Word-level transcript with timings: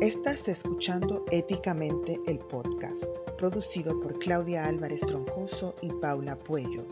Estás 0.00 0.46
escuchando 0.46 1.24
Éticamente 1.32 2.20
el 2.28 2.38
podcast, 2.38 3.02
producido 3.36 4.00
por 4.00 4.16
Claudia 4.20 4.66
Álvarez 4.66 5.00
Troncoso 5.00 5.74
y 5.82 5.88
Paula 5.88 6.36
Puello. 6.36 6.86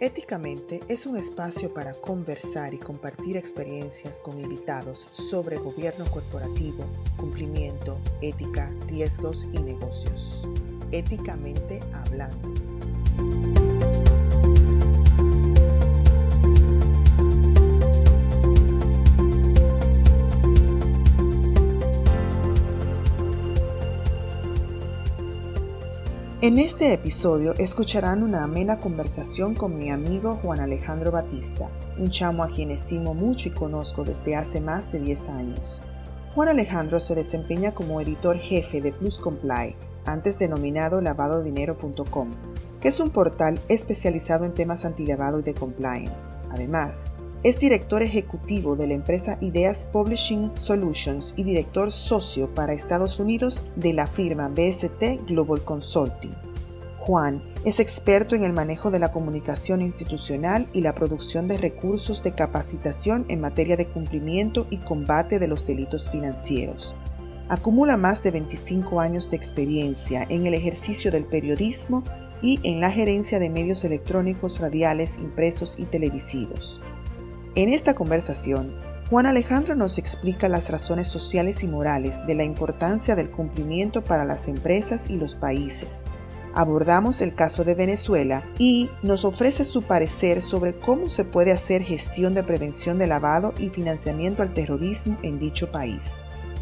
Éticamente 0.00 0.80
es 0.88 1.06
un 1.06 1.16
espacio 1.16 1.72
para 1.72 1.94
conversar 1.94 2.74
y 2.74 2.78
compartir 2.78 3.38
experiencias 3.38 4.20
con 4.20 4.38
invitados 4.38 5.06
sobre 5.12 5.56
gobierno 5.56 6.04
corporativo, 6.10 6.84
cumplimiento, 7.16 7.96
ética, 8.20 8.70
riesgos 8.86 9.46
y 9.54 9.58
negocios. 9.58 10.46
Éticamente 10.90 11.80
hablando. 12.04 13.71
En 26.42 26.58
este 26.58 26.92
episodio 26.92 27.54
escucharán 27.56 28.24
una 28.24 28.42
amena 28.42 28.80
conversación 28.80 29.54
con 29.54 29.78
mi 29.78 29.92
amigo 29.92 30.34
Juan 30.42 30.58
Alejandro 30.58 31.12
Batista, 31.12 31.68
un 31.96 32.10
chamo 32.10 32.42
a 32.42 32.48
quien 32.48 32.72
estimo 32.72 33.14
mucho 33.14 33.48
y 33.48 33.52
conozco 33.52 34.02
desde 34.02 34.34
hace 34.34 34.60
más 34.60 34.90
de 34.90 34.98
10 34.98 35.20
años. 35.28 35.80
Juan 36.34 36.48
Alejandro 36.48 36.98
se 36.98 37.14
desempeña 37.14 37.70
como 37.70 38.00
editor 38.00 38.36
jefe 38.38 38.80
de 38.80 38.90
Plus 38.90 39.20
Comply, 39.20 39.76
antes 40.04 40.36
denominado 40.36 41.00
lavadodinero.com, 41.00 42.30
que 42.80 42.88
es 42.88 42.98
un 42.98 43.10
portal 43.10 43.60
especializado 43.68 44.44
en 44.44 44.52
temas 44.52 44.84
antilavado 44.84 45.38
y 45.38 45.42
de 45.44 45.54
compliance. 45.54 46.12
Además, 46.50 46.90
es 47.42 47.58
director 47.58 48.02
ejecutivo 48.02 48.76
de 48.76 48.86
la 48.86 48.94
empresa 48.94 49.36
Ideas 49.40 49.76
Publishing 49.92 50.52
Solutions 50.54 51.34
y 51.36 51.42
director 51.42 51.90
socio 51.90 52.48
para 52.54 52.72
Estados 52.72 53.18
Unidos 53.18 53.60
de 53.74 53.92
la 53.92 54.06
firma 54.06 54.48
BST 54.48 55.26
Global 55.26 55.60
Consulting. 55.62 56.30
Juan 56.98 57.42
es 57.64 57.80
experto 57.80 58.36
en 58.36 58.44
el 58.44 58.52
manejo 58.52 58.92
de 58.92 59.00
la 59.00 59.10
comunicación 59.10 59.82
institucional 59.82 60.68
y 60.72 60.82
la 60.82 60.92
producción 60.92 61.48
de 61.48 61.56
recursos 61.56 62.22
de 62.22 62.30
capacitación 62.30 63.26
en 63.28 63.40
materia 63.40 63.76
de 63.76 63.88
cumplimiento 63.88 64.68
y 64.70 64.76
combate 64.76 65.40
de 65.40 65.48
los 65.48 65.66
delitos 65.66 66.12
financieros. 66.12 66.94
Acumula 67.48 67.96
más 67.96 68.22
de 68.22 68.30
25 68.30 69.00
años 69.00 69.28
de 69.32 69.36
experiencia 69.36 70.24
en 70.28 70.46
el 70.46 70.54
ejercicio 70.54 71.10
del 71.10 71.24
periodismo 71.24 72.04
y 72.40 72.60
en 72.62 72.80
la 72.80 72.92
gerencia 72.92 73.40
de 73.40 73.50
medios 73.50 73.82
electrónicos, 73.82 74.60
radiales, 74.60 75.10
impresos 75.18 75.74
y 75.76 75.86
televisivos. 75.86 76.80
En 77.54 77.70
esta 77.70 77.92
conversación, 77.92 78.72
Juan 79.10 79.26
Alejandro 79.26 79.74
nos 79.74 79.98
explica 79.98 80.48
las 80.48 80.70
razones 80.70 81.08
sociales 81.08 81.62
y 81.62 81.66
morales 81.66 82.16
de 82.26 82.34
la 82.34 82.44
importancia 82.44 83.14
del 83.14 83.28
cumplimiento 83.28 84.02
para 84.02 84.24
las 84.24 84.48
empresas 84.48 85.02
y 85.06 85.18
los 85.18 85.34
países. 85.34 86.02
Abordamos 86.54 87.20
el 87.20 87.34
caso 87.34 87.62
de 87.62 87.74
Venezuela 87.74 88.42
y 88.58 88.88
nos 89.02 89.26
ofrece 89.26 89.66
su 89.66 89.82
parecer 89.82 90.40
sobre 90.40 90.72
cómo 90.78 91.10
se 91.10 91.26
puede 91.26 91.52
hacer 91.52 91.82
gestión 91.82 92.32
de 92.32 92.42
prevención 92.42 92.96
de 92.96 93.06
lavado 93.06 93.52
y 93.58 93.68
financiamiento 93.68 94.40
al 94.40 94.54
terrorismo 94.54 95.18
en 95.22 95.38
dicho 95.38 95.70
país. 95.70 96.00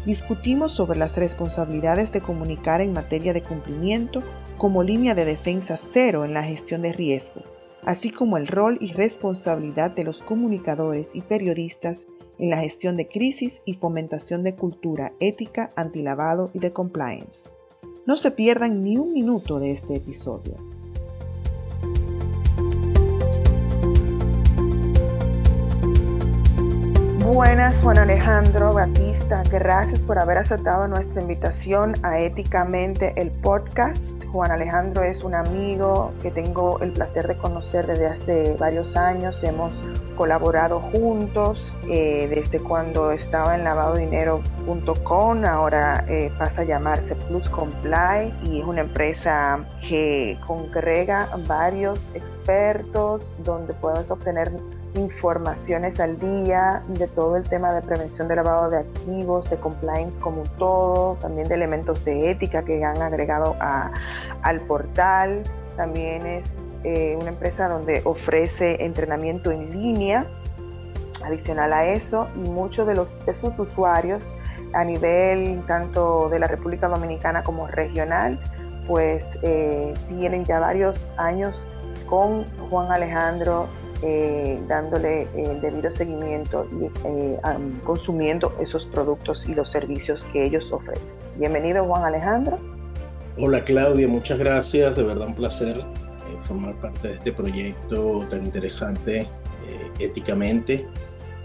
Discutimos 0.05 0.73
sobre 0.73 0.99
las 0.99 1.15
responsabilidades 1.15 2.11
de 2.11 2.19
comunicar 2.19 2.81
en 2.81 2.91
materia 2.91 3.31
de 3.31 3.43
cumplimiento 3.43 4.21
como 4.57 4.83
línea 4.83 5.15
de 5.15 5.23
defensa 5.23 5.79
cero 5.93 6.25
en 6.25 6.33
la 6.33 6.43
gestión 6.43 6.81
de 6.81 6.91
riesgo 6.91 7.50
así 7.85 8.11
como 8.11 8.37
el 8.37 8.47
rol 8.47 8.77
y 8.81 8.91
responsabilidad 8.93 9.91
de 9.91 10.03
los 10.03 10.21
comunicadores 10.21 11.07
y 11.13 11.21
periodistas 11.21 12.05
en 12.37 12.49
la 12.49 12.57
gestión 12.57 12.95
de 12.95 13.07
crisis 13.07 13.61
y 13.65 13.75
fomentación 13.75 14.43
de 14.43 14.55
cultura 14.55 15.13
ética, 15.19 15.69
antilavado 15.75 16.49
y 16.53 16.59
de 16.59 16.71
compliance. 16.71 17.49
No 18.05 18.17
se 18.17 18.31
pierdan 18.31 18.83
ni 18.83 18.97
un 18.97 19.13
minuto 19.13 19.59
de 19.59 19.71
este 19.71 19.95
episodio. 19.95 20.55
Buenas, 27.33 27.79
Juan 27.79 27.97
Alejandro 27.97 28.73
Batista. 28.73 29.43
Gracias 29.49 30.03
por 30.03 30.19
haber 30.19 30.39
aceptado 30.39 30.87
nuestra 30.87 31.21
invitación 31.21 31.93
a 32.03 32.19
Éticamente 32.19 33.13
el 33.15 33.31
podcast. 33.31 34.10
Juan 34.31 34.51
Alejandro 34.51 35.03
es 35.03 35.23
un 35.23 35.35
amigo 35.35 36.13
que 36.21 36.31
tengo 36.31 36.79
el 36.81 36.91
placer 36.91 37.27
de 37.27 37.35
conocer 37.35 37.85
desde 37.85 38.07
hace 38.07 38.53
varios 38.57 38.95
años. 38.95 39.43
Hemos 39.43 39.83
colaborado 40.15 40.79
juntos 40.79 41.73
eh, 41.89 42.27
desde 42.29 42.59
cuando 42.59 43.11
estaba 43.11 43.55
en 43.55 43.63
lavadodinero.com, 43.63 45.45
ahora 45.45 46.05
eh, 46.07 46.31
pasa 46.37 46.61
a 46.61 46.63
llamarse 46.63 47.15
Plus 47.15 47.49
Comply 47.49 48.33
y 48.43 48.61
es 48.61 48.65
una 48.65 48.81
empresa 48.81 49.65
que 49.81 50.37
congrega 50.45 51.27
varios 51.47 52.11
expertos 52.15 53.35
donde 53.43 53.73
puedes 53.73 54.09
obtener 54.11 54.51
informaciones 54.95 55.99
al 55.99 56.17
día 56.17 56.83
de 56.87 57.07
todo 57.07 57.37
el 57.37 57.43
tema 57.43 57.73
de 57.73 57.81
prevención 57.81 58.27
de 58.27 58.35
lavado 58.35 58.69
de 58.69 58.79
activos, 58.79 59.49
de 59.49 59.57
compliance 59.57 60.19
como 60.19 60.43
todo, 60.57 61.15
también 61.21 61.47
de 61.47 61.55
elementos 61.55 62.03
de 62.03 62.31
ética 62.31 62.63
que 62.63 62.83
han 62.83 63.01
agregado 63.01 63.55
al 63.59 64.61
portal. 64.61 65.43
También 65.77 66.25
es 66.25 66.43
eh, 66.83 67.17
una 67.19 67.29
empresa 67.29 67.67
donde 67.67 68.01
ofrece 68.03 68.83
entrenamiento 68.83 69.51
en 69.51 69.69
línea. 69.69 70.25
Adicional 71.23 71.71
a 71.71 71.85
eso, 71.85 72.27
y 72.35 72.49
muchos 72.49 72.87
de, 72.87 72.99
de 73.25 73.33
sus 73.35 73.57
usuarios 73.59 74.33
a 74.73 74.83
nivel 74.83 75.61
tanto 75.67 76.29
de 76.29 76.39
la 76.39 76.47
República 76.47 76.87
Dominicana 76.87 77.43
como 77.43 77.67
regional, 77.67 78.39
pues 78.87 79.23
eh, 79.43 79.93
tienen 80.09 80.45
ya 80.45 80.59
varios 80.59 81.11
años 81.17 81.65
con 82.09 82.45
Juan 82.69 82.91
Alejandro 82.91 83.67
eh, 84.03 84.59
dándole 84.67 85.27
el 85.35 85.61
debido 85.61 85.91
seguimiento 85.91 86.67
y 86.71 86.85
eh, 87.07 87.39
consumiendo 87.83 88.51
esos 88.59 88.87
productos 88.87 89.47
y 89.47 89.53
los 89.53 89.71
servicios 89.71 90.27
que 90.33 90.43
ellos 90.43 90.71
ofrecen. 90.71 91.05
Bienvenido 91.37 91.85
Juan 91.85 92.05
Alejandro. 92.05 92.57
Hola 93.37 93.63
Claudia, 93.63 94.07
muchas 94.07 94.39
gracias, 94.39 94.95
de 94.95 95.03
verdad 95.03 95.27
un 95.27 95.35
placer 95.35 95.77
eh, 95.77 95.83
formar 96.45 96.73
parte 96.79 97.09
de 97.09 97.13
este 97.13 97.31
proyecto 97.31 98.25
tan 98.29 98.45
interesante 98.45 99.27
éticamente 99.99 100.85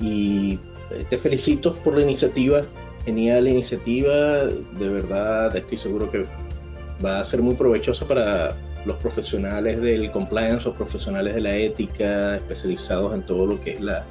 y 0.01 0.59
te 1.11 1.19
felicito 1.19 1.75
por 1.77 1.97
la 1.97 2.03
iniciativa, 2.03 2.63
genial 3.05 3.47
iniciativa, 3.47 4.47
de 4.47 4.89
verdad 4.89 5.55
estoy 5.55 5.77
seguro 5.77 6.11
que 6.11 6.25
va 7.05 7.21
a 7.21 7.25
ser 7.25 7.43
muy 7.43 7.55
provechosa 7.55 8.09
para 8.09 8.57
los 8.87 8.97
profesionales 8.99 9.81
del 9.81 10.11
compliance 10.13 10.69
o 10.69 10.73
profesionales 10.73 11.35
de 11.35 11.41
la 11.41 11.57
ética 11.57 12.37
especializados 12.37 13.15
en 13.15 13.23
todo 13.23 13.47
lo 13.47 13.61
que 13.61 13.73
es 13.73 13.81
la, 13.81 14.05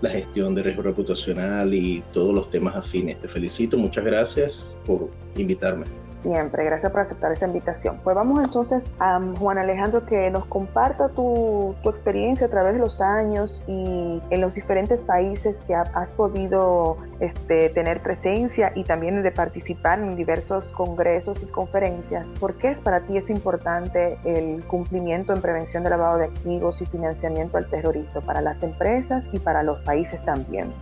la 0.00 0.10
gestión 0.10 0.54
de 0.54 0.62
riesgo 0.62 0.82
reputacional 0.82 1.72
y 1.74 2.02
todos 2.12 2.34
los 2.34 2.50
temas 2.50 2.74
afines. 2.74 3.20
Te 3.20 3.28
felicito, 3.28 3.76
muchas 3.78 4.04
gracias 4.04 4.76
por 4.84 5.08
invitarme. 5.36 6.01
Siempre, 6.22 6.64
gracias 6.64 6.92
por 6.92 7.00
aceptar 7.00 7.32
esta 7.32 7.46
invitación. 7.46 7.98
Pues 8.04 8.14
vamos 8.14 8.42
entonces 8.44 8.84
a 9.00 9.20
Juan 9.40 9.58
Alejandro 9.58 10.06
que 10.06 10.30
nos 10.30 10.44
comparta 10.44 11.08
tu, 11.08 11.74
tu, 11.82 11.90
experiencia 11.90 12.46
a 12.46 12.50
través 12.50 12.74
de 12.74 12.78
los 12.78 13.00
años 13.00 13.60
y 13.66 14.22
en 14.30 14.40
los 14.40 14.54
diferentes 14.54 15.00
países 15.00 15.62
que 15.66 15.74
has 15.74 16.12
podido 16.12 16.96
este, 17.18 17.70
tener 17.70 18.02
presencia 18.02 18.72
y 18.76 18.84
también 18.84 19.20
de 19.24 19.32
participar 19.32 19.98
en 19.98 20.14
diversos 20.14 20.70
congresos 20.72 21.42
y 21.42 21.46
conferencias. 21.46 22.24
¿Por 22.38 22.54
qué 22.54 22.76
para 22.84 23.00
ti 23.00 23.16
es 23.16 23.28
importante 23.28 24.16
el 24.24 24.62
cumplimiento 24.64 25.32
en 25.32 25.40
prevención 25.40 25.82
de 25.82 25.90
lavado 25.90 26.18
de 26.18 26.26
activos 26.26 26.80
y 26.82 26.86
financiamiento 26.86 27.58
al 27.58 27.68
terrorismo 27.68 28.20
para 28.20 28.40
las 28.40 28.62
empresas 28.62 29.24
y 29.32 29.40
para 29.40 29.64
los 29.64 29.80
países 29.80 30.24
también? 30.24 30.72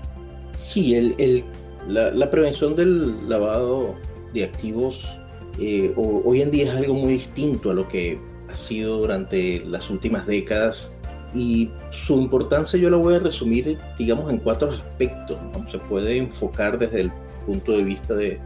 Sí, 0.53 0.95
el, 0.95 1.15
el, 1.17 1.45
la, 1.89 2.11
la 2.11 2.31
prevención 2.31 2.77
del 2.77 3.27
lavado 3.27 3.95
de 4.35 4.45
activos 4.45 5.17
eh, 5.59 5.93
hoy 5.97 6.43
en 6.43 6.51
día 6.51 6.65
es 6.65 6.71
algo 6.71 6.95
muy 6.95 7.15
distinto 7.15 7.71
a 7.71 7.75
lo 7.75 7.89
que 7.89 8.19
ha 8.49 8.57
sido 8.57 8.99
durante 8.99 9.65
las 9.67 9.91
últimas 9.91 10.27
décadas 10.27 10.93
y 11.35 11.71
su 11.91 12.21
importancia 12.21 12.79
yo 12.79 12.91
la 12.91 12.97
voy 12.97 13.15
a 13.15 13.21
resumir, 13.21 13.79
digamos, 13.99 14.31
en 14.33 14.39
cuatro 14.39 14.71
aspectos. 14.71 15.39
Se 15.71 15.79
puede 15.79 16.17
enfocar 16.17 16.79
desde 16.79 17.03
el 17.03 17.13
punto 17.47 17.73
de 17.73 17.83
vista 17.83 18.15
de, 18.15 18.41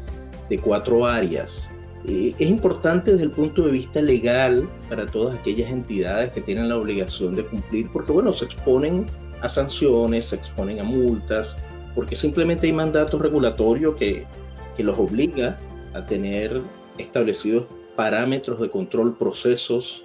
cuatro 0.63 1.05
áreas. 1.05 1.69
Eh, 2.07 2.35
es 2.39 2.49
importante 2.49 3.13
desde 3.13 3.25
el 3.25 3.31
punto 3.31 3.63
de 3.63 3.73
vista 3.73 4.01
legal 4.01 4.69
para 4.89 5.07
todas 5.07 5.35
aquellas 5.35 5.71
entidades 5.71 6.31
que 6.33 6.41
tienen 6.41 6.69
la 6.69 6.77
obligación 6.77 7.35
de 7.35 7.45
cumplir, 7.45 7.89
porque 7.93 8.13
bueno, 8.13 8.33
se 8.33 8.45
exponen 8.45 9.07
a 9.41 9.49
sanciones, 9.49 10.27
se 10.27 10.37
exponen 10.37 10.81
a 10.81 10.85
multas, 10.85 11.57
porque 11.95 12.15
simplemente 12.15 12.67
hay 12.67 12.73
mandatos 12.73 13.21
regulatorios 13.21 13.97
que, 13.97 14.27
que 14.77 14.85
los 14.85 14.99
obliga 14.99 15.57
a 15.95 16.05
tener 16.05 16.61
establecidos 16.99 17.67
parámetros 17.97 18.61
de 18.61 18.71
control, 18.71 19.17
procesos 19.17 20.05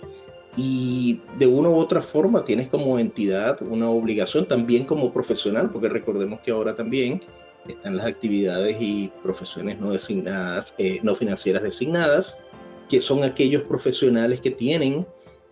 y 0.56 1.22
de 1.38 1.48
una 1.48 1.70
u 1.70 1.76
otra 1.76 2.02
forma 2.02 2.44
tienes 2.44 2.68
como 2.70 3.00
entidad 3.00 3.62
una 3.62 3.90
obligación 3.90 4.48
también 4.48 4.86
como 4.86 5.14
profesional, 5.14 5.70
porque 5.70 5.90
recordemos 5.90 6.42
que 6.42 6.52
ahora 6.52 6.76
también 6.76 7.22
están 7.68 7.98
las 7.98 8.06
actividades 8.06 8.78
y 8.80 9.12
profesiones 9.24 9.80
no 9.80 9.92
designadas, 9.92 10.74
eh, 10.78 11.00
no 11.04 11.16
financieras 11.16 11.64
designadas, 11.64 12.38
que 12.90 13.02
son 13.02 13.24
aquellos 13.24 13.64
profesionales 13.64 14.42
que 14.42 14.52
tienen 14.52 15.06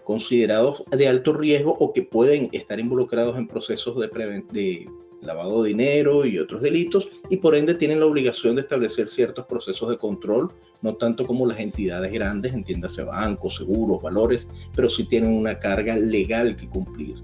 considerados 0.04 0.84
de 0.90 1.08
alto 1.08 1.34
riesgo 1.34 1.76
o 1.80 1.94
que 1.94 2.02
pueden 2.02 2.50
estar 2.54 2.80
involucrados 2.80 3.38
en 3.38 3.48
procesos 3.48 4.00
de, 4.00 4.08
de 4.52 4.90
lavado 5.22 5.64
de 5.64 5.70
dinero 5.70 6.26
y 6.26 6.40
otros 6.40 6.62
delitos 6.62 7.10
y 7.30 7.38
por 7.38 7.56
ende 7.56 7.76
tienen 7.76 8.00
la 8.00 8.06
obligación 8.06 8.56
de 8.56 8.62
establecer 8.62 9.10
ciertos 9.10 9.46
procesos 9.46 9.90
de 9.90 9.98
control, 9.98 10.50
no 10.82 10.96
tanto 10.96 11.26
como 11.26 11.46
las 11.46 11.60
entidades 11.60 12.12
grandes, 12.12 12.54
entiéndase 12.54 13.04
bancos, 13.04 13.56
seguros, 13.56 14.02
valores, 14.02 14.48
pero 14.76 14.90
sí 14.90 15.06
tienen 15.06 15.32
una 15.32 15.60
carga 15.60 15.96
legal 15.96 16.56
que 16.56 16.68
cumplir. 16.68 17.16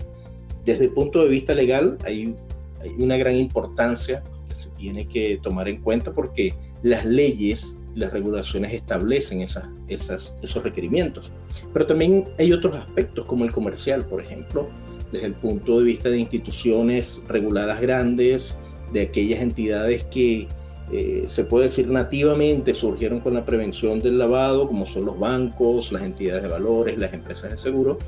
Desde 0.66 0.86
el 0.86 0.92
punto 0.92 1.24
de 1.24 1.30
vista 1.30 1.54
legal 1.54 1.98
hay, 2.06 2.36
hay 2.82 2.92
una 2.98 3.18
gran 3.18 3.36
importancia 3.36 4.24
que 4.48 4.56
se 4.56 4.70
tiene 4.72 5.08
que 5.08 5.40
tomar 5.44 5.68
en 5.68 5.82
cuenta 5.82 6.12
porque 6.12 6.54
las 6.82 7.06
leyes 7.06 7.78
las 7.96 8.12
regulaciones 8.12 8.74
establecen 8.74 9.42
esas, 9.42 9.68
esos 9.88 10.64
requerimientos. 10.64 11.32
Pero 11.74 11.86
también 11.86 12.26
hay 12.40 12.52
otros 12.52 12.76
aspectos 12.76 13.26
como 13.26 13.46
el 13.46 13.52
comercial, 13.52 14.06
por 14.06 14.22
ejemplo, 14.22 14.68
desde 15.14 15.28
el 15.28 15.36
punto 15.36 15.78
de 15.80 15.86
vista 15.86 16.10
de 16.10 16.18
instituciones 16.18 17.22
reguladas 17.28 17.80
grandes, 17.80 18.58
de 18.92 19.02
aquellas 19.02 19.42
entidades 19.42 20.04
que 20.06 20.48
eh, 20.92 21.26
se 21.28 21.46
puede 21.46 21.66
decir 21.66 21.88
nativamente 21.88 22.74
surgieron 22.74 23.20
con 23.20 23.36
la 23.36 23.46
prevención 23.46 24.02
del 24.02 24.18
lavado, 24.18 24.68
como 24.68 24.86
son 24.86 25.06
los 25.06 25.18
bancos, 25.18 25.92
las 25.92 26.04
entidades 26.04 26.44
de 26.44 26.50
valores, 26.50 26.98
las 26.98 27.14
empresas 27.14 27.52
de 27.52 27.58
seguro, 27.58 28.00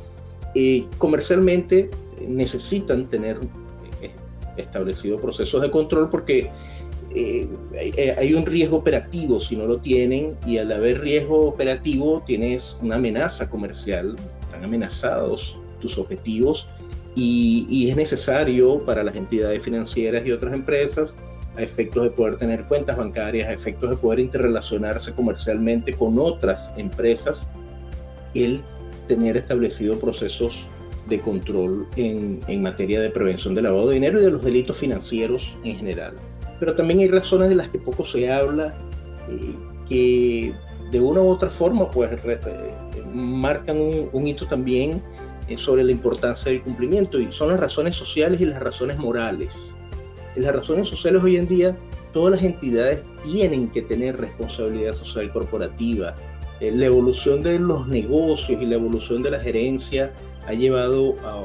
y 0.55 0.81
comercialmente 0.97 1.91
eh, 2.19 2.25
necesitan 2.27 3.07
tener 3.07 3.37
eh, 4.01 4.09
establecido 4.57 5.17
procesos 5.17 5.61
de 5.61 5.71
control 5.71 6.09
porque 6.09 6.49
hay 8.19 8.33
un 8.33 8.45
riesgo 8.45 8.75
operativo 8.75 9.39
si 9.39 9.55
no 9.55 9.65
lo 9.65 9.77
tienen 9.77 10.35
y 10.45 10.57
al 10.57 10.69
haber 10.69 10.99
riesgo 10.99 11.47
operativo 11.47 12.21
tienes 12.27 12.77
una 12.81 12.95
amenaza 12.95 13.49
comercial, 13.49 14.17
están 14.41 14.65
amenazados 14.65 15.57
tus 15.79 15.97
objetivos 15.97 16.67
y, 17.15 17.89
es 17.89 17.95
necesario 17.95 18.83
para 18.83 19.03
las 19.03 19.15
entidades 19.15 19.63
financieras 19.63 20.25
y 20.25 20.31
otras 20.31 20.53
empresas 20.53 21.15
a 21.57 21.61
efectos 21.61 22.03
de 22.03 22.09
poder 22.09 22.37
tener 22.37 22.65
cuentas 22.65 22.97
bancarias, 22.97 23.47
a 23.47 23.53
efectos 23.53 23.89
de 23.91 23.97
poder 23.97 24.19
interrelacionarse 24.19 25.13
comercialmente 25.13 25.93
con 25.93 26.19
otras 26.19 26.73
empresas, 26.75 27.47
el 28.33 28.61
tener 29.07 29.37
establecido 29.37 29.97
procesos 29.97 30.65
de 31.07 31.21
control 31.21 31.87
en, 31.95 32.41
en, 32.47 32.61
materia 32.61 32.99
de 32.99 33.09
prevención 33.09 33.55
del 33.55 33.65
lavado 33.65 33.87
de 33.87 33.93
dinero 33.93 34.19
y 34.19 34.23
de 34.23 34.31
los 34.31 34.43
delitos 34.43 34.75
financieros 34.75 35.55
en 35.63 35.77
general. 35.77 36.13
Pero 36.59 36.75
también 36.75 36.99
hay 36.99 37.07
razones 37.07 37.47
de 37.47 37.55
las 37.55 37.69
que 37.69 37.77
poco 37.77 38.03
se 38.03 38.29
habla, 38.29 38.75
eh, 39.29 39.55
que 39.87 40.53
de 40.91 40.99
una 40.99 41.21
u 41.21 41.29
otra 41.29 41.49
forma 41.49 41.89
pues 41.89 42.09
marcan 43.13 43.77
un, 43.77 44.09
un 44.11 44.27
hito 44.27 44.45
también 44.47 44.91
eh, 44.91 45.01
sobre 45.57 45.83
la 45.83 45.91
importancia 45.91 46.51
del 46.51 46.61
cumplimiento 46.61 47.19
y 47.19 47.31
son 47.31 47.49
las 47.49 47.59
razones 47.59 47.95
sociales 47.95 48.41
y 48.41 48.45
las 48.45 48.61
razones 48.61 48.97
morales. 48.97 49.75
En 50.35 50.43
las 50.43 50.53
razones 50.53 50.89
sociales 50.89 51.23
hoy 51.23 51.37
en 51.37 51.47
día 51.47 51.77
todas 52.13 52.35
las 52.35 52.43
entidades 52.43 53.03
tienen 53.23 53.69
que 53.69 53.81
tener 53.81 54.17
responsabilidad 54.17 54.93
social 54.93 55.31
corporativa. 55.31 56.15
Eh, 56.59 56.71
la 56.71 56.85
evolución 56.85 57.41
de 57.43 57.59
los 57.59 57.87
negocios 57.87 58.61
y 58.61 58.65
la 58.65 58.75
evolución 58.75 59.21
de 59.21 59.31
la 59.31 59.39
gerencia 59.39 60.13
ha 60.47 60.53
llevado 60.53 61.15
a, 61.23 61.43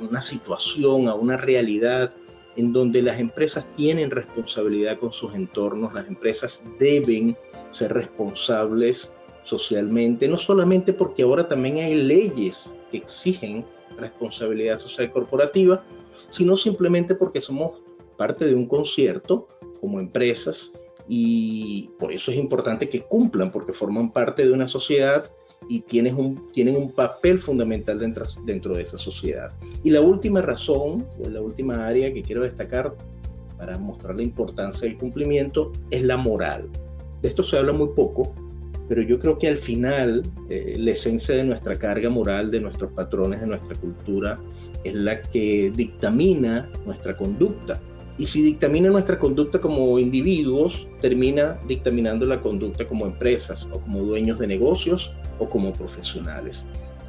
una 0.00 0.22
situación, 0.22 1.08
a 1.08 1.14
una 1.14 1.36
realidad 1.36 2.12
en 2.56 2.72
donde 2.72 3.02
las 3.02 3.20
empresas 3.20 3.64
tienen 3.76 4.10
responsabilidad 4.10 4.98
con 4.98 5.12
sus 5.12 5.34
entornos, 5.34 5.92
las 5.92 6.08
empresas 6.08 6.64
deben 6.78 7.36
ser 7.70 7.92
responsables 7.92 9.12
socialmente, 9.46 10.28
no 10.28 10.38
solamente 10.38 10.92
porque 10.92 11.22
ahora 11.22 11.48
también 11.48 11.76
hay 11.76 11.94
leyes 11.94 12.74
que 12.90 12.98
exigen 12.98 13.64
responsabilidad 13.96 14.78
social 14.78 15.10
corporativa, 15.12 15.82
sino 16.28 16.56
simplemente 16.56 17.14
porque 17.14 17.40
somos 17.40 17.80
parte 18.16 18.44
de 18.44 18.54
un 18.54 18.66
concierto 18.66 19.46
como 19.80 20.00
empresas 20.00 20.72
y 21.08 21.90
por 21.98 22.12
eso 22.12 22.32
es 22.32 22.36
importante 22.36 22.88
que 22.88 23.02
cumplan, 23.02 23.50
porque 23.50 23.72
forman 23.72 24.12
parte 24.12 24.44
de 24.44 24.52
una 24.52 24.66
sociedad 24.66 25.30
y 25.68 25.80
tienen 25.80 26.16
un, 26.16 26.48
tienen 26.52 26.76
un 26.76 26.92
papel 26.92 27.38
fundamental 27.38 27.98
dentro, 27.98 28.26
dentro 28.44 28.74
de 28.74 28.82
esa 28.82 28.98
sociedad. 28.98 29.52
Y 29.84 29.90
la 29.90 30.00
última 30.00 30.42
razón, 30.42 31.06
o 31.24 31.28
la 31.28 31.40
última 31.40 31.86
área 31.86 32.12
que 32.12 32.22
quiero 32.22 32.42
destacar 32.42 32.94
para 33.56 33.78
mostrar 33.78 34.16
la 34.16 34.22
importancia 34.22 34.88
del 34.88 34.98
cumplimiento, 34.98 35.72
es 35.90 36.02
la 36.02 36.16
moral. 36.16 36.68
De 37.22 37.28
esto 37.28 37.42
se 37.42 37.56
habla 37.56 37.72
muy 37.72 37.88
poco, 37.94 38.34
pero 38.88 39.02
yo 39.02 39.18
creo 39.18 39.38
que 39.38 39.48
al 39.48 39.58
final 39.58 40.22
eh, 40.48 40.76
la 40.78 40.92
esencia 40.92 41.34
de 41.34 41.44
nuestra 41.44 41.76
carga 41.76 42.08
moral, 42.08 42.50
de 42.50 42.60
nuestros 42.60 42.92
patrones, 42.92 43.40
de 43.40 43.46
nuestra 43.46 43.74
cultura, 43.76 44.38
es 44.84 44.94
la 44.94 45.20
que 45.20 45.72
dictamina 45.74 46.68
nuestra 46.84 47.16
conducta. 47.16 47.80
Y 48.18 48.26
si 48.26 48.42
dictamina 48.42 48.88
nuestra 48.88 49.18
conducta 49.18 49.60
como 49.60 49.98
individuos, 49.98 50.88
termina 51.00 51.58
dictaminando 51.68 52.24
la 52.24 52.40
conducta 52.40 52.86
como 52.86 53.06
empresas 53.06 53.68
o 53.72 53.80
como 53.80 54.02
dueños 54.02 54.38
de 54.38 54.46
negocios 54.46 55.12
o 55.38 55.48
como 55.48 55.72
profesionales. 55.72 56.64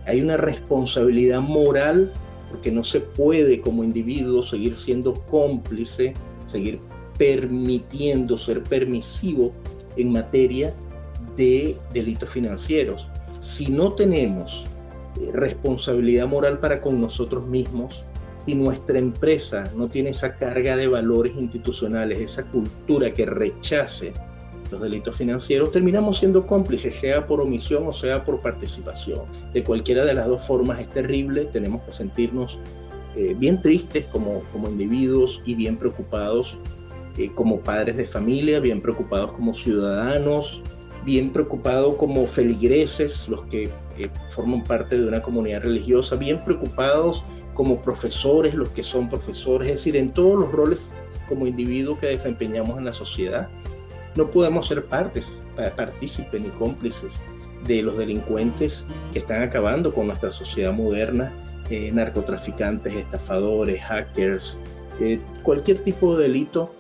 Hay 0.06 0.22
una 0.22 0.38
responsabilidad 0.38 1.42
moral 1.42 2.10
porque 2.50 2.72
no 2.72 2.84
se 2.84 3.00
puede 3.02 3.62
como 3.62 3.84
individuo 3.84 4.46
seguir 4.46 4.76
siendo 4.76 5.14
cómplice, 5.14 6.14
seguir 6.46 6.80
permitiendo 7.18 8.38
ser 8.38 8.64
permisivo 8.64 9.52
en 9.98 10.12
materia 10.12 10.74
de 11.38 11.78
delitos 11.94 12.30
financieros. 12.30 13.08
Si 13.40 13.68
no 13.68 13.94
tenemos 13.94 14.66
eh, 15.20 15.30
responsabilidad 15.34 16.28
moral 16.28 16.60
para 16.60 16.82
con 16.82 17.00
nosotros 17.00 17.48
mismos, 17.48 18.04
si 18.46 18.56
nuestra 18.56 18.98
empresa 18.98 19.72
no 19.76 19.88
tiene 19.88 20.10
esa 20.10 20.36
carga 20.36 20.76
de 20.76 20.88
valores 20.88 21.36
institucionales, 21.36 22.20
esa 22.20 22.44
cultura 22.44 23.14
que 23.14 23.26
rechace 23.26 24.14
los 24.72 24.82
delitos 24.82 25.16
financieros, 25.16 25.72
terminamos 25.72 26.20
siendo 26.20 26.46
cómplices, 26.46 26.96
sea 26.96 27.26
por 27.26 27.42
omisión 27.42 27.88
o 27.88 27.94
sea 27.94 28.24
por 28.24 28.42
participación. 28.42 29.22
De 29.54 29.64
cualquiera 29.64 30.06
de 30.06 30.14
las 30.14 30.28
dos 30.28 30.46
formas 30.46 30.80
es 30.80 30.88
terrible, 30.90 31.46
tenemos 31.46 31.84
que 31.84 31.92
sentirnos 31.92 32.60
eh, 33.16 33.36
bien 33.38 33.62
tristes 33.62 34.06
como, 34.08 34.42
como 34.52 34.70
individuos 34.70 35.42
y 35.46 35.56
bien 35.56 35.78
preocupados 35.78 36.58
eh, 37.18 37.32
como 37.34 37.60
padres 37.62 37.98
de 37.98 38.06
familia, 38.06 38.60
bien 38.60 38.82
preocupados 38.82 39.32
como 39.32 39.54
ciudadanos, 39.54 40.62
bien 41.08 41.32
preocupados 41.32 41.96
como 41.96 42.28
feligreses, 42.28 43.30
los 43.30 43.46
que 43.46 43.72
eh, 43.98 44.10
forman 44.28 44.62
parte 44.62 45.00
de 45.00 45.08
una 45.08 45.22
comunidad 45.22 45.62
religiosa, 45.62 46.18
bien 46.18 46.44
preocupados 46.44 47.24
como 47.54 47.82
profesores, 47.82 48.54
los 48.54 48.68
que 48.70 48.84
son 48.84 49.10
profesores, 49.10 49.70
es 49.70 49.76
decir, 49.76 49.96
en 49.96 50.12
todos 50.12 50.38
los 50.38 50.52
roles 50.52 50.92
como 51.30 51.48
individuos 51.48 51.98
que 52.00 52.08
desempeñamos 52.08 52.78
en 52.78 52.84
la 52.84 52.94
sociedad. 52.94 53.48
No 54.18 54.30
podemos 54.30 54.68
ser 54.68 54.84
partes, 54.84 55.42
partícipes 55.78 56.42
ni 56.42 56.50
cómplices 56.50 57.22
de 57.66 57.84
los 57.84 57.98
delincuentes 57.98 58.84
que 59.14 59.20
están 59.20 59.44
acabando 59.44 59.94
con 59.94 60.08
nuestra 60.08 60.30
sociedad 60.30 60.74
moderna, 60.74 61.32
eh, 61.70 61.90
narcotraficantes, 61.90 62.94
estafadores, 62.94 63.82
hackers, 63.82 64.60
eh, 65.00 65.22
cualquier 65.42 65.78
tipo 65.86 66.18
de 66.18 66.24
delito, 66.24 66.74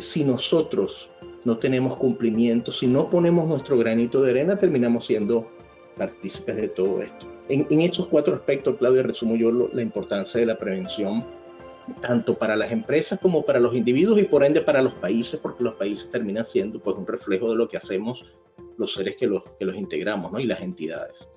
si 0.00 0.24
nosotros 0.24 1.10
no 1.46 1.58
tenemos 1.58 1.96
cumplimiento, 1.96 2.72
si 2.72 2.88
no 2.88 3.08
ponemos 3.08 3.46
nuestro 3.46 3.78
granito 3.78 4.20
de 4.20 4.32
arena, 4.32 4.58
terminamos 4.58 5.06
siendo 5.06 5.48
partícipes 5.96 6.56
de 6.56 6.68
todo 6.68 7.00
esto. 7.00 7.24
En, 7.48 7.80
esos 7.80 8.08
cuatro 8.08 8.34
aspectos, 8.34 8.76
Claudia, 8.78 9.04
resumo 9.04 9.36
yo 9.36 9.52
la 9.72 9.80
importancia 9.80 10.40
de 10.40 10.46
la 10.46 10.58
prevención, 10.58 11.24
tanto 12.00 12.36
para 12.36 12.56
las 12.56 12.72
empresas 12.72 13.20
como 13.20 13.44
para 13.44 13.60
los 13.60 13.76
individuos 13.76 14.18
y 14.18 14.24
por 14.24 14.42
ende 14.42 14.60
para 14.60 14.82
los 14.82 14.94
países, 14.94 15.38
porque 15.38 15.62
los 15.62 15.74
países 15.74 16.10
terminan 16.10 16.44
siendo 16.44 16.80
pues, 16.80 16.96
un 16.96 17.06
reflejo 17.06 17.48
de 17.48 17.56
lo 17.56 17.68
que 17.68 17.76
hacemos 17.76 18.24
los 18.76 18.94
seres 18.94 19.14
que 19.14 19.28
los, 19.28 19.44
que 19.56 19.64
los 19.64 19.76
integramos 19.76 20.32
¿no? 20.32 20.40
y 20.40 20.46
las 20.46 20.60
entidades. 20.60 21.30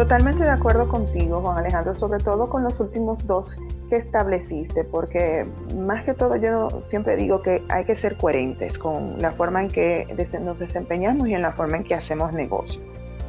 Totalmente 0.00 0.44
de 0.44 0.48
acuerdo 0.48 0.88
contigo, 0.88 1.42
Juan 1.42 1.58
Alejandro, 1.58 1.94
sobre 1.94 2.24
todo 2.24 2.48
con 2.48 2.64
los 2.64 2.80
últimos 2.80 3.22
dos 3.26 3.50
que 3.90 3.96
estableciste, 3.96 4.82
porque 4.84 5.42
más 5.76 6.02
que 6.06 6.14
todo 6.14 6.36
yo 6.36 6.68
siempre 6.88 7.16
digo 7.16 7.42
que 7.42 7.62
hay 7.68 7.84
que 7.84 7.94
ser 7.94 8.16
coherentes 8.16 8.78
con 8.78 9.20
la 9.20 9.32
forma 9.32 9.60
en 9.60 9.68
que 9.68 10.06
nos 10.40 10.58
desempeñamos 10.58 11.28
y 11.28 11.34
en 11.34 11.42
la 11.42 11.52
forma 11.52 11.76
en 11.76 11.84
que 11.84 11.94
hacemos 11.94 12.32
negocio, 12.32 12.80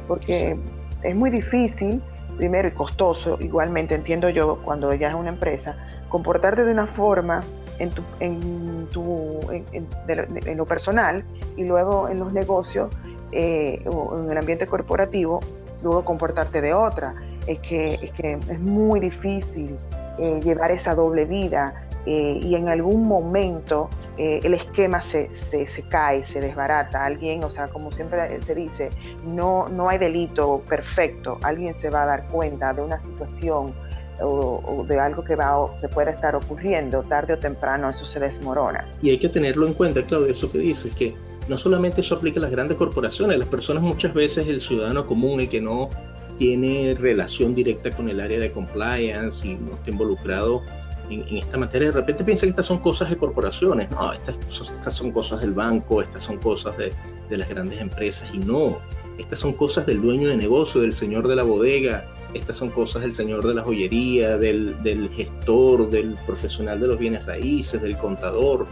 porque 0.08 0.56
es 1.02 1.14
muy 1.14 1.28
difícil, 1.28 2.02
primero 2.38 2.68
y 2.68 2.70
costoso, 2.70 3.36
igualmente 3.38 3.94
entiendo 3.94 4.30
yo 4.30 4.62
cuando 4.64 4.94
ya 4.94 5.10
es 5.10 5.14
una 5.14 5.28
empresa, 5.28 5.76
comportarte 6.08 6.64
de 6.64 6.72
una 6.72 6.86
forma 6.86 7.42
en, 7.80 7.90
tu, 7.90 8.02
en, 8.18 8.86
tu, 8.86 9.40
en, 9.50 10.56
lo 10.56 10.64
personal 10.64 11.22
y 11.54 11.66
luego 11.66 12.08
en 12.08 12.18
los 12.18 12.32
negocios 12.32 12.88
eh, 13.30 13.84
o 13.92 14.18
en 14.18 14.30
el 14.30 14.38
ambiente 14.38 14.66
corporativo, 14.66 15.40
luego 15.82 16.04
comportarte 16.04 16.60
de 16.60 16.74
otra. 16.74 17.14
Es 17.46 17.58
que 17.60 17.90
es, 17.90 18.12
que 18.12 18.34
es 18.34 18.60
muy 18.60 19.00
difícil 19.00 19.76
eh, 20.18 20.40
llevar 20.42 20.70
esa 20.70 20.94
doble 20.94 21.24
vida 21.24 21.88
eh, 22.06 22.40
y 22.42 22.54
en 22.54 22.68
algún 22.68 23.06
momento 23.06 23.88
el 24.18 24.54
esquema 24.54 25.00
se, 25.00 25.30
se, 25.50 25.66
se, 25.66 25.82
cae, 25.82 26.26
se 26.26 26.40
desbarata. 26.40 27.04
Alguien, 27.04 27.42
o 27.44 27.50
sea, 27.50 27.68
como 27.68 27.90
siempre 27.90 28.40
se 28.42 28.54
dice, 28.54 28.90
no, 29.24 29.66
no 29.68 29.88
hay 29.88 29.98
delito 29.98 30.60
perfecto. 30.68 31.38
Alguien 31.42 31.74
se 31.74 31.88
va 31.88 32.02
a 32.02 32.06
dar 32.06 32.28
cuenta 32.28 32.72
de 32.74 32.82
una 32.82 33.00
situación 33.02 33.74
o, 34.20 34.84
de 34.86 34.98
algo 34.98 35.24
que, 35.24 35.36
va, 35.36 35.54
que 35.80 35.88
pueda 35.88 36.10
estar 36.10 36.34
ocurriendo, 36.36 37.02
tarde 37.02 37.34
o 37.34 37.38
temprano 37.38 37.88
eso 37.88 38.04
se 38.04 38.20
desmorona. 38.20 38.88
Y 39.00 39.10
hay 39.10 39.18
que 39.18 39.28
tenerlo 39.28 39.66
en 39.66 39.74
cuenta, 39.74 40.02
Claudio, 40.02 40.30
eso 40.30 40.50
que 40.50 40.58
dices, 40.58 40.94
que 40.94 41.14
no 41.48 41.58
solamente 41.58 42.00
eso 42.00 42.14
aplica 42.14 42.40
a 42.40 42.42
las 42.42 42.50
grandes 42.50 42.76
corporaciones, 42.76 43.38
las 43.38 43.48
personas 43.48 43.82
muchas 43.82 44.14
veces, 44.14 44.46
el 44.46 44.60
ciudadano 44.60 45.06
común, 45.06 45.40
el 45.40 45.48
que 45.48 45.60
no 45.60 45.90
tiene 46.38 46.96
relación 46.98 47.54
directa 47.54 47.90
con 47.90 48.08
el 48.08 48.20
área 48.20 48.38
de 48.38 48.50
compliance 48.50 49.46
y 49.46 49.54
no 49.56 49.72
está 49.72 49.90
involucrado 49.90 50.62
en, 51.10 51.36
esta 51.36 51.58
materia, 51.58 51.88
de 51.88 51.92
repente 51.92 52.24
piensa 52.24 52.46
que 52.46 52.50
estas 52.50 52.66
son 52.66 52.78
cosas 52.78 53.10
de 53.10 53.16
corporaciones, 53.16 53.90
no, 53.90 54.12
estas, 54.12 54.38
estas 54.74 54.94
son 54.94 55.10
cosas 55.10 55.40
del 55.40 55.52
banco, 55.52 56.00
estas 56.00 56.22
son 56.22 56.38
cosas 56.38 56.76
de, 56.78 56.92
de 57.28 57.36
las 57.36 57.48
grandes 57.48 57.80
empresas 57.80 58.28
y 58.32 58.38
no, 58.38 58.78
estas 59.18 59.40
son 59.40 59.52
cosas 59.52 59.84
del 59.86 60.00
dueño 60.00 60.28
de 60.28 60.36
negocio, 60.36 60.80
del 60.80 60.92
señor 60.92 61.28
de 61.28 61.36
la 61.36 61.42
bodega, 61.42 62.06
estas 62.34 62.56
son 62.56 62.70
cosas 62.70 63.02
del 63.02 63.12
señor 63.12 63.46
de 63.46 63.54
la 63.54 63.62
joyería, 63.62 64.38
del, 64.38 65.10
gestor, 65.14 65.90
del 65.90 66.14
profesional 66.26 66.80
de 66.80 66.88
los 66.88 66.98
bienes 66.98 67.26
raíces, 67.26 67.80
del 67.82 67.98
contador. 67.98 68.66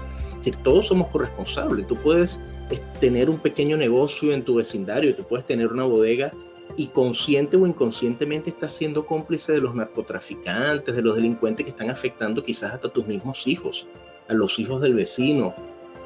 Todos 0.63 0.89
somos 0.89 1.09
corresponsables. 1.09 1.87
Tú 1.87 1.97
puedes 1.97 2.41
tener 3.01 3.31
un 3.31 3.39
pequeño 3.39 3.77
negocio 3.77 4.33
en 4.33 4.45
tu 4.45 4.57
vecindario, 4.57 5.15
tú 5.15 5.25
puedes 5.25 5.47
tener 5.47 5.69
una 5.69 5.85
bodega 5.85 6.33
y 6.77 6.89
consciente 6.89 7.57
o 7.57 7.67
inconscientemente 7.67 8.51
estás 8.51 8.75
siendo 8.75 9.07
cómplice 9.07 9.53
de 9.53 9.61
los 9.61 9.75
narcotraficantes, 9.75 10.95
de 10.95 11.03
los 11.03 11.17
delincuentes 11.17 11.65
que 11.65 11.71
están 11.71 11.91
afectando 11.91 12.43
quizás 12.43 12.75
hasta 12.75 12.89
tus 12.89 13.07
mismos 13.07 13.47
hijos, 13.47 13.87
a 14.29 14.35
los 14.35 14.59
hijos 14.59 14.81
del 14.81 14.95
vecino. 14.95 15.55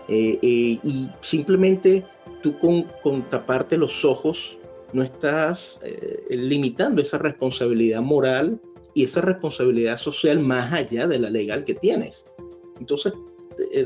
Eh, 0.08 0.38
eh, 0.42 0.78
y 0.82 1.08
simplemente 1.20 2.04
tú 2.42 2.58
con, 2.58 3.22
taparte 3.30 3.76
los 3.76 4.04
ojos 4.04 4.58
no 4.92 5.02
estás 5.02 5.80
eh, 5.82 6.24
limitando 6.28 7.00
esa 7.00 7.18
responsabilidad 7.18 8.02
moral 8.02 8.60
y 8.92 9.04
esa 9.04 9.22
responsabilidad 9.22 9.96
social 9.96 10.38
más 10.40 10.72
allá 10.72 11.06
de 11.06 11.18
la 11.18 11.30
legal 11.30 11.64
que 11.64 11.74
tienes. 11.74 12.24
Entonces, 12.78 13.12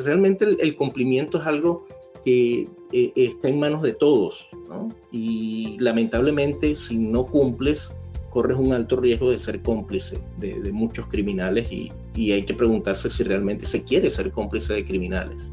realmente 0.05 0.45
el, 0.45 0.77
cumplimiento 0.77 1.39
es 1.39 1.47
algo 1.47 1.87
eh, 2.29 3.13
está 3.15 3.49
en 3.49 3.61
manos 3.61 3.83
de 3.83 3.95
todos, 3.95 4.49
¿no? 4.69 4.89
Y 5.11 5.77
lamentablemente, 5.81 6.77
si 6.77 6.97
no 6.97 7.27
cumples, 7.27 7.97
corres 8.31 8.57
un 8.57 8.73
alto 8.73 8.97
riesgo 8.97 9.31
de 9.31 9.39
ser 9.39 9.63
cómplice 9.63 10.19
de, 10.37 10.73
muchos 10.73 11.07
criminales 11.07 11.71
y, 11.73 11.93
y 12.15 12.33
hay 12.33 12.45
que 12.45 12.55
preguntarse 12.55 13.11
si 13.11 13.25
realmente 13.25 13.67
se 13.67 13.83
quiere 13.83 14.11
ser 14.11 14.31
cómplice 14.33 14.75
de 14.75 14.85
criminales. 14.85 15.51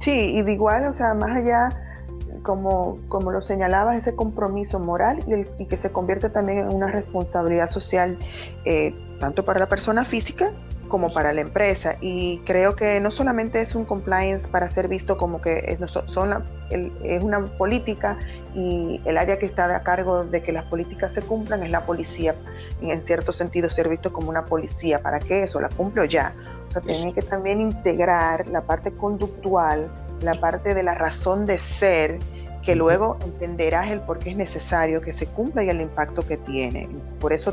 Sí, 0.00 0.10
y 0.10 0.42
de 0.42 0.52
igual, 0.52 0.86
o 0.88 0.94
sea, 0.94 1.14
más 1.14 1.36
allá 1.36 1.70
como, 2.42 2.98
como 3.08 3.32
lo 3.32 3.42
señalabas, 3.42 3.98
ese 3.98 4.14
compromiso 4.14 4.78
moral 4.78 5.18
y, 5.58 5.64
que 5.66 5.76
se 5.76 5.90
convierte 5.90 6.30
también 6.30 6.58
en 6.58 6.74
una 6.74 6.88
responsabilidad 6.88 7.68
social, 7.68 8.18
eh, 8.64 8.94
tanto 9.18 9.44
para 9.44 9.60
la 9.60 9.68
persona 9.68 10.04
física 10.04 10.52
como 10.94 11.12
para 11.12 11.32
la 11.32 11.40
empresa. 11.40 11.96
Y 12.00 12.38
creo 12.44 12.76
que 12.76 13.00
no 13.00 13.10
solamente 13.10 13.60
es 13.60 13.74
un 13.74 13.84
compliance 13.84 14.46
para 14.46 14.70
ser 14.70 14.86
visto 14.86 15.16
como 15.16 15.40
que 15.40 15.64
es, 15.66 15.80
son 15.90 16.44
es 16.70 17.20
una 17.20 17.44
política 17.44 18.16
y 18.54 19.00
el 19.04 19.18
área 19.18 19.36
que 19.40 19.46
está 19.46 19.64
a 19.74 19.82
cargo 19.82 20.22
de 20.22 20.40
que 20.40 20.52
las 20.52 20.66
políticas 20.66 21.12
se 21.12 21.20
cumplan 21.20 21.64
es 21.64 21.72
la 21.72 21.80
policía, 21.80 22.36
en 22.80 23.02
cierto 23.02 23.32
sentido 23.32 23.68
ser 23.70 23.88
visto 23.88 24.12
como 24.12 24.30
una 24.30 24.44
policía. 24.44 25.02
¿Para 25.02 25.18
qué 25.18 25.42
eso? 25.42 25.60
¿La 25.60 25.68
cumplo 25.68 26.04
ya? 26.04 26.32
O 26.68 26.70
sea, 26.70 26.80
tiene 26.80 27.12
que 27.12 27.22
también 27.22 27.60
integrar 27.60 28.46
la 28.46 28.60
parte 28.60 28.92
conductual, 28.92 29.90
la 30.22 30.34
parte 30.34 30.74
de 30.74 30.84
la 30.84 30.94
razón 30.94 31.44
de 31.44 31.58
ser 31.58 32.20
que 32.62 32.76
luego 32.76 33.18
entenderás 33.24 33.90
el 33.90 34.00
por 34.00 34.20
qué 34.20 34.30
es 34.30 34.36
necesario 34.36 35.00
que 35.00 35.12
se 35.12 35.26
cumpla 35.26 35.64
y 35.64 35.70
el 35.70 35.80
impacto 35.80 36.22
que 36.22 36.36
tiene. 36.36 36.88
Por 37.18 37.32
eso 37.32 37.52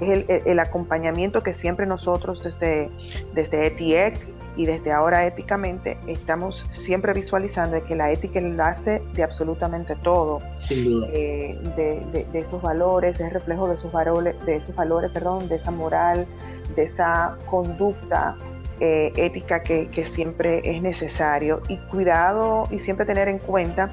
es 0.00 0.46
el, 0.46 0.58
acompañamiento 0.58 1.40
que 1.40 1.54
siempre 1.54 1.86
nosotros 1.86 2.42
desde, 2.42 2.88
desde 3.34 3.66
ETIEC 3.66 4.18
y 4.56 4.66
desde 4.66 4.90
ahora 4.92 5.24
éticamente 5.24 5.96
estamos 6.08 6.66
siempre 6.70 7.12
visualizando 7.12 7.76
de 7.76 7.82
que 7.82 7.94
la 7.94 8.10
ética 8.10 8.40
enlace 8.40 9.00
de 9.14 9.22
absolutamente 9.22 9.94
todo, 9.96 10.40
eh, 10.70 11.56
de, 11.76 12.24
de, 12.32 12.38
esos 12.38 12.60
valores, 12.60 13.18
es 13.20 13.32
reflejo 13.32 13.68
de 13.68 13.76
esos 13.76 13.92
valores, 13.92 14.34
de 14.44 14.56
esos 14.56 14.74
valores, 14.74 15.12
perdón, 15.12 15.48
de 15.48 15.54
esa 15.54 15.70
moral, 15.70 16.26
de 16.74 16.84
esa 16.84 17.36
conducta 17.46 18.36
eh, 18.80 19.12
ética 19.16 19.62
que, 19.62 19.86
que, 19.88 20.06
siempre 20.06 20.60
es 20.64 20.82
necesario. 20.82 21.60
Y 21.68 21.76
cuidado 21.76 22.64
y 22.70 22.80
siempre 22.80 23.06
tener 23.06 23.28
en 23.28 23.38
cuenta 23.38 23.90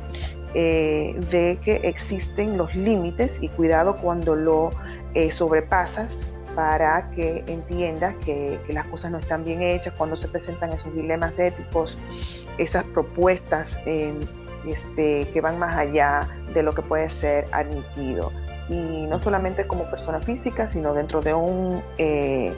eh, 0.57 1.19
de 1.31 1.57
que 1.61 1.75
existen 1.83 2.55
los 2.55 2.73
límites 2.75 3.29
y 3.41 3.49
cuidado 3.49 3.97
cuando 3.97 4.35
lo 4.35 4.69
eh, 5.15 5.31
sobrepasas 5.31 6.11
para 6.55 7.09
que 7.11 7.43
entiendas 7.47 8.15
que, 8.23 8.59
las 8.69 8.85
cosas 8.85 9.11
no 9.11 9.17
están 9.17 9.43
bien 9.43 9.61
hechas, 9.61 9.93
cuando 9.97 10.15
se 10.15 10.27
presentan 10.27 10.71
esos 10.71 10.93
dilemas 10.93 11.37
éticos, 11.37 11.97
esas 12.57 12.85
propuestas 12.85 13.69
este, 13.85 15.27
que 15.33 15.41
van 15.41 15.59
más 15.59 15.75
allá 15.75 16.27
de 16.53 16.63
lo 16.63 16.71
que 16.73 16.81
puede 16.81 17.09
ser 17.09 17.45
admitido. 17.51 18.31
Y 18.69 19.05
no 19.07 19.21
solamente 19.21 19.67
como 19.67 19.89
persona 19.89 20.21
física, 20.21 20.71
sino 20.71 20.93
dentro 20.93 21.21
de 21.21 21.33
un, 21.33 21.81
eh, 21.97 22.53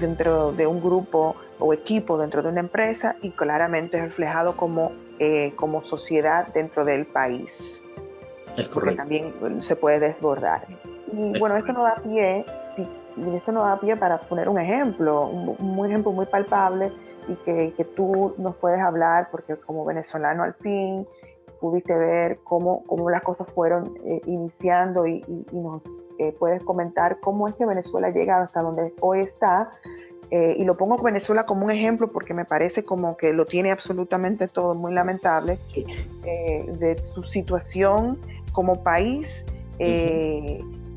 dentro 0.00 0.52
de 0.52 0.66
un 0.66 0.80
grupo 0.80 1.36
o 1.60 1.72
equipo 1.72 2.18
dentro 2.18 2.42
de 2.42 2.48
una 2.48 2.60
empresa 2.60 3.14
y 3.22 3.30
claramente 3.30 4.00
reflejado 4.00 4.56
como 4.56 4.92
eh, 5.18 5.52
como 5.56 5.84
sociedad 5.84 6.48
dentro 6.54 6.84
del 6.86 7.04
país. 7.04 7.82
Es 8.56 8.68
correcto. 8.68 8.96
también 8.96 9.34
se 9.62 9.76
puede 9.76 10.00
desbordar. 10.00 10.62
Y 11.12 11.38
bueno, 11.38 11.56
esto 11.56 11.72
nos 11.72 11.84
da 11.84 11.96
pie, 12.02 12.44
esto 13.34 13.52
nos 13.52 13.64
da 13.64 13.80
pie 13.80 13.96
para 13.96 14.18
poner 14.18 14.48
un 14.48 14.58
ejemplo, 14.58 15.26
un, 15.26 15.86
ejemplo 15.86 16.12
muy 16.12 16.26
palpable 16.26 16.92
y 17.28 17.34
que, 17.44 17.72
que, 17.76 17.84
tú 17.84 18.34
nos 18.38 18.56
puedes 18.56 18.80
hablar, 18.80 19.28
porque 19.30 19.56
como 19.56 19.84
venezolano 19.84 20.42
al 20.42 20.54
fin 20.54 21.06
pudiste 21.60 21.94
ver 21.94 22.40
cómo, 22.42 22.82
cómo 22.84 23.10
las 23.10 23.22
cosas 23.22 23.46
fueron 23.54 23.94
eh, 24.04 24.20
iniciando 24.26 25.06
y, 25.06 25.22
y, 25.52 25.56
nos 25.56 25.82
eh, 26.18 26.34
puedes 26.38 26.62
comentar 26.64 27.20
cómo 27.20 27.46
es 27.46 27.54
que 27.54 27.66
Venezuela 27.66 28.10
llega 28.10 28.42
hasta 28.42 28.62
donde 28.62 28.94
hoy 29.00 29.20
está 29.20 29.70
eh, 30.30 30.56
y 30.58 30.64
lo 30.64 30.76
pongo 30.76 30.96
Venezuela 31.02 31.44
como 31.44 31.66
un 31.66 31.70
ejemplo 31.70 32.10
porque 32.10 32.34
me 32.34 32.44
parece 32.44 32.84
como 32.84 33.16
que 33.16 33.32
lo 33.32 33.44
tiene 33.44 33.72
absolutamente 33.72 34.48
todo, 34.48 34.74
muy 34.74 34.94
lamentable, 34.94 35.58
de 36.22 37.00
su 37.14 37.22
situación 37.24 38.18
como 38.52 38.82
país 38.82 39.44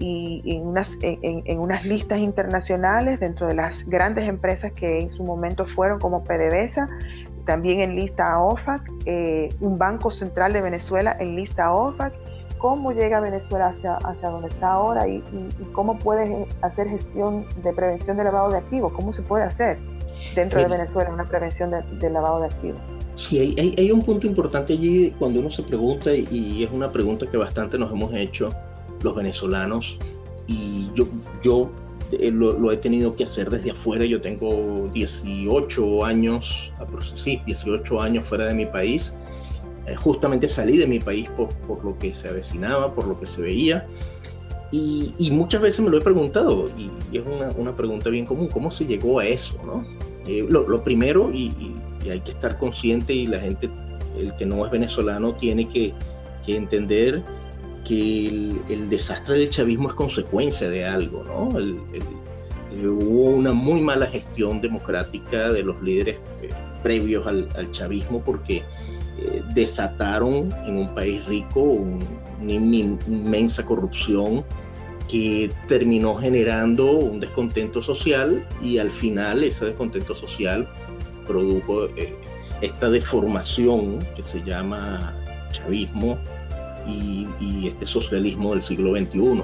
y 0.05 0.57
en 0.57 0.67
unas, 0.67 0.89
en, 1.01 1.59
unas 1.59 1.85
listas 1.85 2.19
internacionales 2.19 3.21
dentro 3.21 3.47
de 3.47 3.55
las 3.55 3.85
grandes 3.85 4.27
empresas 4.27 4.73
que 4.73 4.99
en 4.99 5.09
su 5.09 5.23
momento 5.23 5.65
fueron 5.65 5.99
como 5.99 6.25
PDVSA, 6.25 6.89
también 7.45 7.79
en 7.79 7.95
lista 7.95 8.37
OFAC, 8.41 8.81
un 9.61 9.77
Banco 9.77 10.11
Central 10.11 10.51
de 10.51 10.61
Venezuela 10.61 11.15
en 11.19 11.37
lista 11.37 11.73
OFAC 11.73 12.13
cómo 12.57 12.91
llega 12.93 13.19
Venezuela 13.19 13.67
hacia, 13.67 13.95
hacia 13.95 14.29
donde 14.29 14.47
está 14.47 14.71
ahora 14.71 15.05
y, 15.05 15.21
cómo 15.73 15.99
puedes 15.99 16.47
hacer 16.61 16.87
gestión 16.87 17.45
de 17.61 17.73
prevención 17.73 18.15
de 18.15 18.23
lavado 18.23 18.51
de 18.51 18.57
activos, 18.57 18.93
cómo 18.93 19.13
se 19.13 19.21
puede 19.21 19.43
hacer 19.43 19.77
dentro 20.33 20.61
de 20.61 20.67
Venezuela 20.67 21.11
una 21.11 21.25
prevención 21.25 21.71
de, 21.71 22.09
lavado 22.09 22.39
de 22.39 22.45
activos. 22.45 22.79
Sí, 23.17 23.37
hay, 23.57 23.75
hay, 23.77 23.91
un 23.91 24.01
punto 24.01 24.27
importante 24.27 24.73
allí 24.73 25.11
cuando 25.19 25.41
uno 25.41 25.51
se 25.51 25.63
pregunta, 25.63 26.13
y 26.13 26.63
es 26.63 26.71
una 26.71 26.89
pregunta 26.89 27.25
que 27.29 27.35
bastante 27.35 27.77
nos 27.77 27.91
hemos 27.91 28.13
hecho 28.13 28.49
los 29.03 29.15
venezolanos, 29.15 29.97
y 30.47 30.89
yo, 30.95 31.07
yo 31.41 31.69
eh, 32.11 32.31
lo, 32.31 32.71
he 32.71 32.77
tenido 32.77 33.15
que 33.15 33.23
hacer 33.23 33.49
desde 33.49 33.71
afuera, 33.71 34.05
yo 34.05 34.21
tengo 34.21 34.89
18 34.93 36.05
años, 36.05 36.71
sí, 37.15 37.41
18 37.45 38.01
años 38.01 38.25
fuera 38.25 38.45
de 38.45 38.53
mi 38.53 38.65
país, 38.65 39.15
eh, 39.87 39.95
justamente 39.95 40.47
salí 40.47 40.77
de 40.77 40.87
mi 40.87 40.99
país 40.99 41.29
por, 41.31 41.49
por, 41.67 41.83
lo 41.83 41.97
que 41.97 42.13
se 42.13 42.27
avecinaba, 42.27 42.93
por 42.93 43.07
lo 43.07 43.19
que 43.19 43.25
se 43.25 43.41
veía. 43.41 43.85
Y, 44.71 45.13
y 45.19 45.29
muchas 45.29 45.61
veces 45.61 45.81
me 45.81 45.89
lo 45.89 45.97
he 45.97 46.01
preguntado, 46.01 46.69
y, 46.77 46.89
es 47.15 47.25
una, 47.25 47.49
una, 47.57 47.75
pregunta 47.75 48.09
bien 48.09 48.25
común, 48.25 48.47
¿cómo 48.47 48.71
se 48.71 48.85
llegó 48.85 49.19
a 49.19 49.25
eso? 49.25 49.55
¿no? 49.65 49.85
Eh, 50.27 50.45
lo, 50.49 50.67
lo, 50.67 50.83
primero, 50.83 51.31
y, 51.31 51.53
y, 52.03 52.09
hay 52.09 52.19
que 52.19 52.31
estar 52.31 52.57
consciente, 52.57 53.13
y 53.13 53.27
la 53.27 53.39
gente, 53.39 53.69
el 54.17 54.35
que 54.35 54.45
no 54.45 54.65
es 54.65 54.71
venezolano, 54.71 55.35
tiene 55.35 55.67
que, 55.67 55.93
que 56.45 56.55
entender 56.55 57.23
que 57.85 58.53
el, 58.69 58.89
desastre 58.89 59.37
del 59.37 59.49
chavismo 59.49 59.89
es 59.89 59.95
consecuencia 59.95 60.69
de 60.69 60.85
algo, 60.85 61.23
¿no? 61.23 61.57
El, 61.57 61.79
hubo 62.87 63.25
una 63.25 63.53
muy 63.53 63.81
mala 63.81 64.07
gestión 64.07 64.59
democrática 64.61 65.51
de 65.51 65.63
los 65.63 65.81
líderes 65.81 66.17
previos 66.81 67.27
al, 67.27 67.71
chavismo 67.71 68.21
porque 68.23 68.63
desataron 69.53 70.53
en 70.65 70.77
un 70.77 70.95
país 70.95 71.23
rico 71.25 71.61
una 71.61 72.51
inmensa 72.51 73.63
corrupción 73.63 74.43
que 75.07 75.51
terminó 75.67 76.15
generando 76.15 76.91
un 76.91 77.19
descontento 77.19 77.81
social 77.81 78.43
y 78.61 78.77
al 78.77 78.89
final 78.89 79.43
ese 79.43 79.65
descontento 79.65 80.15
social 80.15 80.67
produjo 81.27 81.85
eh, 81.97 82.15
esta 82.61 82.89
deformación 82.89 83.99
que 84.15 84.23
se 84.23 84.41
llama 84.43 85.13
chavismo 85.51 86.17
y, 86.87 87.67
este 87.67 87.85
socialismo 87.85 88.51
del 88.51 88.61
siglo 88.61 88.95
XXI. 88.95 89.43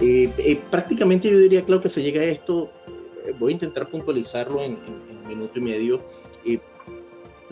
Eh, 0.00 0.30
eh, 0.38 0.60
prácticamente 0.68 1.30
yo 1.30 1.38
diría, 1.38 1.64
claro, 1.64 1.80
que 1.80 1.88
se 1.88 2.02
llega 2.02 2.20
a 2.20 2.24
esto, 2.24 2.70
voy 3.38 3.52
a 3.52 3.54
intentar 3.54 3.88
puntualizarlo 3.88 4.60
en, 4.62 4.72
un 4.72 5.28
minuto 5.28 5.60
y 5.60 5.62
medio, 5.62 6.00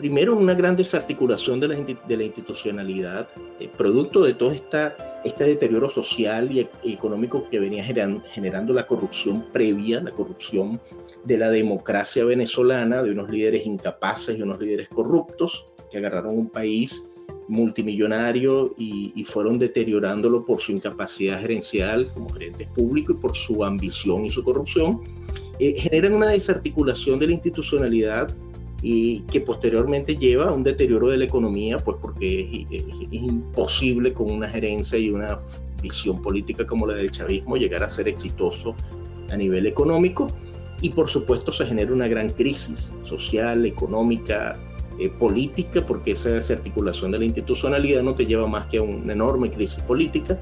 primero 0.01 0.35
una 0.35 0.55
gran 0.55 0.75
desarticulación 0.75 1.59
de 1.59 1.67
la, 1.67 1.75
de 1.75 2.17
la 2.17 2.23
institucionalidad, 2.23 3.29
eh, 3.59 3.69
producto 3.77 4.23
de 4.23 4.33
todo 4.33 4.51
esta, 4.51 5.21
este 5.23 5.43
deterioro 5.43 5.89
social 5.89 6.51
y, 6.51 6.67
económico 6.91 7.47
que 7.51 7.59
venía 7.59 7.83
generando 7.83 8.73
la 8.73 8.87
corrupción 8.87 9.45
previa, 9.53 10.01
la 10.01 10.09
corrupción 10.09 10.81
de 11.23 11.37
la 11.37 11.51
democracia 11.51 12.25
venezolana, 12.25 13.03
de 13.03 13.11
unos 13.11 13.29
líderes 13.29 13.67
incapaces 13.67 14.39
y 14.39 14.41
unos 14.41 14.59
líderes 14.59 14.89
corruptos 14.89 15.67
que 15.91 15.99
agarraron 15.99 16.35
un 16.35 16.49
país 16.49 17.07
multimillonario 17.47 18.73
y, 18.77 19.23
fueron 19.25 19.59
deteriorándolo 19.59 20.45
por 20.45 20.61
su 20.61 20.71
incapacidad 20.71 21.39
gerencial 21.39 22.07
como 22.13 22.29
gerentes 22.29 22.67
públicos 22.69 23.15
y 23.17 23.21
por 23.21 23.37
su 23.37 23.63
ambición 23.63 24.25
y 24.25 24.31
su 24.31 24.43
corrupción, 24.43 25.01
eh, 25.59 25.75
generan 25.77 26.13
una 26.13 26.29
desarticulación 26.29 27.19
de 27.19 27.27
la 27.27 27.33
institucionalidad 27.33 28.35
y 28.81 29.19
que 29.31 29.41
posteriormente 29.41 30.15
lleva 30.15 30.49
a 30.49 30.51
un 30.51 30.63
deterioro 30.63 31.09
de 31.09 31.17
la 31.17 31.25
economía, 31.25 31.77
pues 31.77 31.97
porque 32.01 32.65
es, 32.69 32.83
imposible 33.11 34.13
con 34.13 34.31
una 34.31 34.47
gerencia 34.47 34.97
y 34.97 35.11
una 35.11 35.39
visión 35.81 36.21
política 36.21 36.65
como 36.65 36.87
la 36.87 36.95
del 36.95 37.11
chavismo 37.11 37.57
llegar 37.57 37.83
a 37.83 37.89
ser 37.89 38.07
exitoso 38.07 38.75
a 39.29 39.37
nivel 39.37 39.67
económico. 39.67 40.27
Y 40.81 40.89
por 40.89 41.09
supuesto 41.11 41.51
se 41.51 41.65
genera 41.67 41.93
una 41.93 42.07
gran 42.07 42.29
crisis 42.31 42.91
social, 43.03 43.67
económica, 43.67 44.57
eh, 45.01 45.09
política, 45.09 45.83
porque 45.83 46.11
esa 46.11 46.29
desarticulación 46.29 47.09
de 47.09 47.17
la 47.17 47.25
institucionalidad 47.25 48.03
no 48.03 48.13
te 48.13 48.27
lleva 48.27 48.45
más 48.45 48.67
que 48.67 48.77
a 48.77 48.83
una 48.83 49.13
enorme 49.13 49.49
crisis 49.49 49.79
política. 49.79 50.37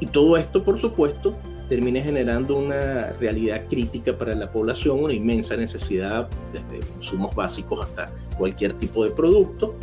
Y 0.00 0.06
todo 0.06 0.36
esto, 0.36 0.64
por 0.64 0.80
supuesto, 0.80 1.38
termine 1.68 2.02
generando 2.02 2.56
una 2.56 3.12
realidad 3.20 3.62
crítica 3.70 4.18
para 4.18 4.34
la 4.34 4.50
población, 4.50 5.04
una 5.04 5.14
inmensa 5.14 5.56
necesidad 5.56 6.28
desde 6.52 6.84
insumos 6.96 7.32
básicos 7.36 7.84
hasta 7.84 8.12
cualquier 8.36 8.72
tipo 8.72 9.04
de 9.04 9.12
producto. 9.12 9.76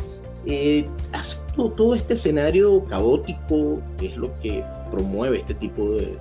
Eh, 0.46 0.86
todo, 1.56 1.96
este 1.96 2.16
escenario 2.16 2.84
caótico 2.84 3.82
es 4.02 4.18
lo 4.18 4.34
que 4.42 4.66
promueve 4.92 5.40
este 5.40 5.54
tipo 5.54 5.94
de, 5.94 6.18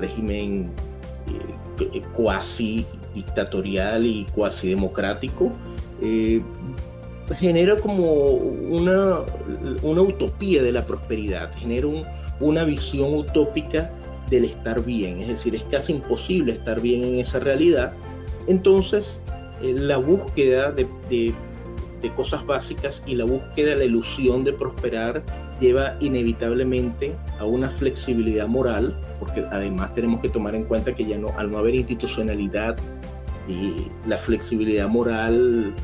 régimen 0.00 0.70
eh, 1.78 2.02
cuasi 2.16 2.84
dictatorial 3.14 4.04
y 4.04 4.26
cuasi 4.34 4.70
democrático. 4.70 5.52
Eh, 6.02 6.40
genera 7.38 7.76
como 7.76 8.32
una, 8.32 9.20
una 9.82 10.02
utopía 10.02 10.62
de 10.62 10.72
la 10.72 10.84
prosperidad, 10.84 11.52
genera 11.54 11.86
una 12.40 12.64
visión 12.64 13.14
utópica 13.14 13.90
del 14.30 14.44
estar 14.44 14.82
bien, 14.84 15.20
es 15.20 15.28
decir, 15.28 15.54
es 15.54 15.64
casi 15.64 15.92
imposible 15.92 16.52
estar 16.52 16.80
bien 16.80 17.04
en 17.04 17.18
esa 17.18 17.38
realidad. 17.40 17.92
Entonces, 18.46 19.22
eh, 19.62 19.74
la 19.74 19.98
búsqueda 19.98 20.72
de, 20.72 20.88
cosas 22.16 22.44
básicas 22.46 23.02
y 23.06 23.14
la 23.14 23.24
búsqueda 23.24 23.70
de 23.70 23.76
la 23.76 23.84
ilusión 23.84 24.42
de 24.42 24.54
prosperar 24.54 25.22
lleva 25.60 25.96
inevitablemente 26.00 27.14
a 27.38 27.44
una 27.44 27.68
flexibilidad 27.68 28.48
moral, 28.48 28.98
porque 29.18 29.44
además 29.50 29.94
tenemos 29.94 30.20
que 30.20 30.30
tomar 30.30 30.54
en 30.54 30.64
cuenta 30.64 30.94
que 30.94 31.04
ya 31.04 31.18
no, 31.18 31.28
al 31.36 31.50
no 31.50 31.58
haber 31.58 31.74
institucionalidad, 31.74 32.76
y 33.48 33.88
la 34.06 34.16
flexibilidad 34.16 34.88
moral 34.88 35.74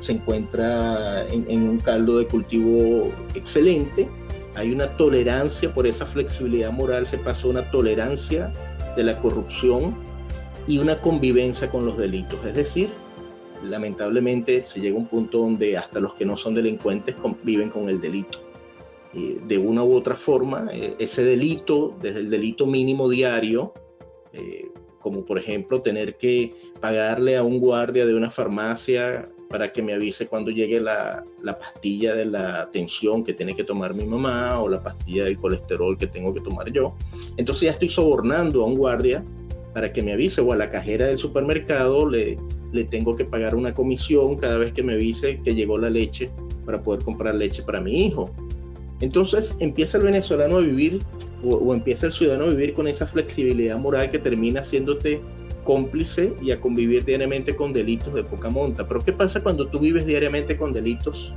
se 0.00 0.12
encuentra 0.12 1.26
en, 1.28 1.62
un 1.62 1.78
caldo 1.78 2.18
de 2.18 2.26
cultivo 2.26 3.10
excelente 3.34 4.08
hay 4.54 4.70
una 4.70 4.96
tolerancia 4.96 5.72
por 5.72 5.86
esa 5.86 6.04
flexibilidad 6.04 6.72
moral, 6.72 7.06
se 7.06 7.18
pasa 7.18 7.48
una 7.48 7.70
tolerancia 7.70 8.52
de 8.96 9.02
la 9.02 9.18
corrupción 9.18 9.94
y 10.66 10.78
una 10.78 11.00
convivencia 11.00 11.70
con 11.70 11.86
los 11.86 11.96
delitos. 11.96 12.44
Es 12.44 12.54
decir, 12.54 12.90
lamentablemente 13.64 14.62
se 14.62 14.80
llega 14.80 14.96
a 14.96 14.98
un 14.98 15.06
punto 15.06 15.38
donde 15.38 15.78
hasta 15.78 16.00
los 16.00 16.14
que 16.14 16.26
no 16.26 16.36
son 16.36 16.54
delincuentes 16.54 17.16
conviven 17.16 17.70
con 17.70 17.88
el 17.88 18.00
delito. 18.00 18.40
de 19.14 19.58
una 19.58 19.84
u 19.84 19.94
otra 19.94 20.16
forma, 20.16 20.70
eh, 20.72 20.94
ese 20.98 21.22
delito, 21.22 21.94
desde 22.00 22.20
el 22.20 22.30
delito 22.30 22.66
mínimo 22.66 23.10
diario, 23.10 23.74
eh, 24.32 24.70
como 25.00 25.26
por 25.26 25.38
ejemplo 25.38 25.82
tener 25.82 26.16
que 26.16 26.50
pagarle 26.80 27.36
a 27.36 27.42
un 27.42 27.58
guardia 27.60 28.06
de 28.06 28.14
una 28.14 28.30
farmacia 28.30 29.24
para 29.52 29.70
que 29.70 29.82
me 29.82 29.92
avise 29.92 30.26
cuando 30.26 30.50
llegue 30.50 30.80
la, 30.80 31.22
la, 31.42 31.58
pastilla 31.58 32.14
de 32.14 32.24
la 32.24 32.70
tensión 32.70 33.22
que 33.22 33.34
tiene 33.34 33.54
que 33.54 33.62
tomar 33.62 33.94
mi 33.94 34.04
mamá 34.04 34.58
o 34.60 34.68
la 34.68 34.82
pastilla 34.82 35.24
del 35.24 35.36
colesterol 35.36 35.96
que 35.98 36.06
tengo 36.06 36.32
que 36.32 36.40
tomar 36.40 36.72
yo. 36.72 36.94
Entonces 37.36 37.64
ya 37.66 37.70
estoy 37.72 37.90
sobornando 37.90 38.62
a 38.62 38.66
un 38.66 38.74
guardia 38.74 39.22
para 39.74 39.92
que 39.92 40.02
me 40.02 40.14
avise 40.14 40.40
o 40.40 40.52
a 40.52 40.56
la 40.56 40.70
cajera 40.70 41.06
del 41.06 41.18
supermercado 41.18 42.08
le, 42.08 42.38
le 42.72 42.84
tengo 42.84 43.14
que 43.14 43.26
pagar 43.26 43.54
una 43.54 43.74
comisión 43.74 44.36
cada 44.36 44.56
vez 44.56 44.72
que 44.72 44.82
me 44.82 44.94
avise 44.94 45.38
que 45.42 45.54
llegó 45.54 45.76
la 45.76 45.90
leche 45.90 46.30
para 46.64 46.82
poder 46.82 47.04
comprar 47.04 47.34
leche 47.34 47.62
para 47.62 47.80
mi 47.80 48.06
hijo. 48.06 48.30
Entonces 49.00 49.54
empieza 49.60 49.98
el 49.98 50.04
venezolano 50.04 50.56
a 50.56 50.60
vivir 50.60 51.00
o, 51.44 51.56
o 51.56 51.74
empieza 51.74 52.06
el 52.06 52.12
ciudadano 52.12 52.44
a 52.44 52.48
vivir 52.48 52.72
con 52.72 52.88
esa 52.88 53.06
flexibilidad 53.06 53.78
moral 53.78 54.10
que 54.10 54.18
termina 54.18 54.60
haciéndote 54.60 55.20
cómplice 55.64 56.34
y 56.42 56.50
a 56.50 56.60
convivir 56.60 57.04
diariamente 57.04 57.54
con 57.54 57.72
delitos 57.72 58.14
de 58.14 58.24
poca 58.24 58.50
monta. 58.50 58.86
Pero 58.86 59.00
¿qué 59.00 59.12
pasa 59.12 59.42
cuando 59.42 59.66
tú 59.68 59.78
vives 59.78 60.06
diariamente 60.06 60.56
con 60.56 60.72
delitos 60.72 61.32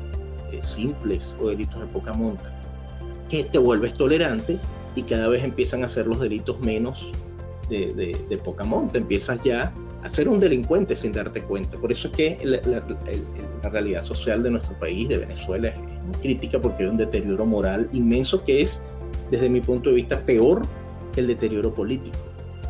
eh, 0.52 0.60
simples 0.62 1.36
o 1.40 1.48
delitos 1.48 1.80
de 1.80 1.88
poca 1.88 2.14
monta? 2.14 2.54
Que 3.30 3.44
te 3.44 3.58
vuelves 3.58 3.94
tolerante 3.94 4.58
y 4.96 5.04
cada 5.04 5.28
vez 5.28 5.44
empiezan 5.44 5.84
a 5.84 5.86
hacer 5.88 6.08
los 6.08 6.20
delitos 6.20 6.60
menos 6.62 7.08
de, 7.70 7.94
de, 8.30 8.38
poca 8.38 8.64
monta. 8.64 8.98
Empiezas 8.98 9.44
ya 9.44 9.74
a 10.04 10.10
ser 10.10 10.30
un 10.30 10.40
delincuente 10.40 10.96
sin 10.96 11.12
darte 11.12 11.42
cuenta. 11.42 11.78
Por 11.78 11.92
eso 11.92 12.08
es 12.10 12.14
que 12.14 12.38
la, 12.44 12.62
la 13.64 13.70
realidad 13.70 14.04
social 14.04 14.44
de 14.44 14.52
nuestro 14.52 14.78
país, 14.80 15.10
de 15.10 15.18
Venezuela, 15.18 15.70
es 15.70 15.78
muy 15.78 16.16
crítica 16.22 16.62
porque 16.62 16.84
hay 16.84 16.90
un 16.90 16.98
deterioro 16.98 17.46
moral 17.46 17.90
inmenso 17.92 18.44
que 18.44 18.62
es, 18.62 18.82
desde 19.32 19.50
mi 19.50 19.62
punto 19.62 19.90
de 19.90 19.96
vista, 19.96 20.20
peor 20.20 20.62
que 21.14 21.22
el 21.22 21.28
deterioro 21.28 21.74
político 21.74 22.18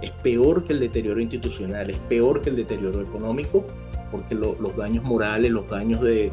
es 0.06 0.12
peor 0.12 0.64
que 0.64 0.74
el 0.74 0.80
deterioro 0.80 1.20
institucional, 1.20 1.90
es 1.90 1.98
peor 2.10 2.42
que 2.42 2.50
el 2.50 2.56
deterioro 2.56 3.02
económico, 3.02 3.66
porque 4.12 4.36
los 4.36 4.76
daños 4.78 5.04
morales, 5.04 5.52
los 5.52 5.68
daños 5.68 6.02
de, 6.02 6.32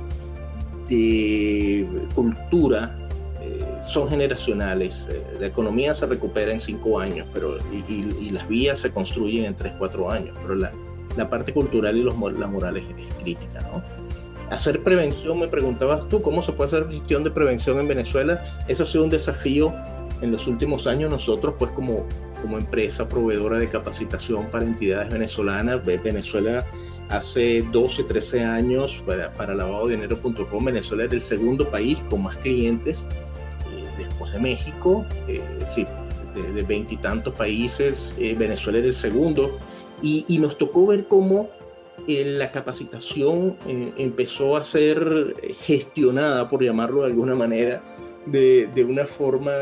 cultura 2.14 2.94
eh, 3.40 3.64
son 3.86 4.08
generacionales. 4.08 5.06
Eh, 5.10 5.22
la 5.40 5.46
economía 5.46 5.94
se 5.94 6.06
recupera 6.06 6.52
en 6.52 6.60
cinco 6.60 7.00
años, 7.00 7.26
pero 7.32 7.56
y, 7.88 8.30
las 8.30 8.46
vías 8.46 8.78
se 8.78 8.90
construyen 8.90 9.46
en 9.46 9.54
tres, 9.54 9.72
cuatro 9.78 10.10
años, 10.10 10.36
pero 10.42 10.54
la, 10.54 11.30
parte 11.30 11.52
cultural 11.52 11.96
y 11.96 12.02
los, 12.02 12.14
la 12.38 12.46
moral 12.46 12.76
es, 12.76 12.84
es 12.84 13.14
crítica, 13.22 13.60
¿no? 13.62 13.82
Hacer 14.50 14.82
prevención, 14.82 15.38
me 15.38 15.48
preguntabas 15.48 16.06
tú, 16.10 16.20
¿cómo 16.20 16.42
se 16.42 16.52
puede 16.52 16.66
hacer 16.66 16.86
gestión 16.88 17.24
de 17.24 17.30
prevención 17.30 17.78
en 17.78 17.88
Venezuela? 17.88 18.42
Eso 18.68 18.82
ha 18.82 18.86
sido 18.86 19.04
un 19.04 19.10
desafío 19.10 19.72
en 20.20 20.30
los 20.30 20.46
últimos 20.46 20.86
años 20.86 21.10
nosotros, 21.10 21.54
pues 21.58 21.70
como, 21.72 22.06
como 22.42 22.58
empresa 22.58 23.08
proveedora 23.08 23.58
de 23.58 23.68
capacitación 23.68 24.50
para 24.50 24.64
entidades 24.64 25.10
venezolanas, 25.10 25.84
Venezuela 25.84 26.66
hace 27.08 27.62
12, 27.62 28.04
13 28.04 28.42
años 28.42 29.02
para, 29.06 29.32
para 29.34 29.54
dinero.com, 29.86 30.64
Venezuela 30.64 31.04
era 31.04 31.14
el 31.14 31.20
segundo 31.20 31.68
país 31.70 32.02
con 32.10 32.22
más 32.24 32.36
clientes 32.38 33.06
eh, 33.70 33.84
después 33.98 34.32
de 34.32 34.40
México, 34.40 35.04
eh, 35.28 35.42
sí, 35.74 35.86
de 36.34 36.62
veintitantos 36.62 37.34
países, 37.34 38.14
eh, 38.18 38.34
Venezuela 38.38 38.78
era 38.78 38.88
el 38.88 38.94
segundo, 38.94 39.50
y, 40.00 40.24
y 40.28 40.38
nos 40.38 40.56
tocó 40.56 40.86
ver 40.86 41.04
cómo 41.04 41.50
la 42.08 42.50
capacitación 42.50 43.54
empezó 43.96 44.56
a 44.56 44.64
ser 44.64 45.36
gestionada, 45.60 46.48
por 46.48 46.64
llamarlo 46.64 47.02
de 47.02 47.06
alguna 47.06 47.36
manera, 47.36 47.80
de, 48.26 48.86
una 48.88 49.06
forma 49.06 49.52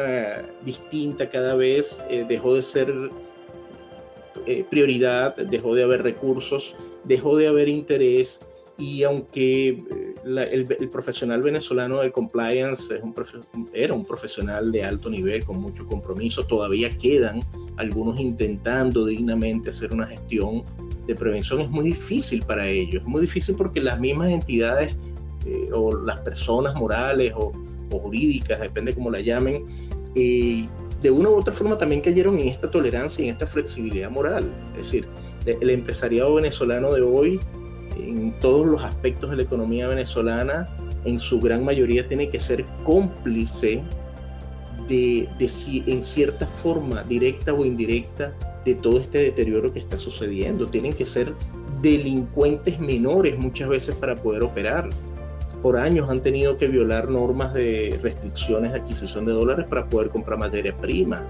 distinta 0.64 1.29
cada 1.29 1.55
vez, 1.55 2.03
eh, 2.09 2.25
dejó 2.29 2.55
de 2.55 2.62
ser 2.62 2.92
eh, 4.46 4.64
prioridad, 4.68 5.37
dejó 5.37 5.75
de 5.75 5.85
haber 5.85 6.03
recursos, 6.03 6.75
dejó 7.05 7.37
de 7.37 7.49
haber 7.49 7.68
interés 7.68 8.40
y 8.79 9.03
aunque 9.03 9.68
eh, 9.68 10.14
el, 10.25 10.88
profesional 10.88 11.42
venezolano 11.42 12.01
de 12.01 12.11
compliance 12.11 13.01
era 13.73 13.94
un 13.94 14.07
profesional 14.07 14.73
de 14.73 14.85
alto 14.85 15.11
nivel 15.11 15.44
con 15.44 15.61
mucho 15.61 15.87
compromiso, 15.87 16.44
todavía 16.44 16.90
quedan 16.90 17.42
algunos 17.77 18.18
intentando 18.20 19.07
dignamente 19.07 19.70
hacer 19.70 19.92
una 19.92 20.07
gestión 20.07 20.62
de 21.07 21.14
prevención, 21.14 21.61
es 21.61 21.70
muy 21.70 21.87
difícil 21.87 22.42
para 22.42 22.68
ellos. 22.68 23.03
Es 23.03 23.09
muy 23.09 23.23
difícil 23.23 23.57
porque 23.57 23.81
las 23.81 23.99
mismas 23.99 24.31
entidades 24.31 24.94
o 25.73 25.96
las 25.96 26.20
personas 26.20 26.75
morales 26.75 27.33
o, 27.35 27.53
jurídicas, 27.98 28.61
depende 28.61 28.94
cómo 28.94 29.11
la 29.11 29.20
llamen, 29.20 29.64
eh, 30.14 30.66
de 31.00 31.11
una 31.11 31.31
u 31.31 31.37
otra 31.37 31.53
forma 31.53 31.79
también 31.79 32.03
cayeron 32.03 32.38
en 32.38 32.48
esta 32.48 32.70
tolerancia 32.70 33.24
y 33.24 33.29
en 33.29 33.35
esta 33.35 33.46
flexibilidad 33.46 34.11
moral. 34.11 34.44
Es 34.72 34.85
decir, 34.85 35.07
el 35.46 35.70
empresariado 35.70 36.35
venezolano 36.35 36.92
de 36.92 37.00
hoy, 37.00 37.40
en 37.96 38.33
todos 38.40 38.68
los 38.68 38.83
aspectos 38.83 39.31
de 39.31 39.37
la 39.37 39.42
economía 39.42 39.88
venezolana, 39.88 40.68
en 41.05 41.18
su 41.18 41.40
gran 41.40 41.64
mayoría 41.64 42.07
tiene 42.07 42.29
que 42.29 42.38
ser 42.38 42.64
cómplice 42.85 43.83
de, 44.88 45.29
de, 45.38 45.50
en 45.87 46.05
cierta 46.05 46.46
forma, 46.46 47.03
directa 47.05 47.55
o 47.55 47.64
indirecta, 47.64 48.35
de 48.64 48.74
todo 48.74 48.98
este 48.98 49.18
deterioro 49.18 49.72
que 49.72 49.79
está 49.79 49.98
sucediendo. 49.98 50.66
Tienen 50.66 50.92
que 50.92 51.07
ser 51.07 51.35
delincuentes 51.81 52.79
menores 52.79 53.38
muchas 53.38 53.68
veces 53.68 53.94
para 53.94 54.14
poder 54.14 54.42
operar. 54.42 54.90
Por 55.62 55.77
años 55.77 56.09
han 56.09 56.20
tenido 56.20 56.57
que 56.57 56.68
violar 56.68 57.09
normas 57.09 57.53
de 57.53 57.99
restricciones 58.03 58.73
de 58.73 58.79
adquisición 58.79 59.27
de 59.27 59.33
dólares 59.33 59.66
para 59.68 59.87
poder 59.87 60.09
comprar 60.09 60.38
materia 60.38 60.75
prima. 60.77 61.27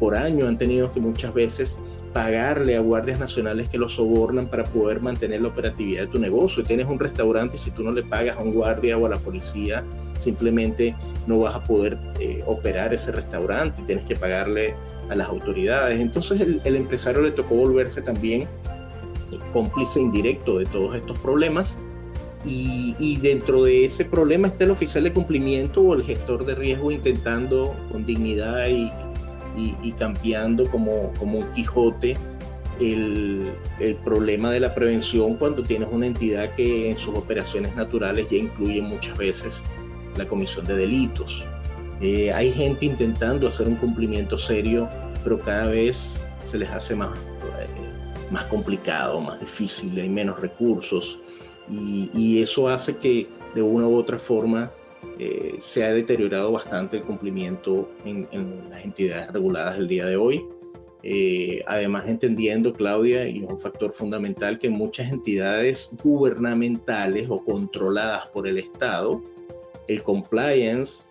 Por 0.00 0.14
años 0.14 0.48
han 0.48 0.58
tenido 0.58 0.90
que 0.92 1.00
muchas 1.00 1.34
veces 1.34 1.78
pagarle 2.12 2.76
a 2.76 2.80
guardias 2.80 3.18
nacionales 3.18 3.68
que 3.68 3.76
los 3.76 3.94
sobornan 3.94 4.48
para 4.48 4.64
poder 4.64 5.00
mantener 5.00 5.42
la 5.42 5.48
operatividad 5.48 6.02
de 6.02 6.06
tu 6.08 6.18
negocio. 6.18 6.62
Tienes 6.62 6.86
un 6.86 6.98
restaurante 6.98 7.56
y 7.56 7.58
si 7.58 7.70
tú 7.72 7.82
no 7.82 7.92
le 7.92 8.02
pagas 8.02 8.36
a 8.36 8.40
un 8.40 8.52
guardia 8.52 8.96
o 8.96 9.06
a 9.06 9.10
la 9.10 9.18
policía, 9.18 9.84
simplemente 10.20 10.96
no 11.26 11.40
vas 11.40 11.54
a 11.54 11.64
poder 11.64 11.98
eh, 12.20 12.42
operar 12.46 12.94
ese 12.94 13.12
restaurante, 13.12 13.82
tienes 13.86 14.04
que 14.04 14.16
pagarle 14.16 14.74
a 15.10 15.14
las 15.14 15.28
autoridades. 15.28 16.00
Entonces 16.00 16.40
el, 16.64 16.76
empresario 16.76 17.20
le 17.20 17.32
tocó 17.32 17.56
volverse 17.56 18.00
también 18.00 18.48
cómplice 19.52 20.00
indirecto 20.00 20.58
de 20.58 20.66
todos 20.66 20.94
estos 20.94 21.18
problemas 21.18 21.76
y, 22.44 23.16
dentro 23.22 23.64
de 23.64 23.86
ese 23.86 24.04
problema 24.04 24.48
está 24.48 24.64
el 24.64 24.70
oficial 24.70 25.04
de 25.04 25.12
cumplimiento 25.12 25.80
o 25.80 25.94
el 25.94 26.04
gestor 26.04 26.44
de 26.44 26.54
riesgo 26.54 26.90
intentando 26.90 27.74
con 27.90 28.04
dignidad 28.04 28.68
y, 28.68 28.90
y, 29.82 29.92
cambiando 29.92 30.70
como, 30.70 31.12
como 31.18 31.38
un 31.38 31.52
Quijote 31.52 32.16
el, 32.80 33.52
el, 33.78 33.94
problema 33.96 34.50
de 34.50 34.60
la 34.60 34.74
prevención 34.74 35.36
cuando 35.36 35.62
tienes 35.62 35.88
una 35.90 36.06
entidad 36.06 36.50
que 36.54 36.90
en 36.90 36.96
sus 36.96 37.16
operaciones 37.16 37.74
naturales 37.76 38.28
ya 38.30 38.38
incluye 38.38 38.82
muchas 38.82 39.16
veces 39.16 39.62
la 40.16 40.26
comisión 40.26 40.66
de 40.66 40.76
delitos. 40.76 41.44
Eh, 42.00 42.32
hay 42.32 42.52
gente 42.52 42.84
intentando 42.84 43.46
hacer 43.46 43.68
un 43.68 43.76
cumplimiento 43.76 44.36
serio, 44.36 44.88
pero 45.22 45.38
cada 45.38 45.68
vez 45.68 46.22
se 46.44 46.58
les 46.58 46.68
hace 46.70 46.96
más, 46.96 47.16
eh, 47.16 47.66
más 48.30 48.44
complicado, 48.44 49.20
más 49.20 49.40
difícil, 49.40 49.98
hay 49.98 50.08
menos 50.08 50.40
recursos 50.40 51.20
y, 51.70 52.40
eso 52.42 52.68
hace 52.68 52.96
que 52.96 53.26
de 53.54 53.62
una 53.62 53.86
u 53.86 53.96
otra 53.96 54.18
forma 54.18 54.70
eh, 55.18 55.56
se 55.60 55.84
ha 55.84 55.92
deteriorado 55.92 56.52
bastante 56.52 56.98
el 56.98 57.04
cumplimiento 57.04 57.88
en, 58.04 58.26
las 58.70 58.84
entidades 58.84 59.32
reguladas 59.32 59.76
del 59.76 59.88
día 59.88 60.06
de 60.06 60.16
hoy. 60.16 60.44
además, 61.66 62.04
entendiendo, 62.06 62.72
Claudia, 62.72 63.28
y 63.28 63.44
es 63.44 63.50
un 63.50 63.60
factor 63.60 63.92
fundamental, 63.92 64.58
que 64.58 64.70
muchas 64.70 65.10
entidades 65.10 65.90
gubernamentales 66.02 67.28
o 67.30 67.44
controladas 67.44 68.28
por 68.28 68.48
el 68.48 68.58
Estado 68.58 69.22
el 69.88 70.02
compliance 70.02 71.02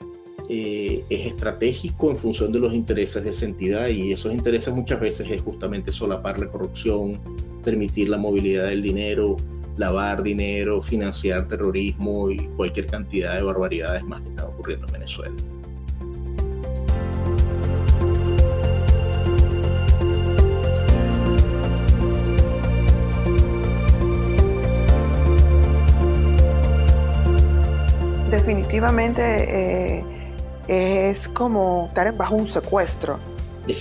eh, 0.50 1.04
es 1.10 1.28
estratégico 1.28 2.12
en 2.12 2.18
función 2.18 2.52
de 2.52 2.60
los 2.60 2.74
intereses 2.74 3.24
de 3.24 3.30
esa 3.30 3.46
entidad 3.46 3.88
y 3.88 4.12
esos 4.12 4.34
intereses 4.34 4.74
muchas 4.74 5.00
veces 5.00 5.30
es 5.30 5.42
justamente 5.42 5.92
solapar 5.92 6.40
la 6.40 6.48
corrupción, 6.48 7.20
permitir 7.64 8.10
la 8.10 8.18
movilidad 8.18 8.68
del 8.68 8.82
dinero, 8.82 9.38
lavar 9.78 10.24
dinero, 10.24 10.82
financiar 10.82 11.48
terrorismo 11.48 12.30
y 12.30 12.38
cualquier 12.56 12.88
cantidad 12.88 13.36
de 13.36 13.44
barbaridades 13.44 14.04
más 14.04 14.22
que 14.22 14.30
están 14.30 14.46
ocurriendo 14.48 14.88
en 14.88 14.94
Venezuela. 14.94 15.36
definitivamente 28.34 29.22
eh, 29.22 30.04
es 30.68 31.28
como 31.30 31.86
estar 31.88 32.16
bajo 32.18 32.36
un 32.36 32.48
secuestro 32.48 33.20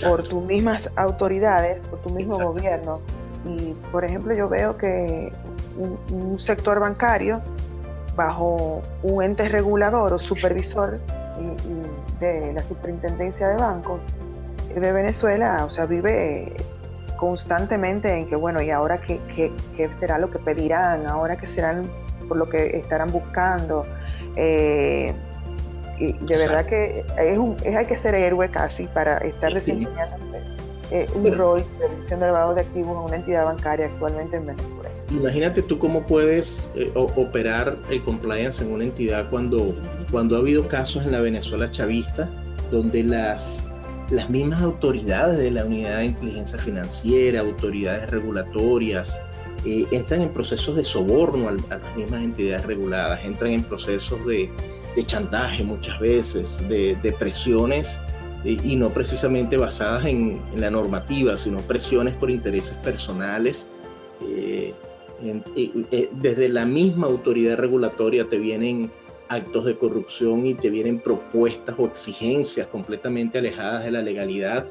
por 0.03 0.27
tus 0.27 0.43
mismas 0.43 0.89
autoridades, 0.95 1.85
por 1.87 1.99
tu 2.01 2.09
mismo 2.11 2.37
gobierno. 2.37 3.01
Y, 3.45 3.73
por 3.91 4.05
ejemplo, 4.05 4.33
yo 4.33 4.47
veo 4.47 4.77
que 4.77 5.31
un, 5.77 6.39
sector 6.39 6.79
bancario, 6.79 7.41
bajo 8.15 8.81
un 9.01 9.23
ente 9.23 9.47
regulador 9.49 10.13
o 10.13 10.19
supervisor 10.19 10.99
de 12.19 12.53
la 12.53 12.63
superintendencia 12.63 13.47
de 13.47 13.57
bancos 13.57 13.99
de 14.73 14.91
Venezuela, 14.91 15.63
o 15.65 15.69
sea, 15.69 15.85
vive 15.85 16.55
constantemente 17.17 18.09
en 18.09 18.27
que, 18.27 18.35
bueno, 18.35 18.61
¿y 18.61 18.69
ahora 18.69 18.97
qué, 18.97 19.19
qué, 19.35 19.51
qué 19.77 19.89
será 19.99 20.17
lo 20.17 20.29
que 20.29 20.39
pedirán? 20.39 21.07
¿Ahora 21.07 21.35
qué 21.35 21.47
serán 21.47 21.83
por 22.27 22.37
lo 22.37 22.49
que 22.49 22.77
estarán 22.77 23.11
buscando? 23.11 23.85
Eh, 24.35 25.13
y 25.99 26.13
de 26.13 26.37
verdad 26.37 26.65
que 26.65 27.05
es 27.19 27.37
un, 27.37 27.55
es, 27.63 27.75
hay 27.75 27.85
que 27.85 27.97
ser 27.97 28.15
héroe 28.15 28.49
casi 28.49 28.87
para 28.87 29.19
estar 29.19 29.53
desempeñando 29.53 30.17
eh, 30.91 31.07
un 31.15 31.37
rol 31.37 31.63
de 31.79 31.87
reducción 31.87 32.19
de 32.19 32.25
lavado 32.25 32.55
de 32.55 32.61
activos 32.61 32.97
en 32.97 33.03
una 33.03 33.15
entidad 33.15 33.45
bancaria 33.45 33.85
actualmente 33.85 34.37
en 34.37 34.45
Venezuela. 34.47 34.82
Imagínate 35.13 35.61
tú 35.61 35.77
cómo 35.77 36.05
puedes 36.07 36.67
eh, 36.75 36.91
operar 36.95 37.77
el 37.89 38.03
compliance 38.03 38.63
en 38.63 38.71
una 38.71 38.83
entidad 38.83 39.29
cuando, 39.29 39.75
cuando 40.09 40.35
ha 40.35 40.39
habido 40.39 40.67
casos 40.67 41.05
en 41.05 41.11
la 41.11 41.21
Venezuela 41.21 41.69
chavista 41.69 42.29
donde 42.71 43.03
las, 43.03 43.63
las 44.09 44.29
mismas 44.29 44.61
autoridades 44.63 45.37
de 45.37 45.51
la 45.51 45.65
unidad 45.65 45.99
de 45.99 46.05
inteligencia 46.05 46.57
financiera, 46.57 47.41
autoridades 47.41 48.09
regulatorias, 48.09 49.19
eh, 49.65 49.85
entran 49.91 50.21
en 50.21 50.29
procesos 50.29 50.75
de 50.75 50.83
soborno 50.83 51.47
a, 51.47 51.51
las 51.51 51.95
mismas 51.95 52.23
entidades 52.23 52.65
reguladas, 52.65 53.23
entran 53.23 53.51
en 53.51 53.63
procesos 53.63 54.25
de, 54.25 54.49
chantaje 55.05 55.63
muchas 55.63 55.99
veces, 55.99 56.59
de, 56.67 57.15
presiones 57.19 57.99
eh, 58.43 58.57
y 58.63 58.75
no 58.75 58.89
precisamente 58.89 59.57
basadas 59.57 60.05
en, 60.05 60.41
la 60.57 60.71
normativa, 60.71 61.37
sino 61.37 61.59
presiones 61.59 62.15
por 62.15 62.31
intereses 62.31 62.75
personales. 62.77 63.67
Desde 66.21 66.49
la 66.49 66.65
misma 66.65 67.07
autoridad 67.07 67.57
regulatoria 67.57 68.27
te 68.27 68.37
vienen 68.37 68.91
actos 69.29 69.65
de 69.65 69.77
corrupción 69.77 70.45
y 70.45 70.53
te 70.53 70.69
vienen 70.69 70.99
propuestas 70.99 71.75
o 71.79 71.85
exigencias 71.85 72.67
completamente 72.67 73.37
alejadas 73.37 73.85
de 73.85 73.91
la 73.91 74.01
legalidad. 74.01 74.65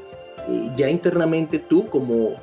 ya 0.76 0.90
internamente 0.90 1.58
tú 1.58 1.88
como 1.88 2.34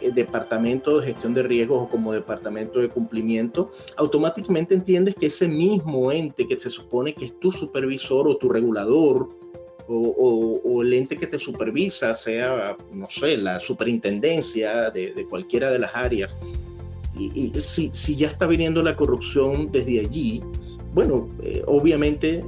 eh, 0.00 0.10
departamento 0.14 0.98
de 0.98 1.06
gestión 1.08 1.34
de 1.34 1.42
riesgos 1.42 1.82
o 1.82 1.88
como 1.88 2.12
departamento 2.12 2.80
de 2.80 2.88
cumplimiento, 2.88 3.70
automáticamente 3.96 4.74
entiendes 4.74 5.14
que 5.14 5.26
ese 5.26 5.46
mismo 5.46 6.10
ente 6.10 6.46
que 6.46 6.58
se 6.58 6.70
supone 6.70 7.14
que 7.14 7.26
es 7.26 7.38
tu 7.38 7.52
supervisor 7.52 8.26
o 8.26 8.36
tu 8.36 8.48
regulador 8.48 9.28
o, 9.92 10.82
el 10.82 10.92
ente 10.92 11.16
que 11.16 11.26
te 11.26 11.38
supervisa, 11.38 12.14
sea, 12.14 12.76
no 12.92 13.06
sé, 13.10 13.36
la 13.36 13.58
superintendencia 13.58 14.90
de, 14.90 15.26
cualquiera 15.28 15.70
de 15.70 15.80
las 15.80 15.96
áreas, 15.96 16.38
y, 17.16 17.52
si, 17.60 17.90
si, 17.92 18.16
ya 18.16 18.28
está 18.28 18.46
viniendo 18.46 18.82
la 18.82 18.96
corrupción 18.96 19.70
desde 19.72 20.00
allí, 20.00 20.42
bueno, 20.94 21.28
eh, 21.42 21.62
obviamente 21.66 22.44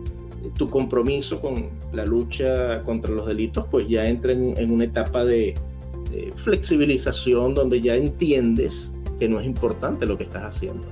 tu 0.56 0.68
compromiso 0.70 1.40
con 1.40 1.70
la 1.92 2.04
lucha 2.04 2.80
contra 2.80 3.12
los 3.12 3.26
delitos, 3.26 3.66
pues 3.70 3.88
ya 3.88 4.06
entra 4.06 4.32
en 4.32 4.72
una 4.72 4.84
etapa 4.84 5.24
de, 5.24 5.54
flexibilización 6.36 7.54
donde 7.54 7.80
ya 7.80 7.94
entiendes 7.94 8.94
que 9.18 9.28
no 9.28 9.40
es 9.40 9.46
importante 9.46 10.04
lo 10.04 10.18
que 10.18 10.24
estás 10.24 10.44
haciendo. 10.44 10.86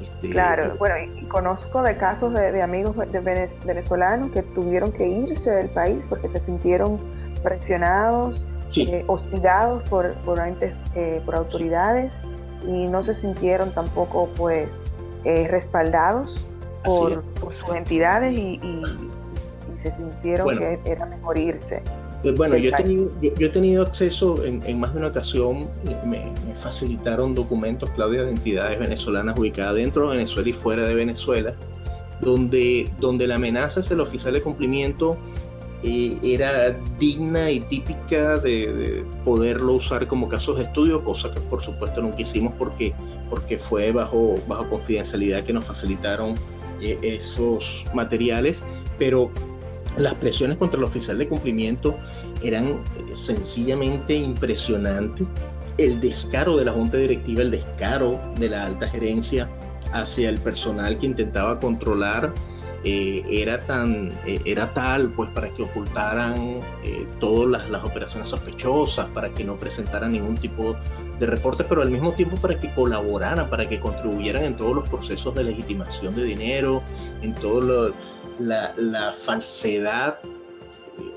Este, 0.00 0.30
claro, 0.30 0.74
bueno, 0.78 0.96
y 1.16 1.22
conozco 1.26 1.80
de 1.82 1.96
casos 1.96 2.34
de, 2.34 2.60
amigos 2.60 2.96
de 2.96 3.20
venezolanos 3.64 4.32
que 4.32 4.42
tuvieron 4.42 4.90
que 4.90 5.06
irse 5.06 5.50
del 5.50 5.68
país 5.68 6.06
porque 6.08 6.28
se 6.30 6.40
sintieron 6.40 6.98
presionados, 7.42 8.44
eh, 8.74 9.04
hostigados 9.06 9.82
por, 9.88 10.12
por, 10.24 10.40
eh, 10.40 11.22
por 11.24 11.36
autoridades 11.36 12.12
y 12.66 12.86
no 12.86 13.02
se 13.02 13.14
sintieron 13.14 13.72
tampoco 13.72 14.28
pues 14.36 14.68
eh, 15.24 15.48
respaldados 15.48 16.34
por, 16.84 17.22
sus 17.40 17.76
entidades 17.76 18.32
y, 18.38 18.58
se 19.82 19.96
sintieron 19.96 20.58
que 20.58 20.78
era 20.84 21.06
mejor 21.06 21.38
irse. 21.38 21.82
Pues 22.22 22.36
bueno, 22.36 22.56
yo 22.56 22.70
he, 22.70 22.72
tenido, 22.72 23.10
yo, 23.20 23.46
he 23.46 23.48
tenido 23.48 23.82
acceso 23.82 24.36
en, 24.44 24.78
más 24.78 24.92
de 24.92 25.00
una 25.00 25.08
ocasión, 25.08 25.68
me, 26.06 26.32
facilitaron 26.60 27.34
documentos, 27.34 27.90
Claudia, 27.90 28.22
de 28.22 28.30
entidades 28.30 28.78
venezolanas 28.78 29.36
ubicadas 29.36 29.74
dentro 29.74 30.08
de 30.08 30.18
Venezuela 30.18 30.48
y 30.48 30.52
fuera 30.52 30.84
de 30.84 30.94
Venezuela, 30.94 31.54
donde, 32.20 32.88
donde 33.00 33.26
la 33.26 33.34
amenaza 33.34 33.80
es 33.80 33.90
el 33.90 34.00
oficial 34.00 34.34
de 34.34 34.40
cumplimiento 34.40 35.18
era 35.82 36.78
digna 36.98 37.50
y 37.50 37.60
típica 37.60 38.38
de, 38.38 39.04
poderlo 39.24 39.74
usar 39.74 40.06
como 40.06 40.28
casos 40.28 40.58
de 40.58 40.64
estudio, 40.64 41.02
cosa 41.02 41.30
que 41.32 41.40
por 41.40 41.62
supuesto 41.62 42.00
nunca 42.00 42.20
hicimos 42.20 42.52
porque, 42.58 42.94
porque 43.28 43.58
fue 43.58 43.90
bajo, 43.90 44.36
bajo 44.46 44.68
confidencialidad 44.68 45.42
que 45.42 45.52
nos 45.52 45.64
facilitaron 45.64 46.34
eh, 46.80 46.98
esos 47.02 47.84
materiales, 47.94 48.62
pero 48.98 49.30
las 49.96 50.14
presiones 50.14 50.56
contra 50.56 50.78
el 50.78 50.84
oficial 50.84 51.18
de 51.18 51.28
cumplimiento 51.28 51.96
eran 52.42 52.68
eh, 52.68 53.14
sencillamente 53.14 54.14
impresionantes. 54.14 55.26
El 55.78 56.00
descaro 56.00 56.56
de 56.56 56.64
la 56.64 56.72
junta 56.72 56.98
directiva, 56.98 57.42
el 57.42 57.50
descaro 57.50 58.20
de 58.38 58.50
la 58.50 58.66
alta 58.66 58.88
gerencia 58.88 59.48
hacia 59.92 60.28
el 60.28 60.38
personal 60.38 60.98
que 60.98 61.06
intentaba 61.06 61.58
controlar 61.58 62.32
eh, 62.84 63.24
era 63.30 63.60
tan 63.60 64.10
eh, 64.26 64.40
era 64.44 64.74
tal 64.74 65.08
pues 65.10 65.30
para 65.30 65.48
que 65.50 65.62
ocultaran 65.62 66.34
eh, 66.82 67.06
todas 67.20 67.70
las, 67.70 67.84
operaciones 67.84 68.28
sospechosas 68.28 69.06
para 69.10 69.28
que 69.28 69.44
no 69.44 69.54
presentaran 69.54 70.10
ningún 70.10 70.36
tipo 70.36 70.74
de 71.20 71.26
reporte 71.26 71.62
pero 71.62 71.82
al 71.82 71.92
mismo 71.92 72.12
tiempo 72.14 72.36
para 72.38 72.58
que 72.58 72.74
colaboraran 72.74 73.48
para 73.48 73.68
que 73.68 73.78
contribuyeran 73.78 74.42
en 74.42 74.56
todos 74.56 74.74
los 74.74 74.88
procesos 74.88 75.32
de 75.36 75.44
legitimación 75.44 76.16
de 76.16 76.24
dinero 76.24 76.82
en 77.22 77.36
toda 77.36 77.92
la, 78.40 79.12
falsedad 79.12 80.18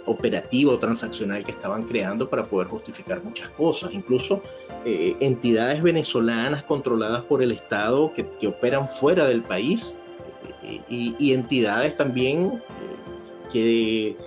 operativa 0.05 0.73
o 0.73 0.77
transaccional 0.77 1.43
que 1.43 1.51
estaban 1.51 1.85
creando 1.85 2.29
para 2.29 2.45
poder 2.45 2.67
justificar 2.67 3.23
muchas 3.23 3.49
cosas, 3.49 3.91
incluso 3.91 4.43
entidades 4.85 5.81
venezolanas 5.81 6.63
controladas 6.63 7.23
por 7.23 7.41
el 7.41 7.51
Estado 7.51 8.13
que 8.13 8.47
operan 8.47 8.87
fuera 8.87 9.27
del 9.27 9.41
país 9.41 9.97
y, 10.89 11.33
entidades 11.33 11.95
también 11.95 12.53
eh, 12.53 12.61
que 13.51 14.17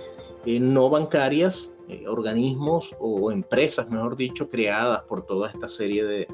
eh, 0.45 0.59
no 0.59 0.89
bancarias, 0.89 1.71
eh, 1.87 2.05
organismos 2.07 2.95
o 2.99 3.31
empresas, 3.31 3.89
mejor 3.89 4.15
dicho, 4.15 4.49
creadas 4.49 5.03
por 5.03 5.25
toda 5.25 5.49
esta 5.49 5.69
serie 5.69 6.03
de, 6.05 6.27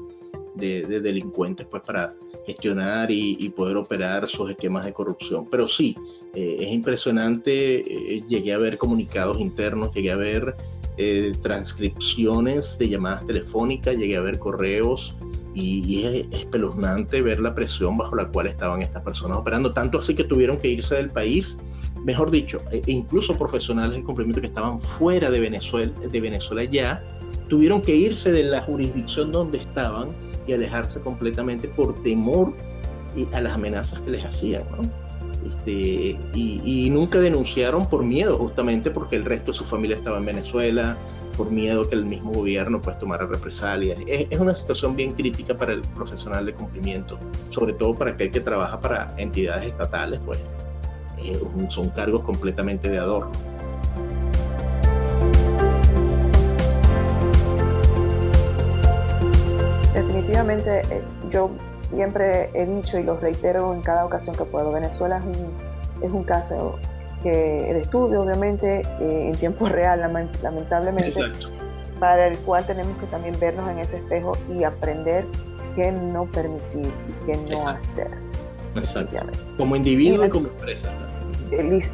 delincuentes 0.54 1.66
pues 1.66 1.82
para 1.82 2.14
gestionar 2.46 3.10
y, 3.10 3.48
poder 3.50 3.76
operar 3.76 4.26
sus 4.28 4.50
esquemas 4.50 4.84
de 4.86 4.92
corrupción. 4.92 5.46
Pero 5.50 5.68
sí, 5.68 5.96
es 6.34 6.72
impresionante, 6.72 8.22
llegué 8.28 8.54
a 8.54 8.58
ver 8.58 8.78
comunicados 8.78 9.38
internos, 9.38 9.94
llegué 9.94 10.12
a 10.12 10.16
ver 10.16 10.54
transcripciones 11.42 12.78
de 12.78 12.88
llamadas 12.88 13.26
telefónicas, 13.26 13.96
llegué 13.96 14.16
a 14.16 14.22
ver 14.22 14.38
correos 14.38 15.14
y, 15.56 16.04
es 16.04 16.26
espeluznante 16.40 17.22
ver 17.22 17.40
la 17.40 17.54
presión 17.54 17.96
bajo 17.96 18.14
la 18.14 18.28
cual 18.28 18.46
estaban 18.46 18.82
estas 18.82 19.02
personas 19.02 19.38
operando, 19.38 19.72
tanto 19.72 19.98
así 19.98 20.14
que 20.14 20.24
tuvieron 20.24 20.58
que 20.58 20.68
irse 20.68 20.94
del 20.96 21.08
país, 21.08 21.58
mejor 22.04 22.30
dicho, 22.30 22.60
e 22.70 22.82
incluso 22.86 23.34
profesionales 23.34 23.96
en 23.96 24.04
cumplimiento 24.04 24.40
que 24.40 24.48
estaban 24.48 24.80
fuera 24.80 25.30
de 25.30 25.40
Venezuela, 25.40 25.92
de 25.98 26.20
Venezuela 26.20 26.64
ya, 26.64 27.02
tuvieron 27.48 27.80
que 27.80 27.96
irse 27.96 28.30
de 28.32 28.44
la 28.44 28.60
jurisdicción 28.62 29.32
donde 29.32 29.58
estaban 29.58 30.08
y 30.46 30.52
alejarse 30.52 31.00
completamente 31.00 31.68
por 31.68 32.00
temor 32.02 32.52
a 33.32 33.40
las 33.40 33.54
amenazas 33.54 34.00
que 34.00 34.10
les 34.10 34.24
hacían, 34.24 34.62
Este, 35.46 36.18
y, 36.34 36.60
y, 36.64 36.90
nunca 36.90 37.18
denunciaron 37.18 37.88
por 37.88 38.04
miedo, 38.04 38.36
justamente 38.36 38.90
porque 38.90 39.16
el 39.16 39.24
resto 39.24 39.52
de 39.52 39.58
su 39.58 39.64
familia 39.64 39.96
estaba 39.96 40.18
en 40.18 40.26
Venezuela, 40.26 40.96
por 41.36 41.50
miedo 41.50 41.88
que 41.88 41.94
el 41.94 42.04
mismo 42.04 42.32
gobierno 42.32 42.80
pues 42.80 42.98
tomara 42.98 43.26
represalias. 43.26 43.98
Es, 44.06 44.38
una 44.38 44.54
situación 44.54 44.96
bien 44.96 45.12
crítica 45.12 45.56
para 45.56 45.72
el 45.72 45.82
profesional 45.82 46.46
de 46.46 46.54
cumplimiento, 46.54 47.18
sobre 47.50 47.74
todo 47.74 47.94
para 47.94 48.12
aquel 48.12 48.30
que 48.30 48.40
trabaja 48.40 48.80
para 48.80 49.14
entidades 49.18 49.66
estatales, 49.66 50.20
pues 50.24 50.38
eh, 51.18 51.38
son 51.68 51.90
cargos 51.90 52.22
completamente 52.22 52.88
de 52.88 52.98
adorno. 52.98 53.32
Definitivamente, 59.94 60.82
eh, 60.90 61.02
yo 61.30 61.50
siempre 61.80 62.50
he 62.54 62.66
dicho 62.66 62.98
y 62.98 63.04
lo 63.04 63.16
reitero 63.18 63.72
en 63.74 63.82
cada 63.82 64.04
ocasión 64.04 64.36
que 64.36 64.44
puedo, 64.44 64.72
Venezuela 64.72 65.18
es 65.18 65.36
un, 65.36 66.04
es 66.04 66.12
un 66.12 66.24
caso 66.24 66.78
el 67.24 67.76
estudio, 67.76 68.22
obviamente, 68.22 68.82
eh, 69.00 69.28
en 69.28 69.34
tiempo 69.34 69.68
real, 69.68 70.00
lamentablemente, 70.42 71.20
para 71.98 72.26
el 72.26 72.38
cual 72.38 72.64
tenemos 72.66 72.96
que 72.98 73.06
también 73.06 73.38
vernos 73.40 73.68
en 73.70 73.78
ese 73.78 73.96
espejo 73.96 74.32
y 74.54 74.64
aprender 74.64 75.24
qué 75.74 75.92
no 75.92 76.26
permitir 76.26 76.90
y 77.08 77.26
qué 77.26 77.36
no 77.50 77.68
hacer. 77.68 78.08
Como 79.56 79.76
individuo 79.76 80.24
y, 80.26 80.28
como 80.28 80.48
empresa. 80.48 80.92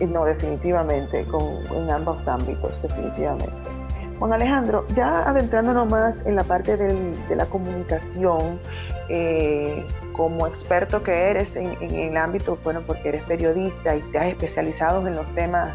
No, 0.01 0.25
definitivamente, 0.25 1.25
con, 1.27 1.43
en 1.77 1.91
ambos 1.91 2.27
ámbitos, 2.27 2.81
definitivamente. 2.83 3.72
Juan 4.19 4.33
Alejandro, 4.33 4.87
ya 4.95 5.29
adentrándonos 5.29 5.89
más 5.89 6.17
en 6.25 6.37
la 6.37 6.45
parte 6.45 6.77
de 6.77 7.37
la 7.37 7.47
comunicación, 7.47 8.61
eh, 9.09 9.85
como 10.13 10.47
experto 10.47 11.03
que 11.03 11.13
eres 11.31 11.55
en, 11.57 11.77
el 11.81 12.17
ámbito, 12.17 12.59
bueno, 12.63 12.83
porque 12.87 13.09
eres 13.09 13.23
periodista 13.25 13.97
y 13.97 14.01
te 14.13 14.19
has 14.19 14.27
especializado 14.27 15.07
en 15.07 15.17
los 15.17 15.27
temas 15.35 15.75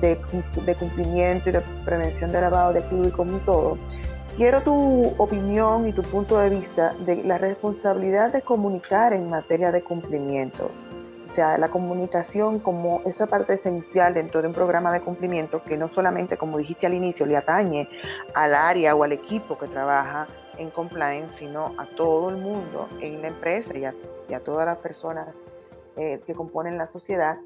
de, 0.00 0.16
cumplimiento 0.78 1.50
y 1.50 1.52
de 1.52 1.60
prevención 1.84 2.32
de 2.32 2.40
lavado 2.40 2.72
de 2.72 2.80
activos 2.80 3.08
y 3.08 3.10
como 3.10 3.38
todo, 3.38 3.78
quiero 4.36 4.62
tu 4.62 5.14
opinión 5.18 5.86
y 5.86 5.92
tu 5.92 6.02
punto 6.02 6.38
de 6.38 6.50
vista 6.50 6.94
de 7.04 7.22
la 7.24 7.38
responsabilidad 7.38 8.32
de 8.32 8.42
comunicar 8.42 9.12
en 9.12 9.30
materia 9.30 9.70
de 9.70 9.82
cumplimiento. 9.82 10.70
Sea, 11.36 11.58
la 11.58 11.68
comunicación 11.68 12.60
como 12.60 13.02
esa 13.04 13.26
parte 13.26 13.52
esencial 13.52 14.14
dentro 14.14 14.40
de 14.40 14.48
un 14.48 14.54
programa 14.54 14.90
de 14.90 15.02
cumplimiento 15.02 15.62
que 15.62 15.76
no 15.76 15.90
solamente, 15.90 16.38
como 16.38 16.56
dijiste 16.56 16.86
al 16.86 16.94
inicio, 16.94 17.26
le 17.26 17.36
atañe 17.36 17.90
al 18.32 18.54
área 18.54 18.94
o 18.94 19.04
al 19.04 19.12
equipo 19.12 19.58
que 19.58 19.66
trabaja 19.66 20.28
en 20.56 20.70
compliance, 20.70 21.36
sino 21.36 21.74
a 21.76 21.84
todo 21.94 22.30
el 22.30 22.38
mundo 22.38 22.88
en 23.02 23.20
la 23.20 23.28
empresa 23.28 23.74
y 23.76 23.84
a, 23.84 24.40
todas 24.40 24.64
las 24.64 24.78
personas 24.78 25.28
eh, 25.98 26.22
que 26.26 26.32
componen 26.32 26.78
la 26.78 26.88
sociedad, 26.88 27.36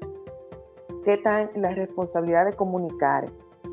qué 1.03 1.17
tan 1.17 1.49
la 1.55 1.71
responsabilidad 1.71 2.45
de 2.45 2.53
comunicar, 2.53 3.25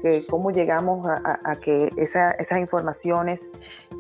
que 0.03 0.27
cómo 0.27 0.51
llegamos 0.51 1.07
a, 1.07 1.55
que 1.61 1.93
esas 1.97 2.59
informaciones 2.59 3.39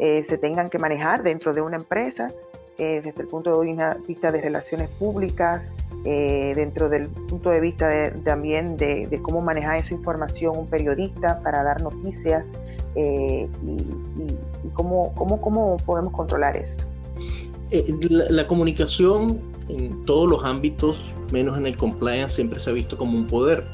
eh, 0.01 0.25
se 0.29 0.37
tengan 0.37 0.69
que 0.69 0.81
manejar 0.81 1.23
dentro 1.23 1.53
de 1.53 1.61
una 1.61 1.77
empresa, 1.77 2.27
eh, 2.77 3.03
desde 3.05 3.23
el 3.23 3.29
punto 3.29 3.61
de 3.61 3.97
vista 4.09 4.33
de 4.33 4.41
relaciones 4.41 4.91
públicas, 4.91 5.78
dentro 6.05 6.89
del 6.89 7.09
punto 7.09 7.51
de 7.51 7.61
vista 7.61 8.13
también 8.25 8.77
de, 8.77 9.19
cómo 9.23 9.41
manejar 9.41 9.79
esa 9.79 9.95
información 9.95 10.57
un 10.57 10.67
periodista 10.67 11.41
para 11.43 11.63
dar 11.63 11.83
noticias 11.83 12.45
y, 12.97 13.47
cómo, 14.73 15.15
cómo, 15.15 15.41
cómo 15.41 15.77
podemos 15.79 16.13
controlar 16.13 16.57
esto? 16.57 16.85
Eh, 17.71 17.95
la, 18.09 18.47
comunicación 18.47 19.41
en 19.69 20.03
todos 20.07 20.31
los 20.31 20.43
ámbitos, 20.43 21.03
menos 21.31 21.59
en 21.59 21.67
el 21.67 21.77
compliance, 21.77 22.37
siempre 22.37 22.59
se 22.59 22.71
ha 22.71 22.73
visto 22.73 22.97
como 22.97 23.19
un 23.19 23.27
poder. 23.27 23.65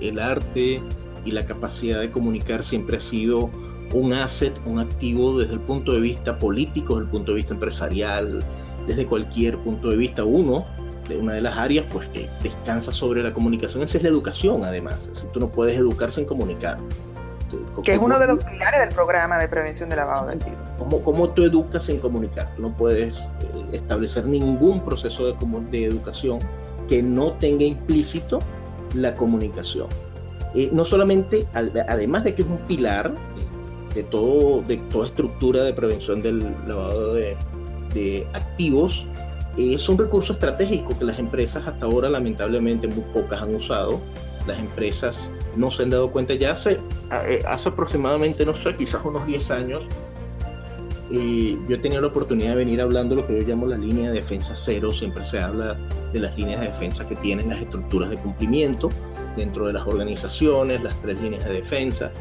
El, 0.00 0.18
arte 0.18 0.82
y 1.24 1.30
la 1.30 1.46
capacidad 1.46 2.00
de 2.00 2.10
comunicar 2.10 2.64
siempre 2.64 2.96
ha 2.96 3.00
sido 3.00 3.48
un 3.94 4.12
asset, 4.12 4.52
un 4.66 4.78
activo 4.78 5.38
desde 5.38 5.54
el 5.54 5.60
punto 5.60 5.92
de 5.92 6.00
vista 6.00 6.38
político, 6.38 6.96
desde 6.96 7.06
el 7.06 7.10
punto 7.10 7.32
de 7.32 7.36
vista 7.36 7.54
empresarial, 7.54 8.44
desde 8.86 9.06
cualquier 9.06 9.58
punto 9.58 9.90
de 9.90 9.96
vista. 9.96 10.24
Uno, 10.24 10.64
de 11.10 11.18
una 11.18 11.34
de 11.34 11.42
las 11.42 11.58
áreas 11.58 11.84
pues 11.92 12.08
que 12.08 12.28
descansa 12.42 12.92
sobre 12.92 13.22
la 13.22 13.32
comunicación, 13.32 13.82
esa 13.82 13.98
es 13.98 14.02
la 14.02 14.08
educación 14.08 14.64
además. 14.64 15.08
Tú 15.32 15.40
no 15.40 15.48
puedes 15.48 15.76
educar 15.76 16.10
sin 16.10 16.24
comunicar. 16.24 16.78
Que 17.84 17.94
es 17.94 17.98
uno 17.98 18.18
de 18.18 18.28
los 18.28 18.44
pilares 18.44 18.80
del 18.80 18.90
programa 18.90 19.38
de 19.38 19.48
prevención 19.48 19.88
de 19.88 19.96
lavado 19.96 20.28
de 20.28 20.34
activos. 20.34 20.68
¿Cómo, 20.78 21.02
¿Cómo, 21.02 21.30
tú 21.30 21.42
educas 21.42 21.84
sin 21.84 21.98
comunicar? 21.98 22.54
Tú 22.54 22.62
no 22.62 22.76
puedes 22.76 23.18
eh, 23.18 23.26
establecer 23.72 24.24
ningún 24.24 24.84
proceso 24.84 25.26
de, 25.26 25.34
de, 25.70 25.84
educación 25.84 26.38
que 26.88 27.02
no 27.02 27.32
tenga 27.34 27.64
implícito 27.64 28.38
la 28.94 29.14
comunicación. 29.14 29.88
Eh, 30.54 30.68
no 30.72 30.84
solamente, 30.84 31.46
además 31.52 32.24
de 32.24 32.34
que 32.34 32.42
es 32.42 32.48
un 32.48 32.58
pilar 32.58 33.12
de, 33.94 34.02
todo, 34.04 34.62
de 34.62 34.76
toda 34.76 35.06
estructura 35.06 35.64
de 35.64 35.72
prevención 35.72 36.22
del 36.22 36.54
lavado 36.66 37.14
de, 37.14 37.36
de 37.94 38.26
activos, 38.32 39.06
es 39.56 39.88
un 39.88 39.98
recurso 39.98 40.32
estratégico 40.32 40.98
que 40.98 41.04
las 41.04 41.18
empresas 41.18 41.66
hasta 41.66 41.86
ahora 41.86 42.08
lamentablemente 42.08 42.88
muy 42.88 43.04
pocas 43.12 43.42
han 43.42 43.54
usado. 43.54 44.00
Las 44.46 44.58
empresas 44.58 45.30
no 45.56 45.70
se 45.70 45.82
han 45.82 45.90
dado 45.90 46.10
cuenta 46.10 46.34
ya 46.34 46.52
hace, 46.52 46.78
eh, 47.26 47.42
hace 47.46 47.68
aproximadamente, 47.68 48.46
no 48.46 48.54
sé, 48.54 48.74
quizás 48.76 49.04
unos 49.04 49.26
10 49.26 49.50
años, 49.50 49.84
eh, 51.12 51.58
yo 51.66 51.74
he 51.74 51.78
tenido 51.78 52.00
la 52.00 52.06
oportunidad 52.08 52.50
de 52.50 52.56
venir 52.56 52.80
hablando 52.80 53.16
de 53.16 53.22
lo 53.22 53.26
que 53.26 53.40
yo 53.40 53.46
llamo 53.46 53.66
la 53.66 53.76
línea 53.76 54.10
de 54.10 54.20
defensa 54.20 54.54
cero. 54.54 54.92
Siempre 54.92 55.24
se 55.24 55.40
habla 55.40 55.76
de 56.12 56.20
las 56.20 56.36
líneas 56.36 56.60
de 56.60 56.68
defensa 56.68 57.06
que 57.08 57.16
tienen 57.16 57.48
las 57.48 57.60
estructuras 57.60 58.10
de 58.10 58.16
cumplimiento 58.16 58.90
dentro 59.36 59.66
de 59.66 59.72
las 59.72 59.86
organizaciones, 59.86 60.82
las 60.82 60.94
tres 61.02 61.20
líneas 61.20 61.44
de 61.44 61.54
defensa. 61.54 62.12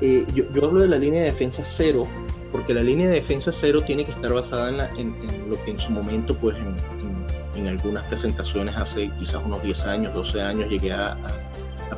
Eh, 0.00 0.24
yo, 0.34 0.44
hablo 0.64 0.80
de 0.80 0.88
la 0.88 0.96
línea 0.96 1.20
de 1.20 1.26
defensa 1.26 1.62
cero 1.62 2.06
porque 2.52 2.74
la 2.74 2.82
línea 2.82 3.08
de 3.08 3.14
defensa 3.14 3.52
cero 3.52 3.82
tiene 3.86 4.04
que 4.04 4.12
estar 4.12 4.32
basada 4.32 4.90
en, 4.96 5.14
lo 5.48 5.62
que 5.64 5.72
en 5.72 5.78
su 5.78 5.90
momento, 5.90 6.34
pues 6.34 6.56
en, 6.56 7.66
algunas 7.66 8.06
presentaciones 8.06 8.76
hace 8.76 9.10
quizás 9.18 9.42
unos 9.44 9.60
10 9.64 9.86
años, 9.86 10.14
12 10.14 10.40
años, 10.40 10.70
llegué 10.70 10.92
a, 10.92 11.16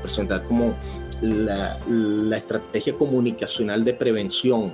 presentar 0.03 0.43
como 0.45 0.75
la, 1.21 2.37
estrategia 2.37 2.95
comunicacional 2.95 3.85
de 3.85 3.93
prevención. 3.93 4.73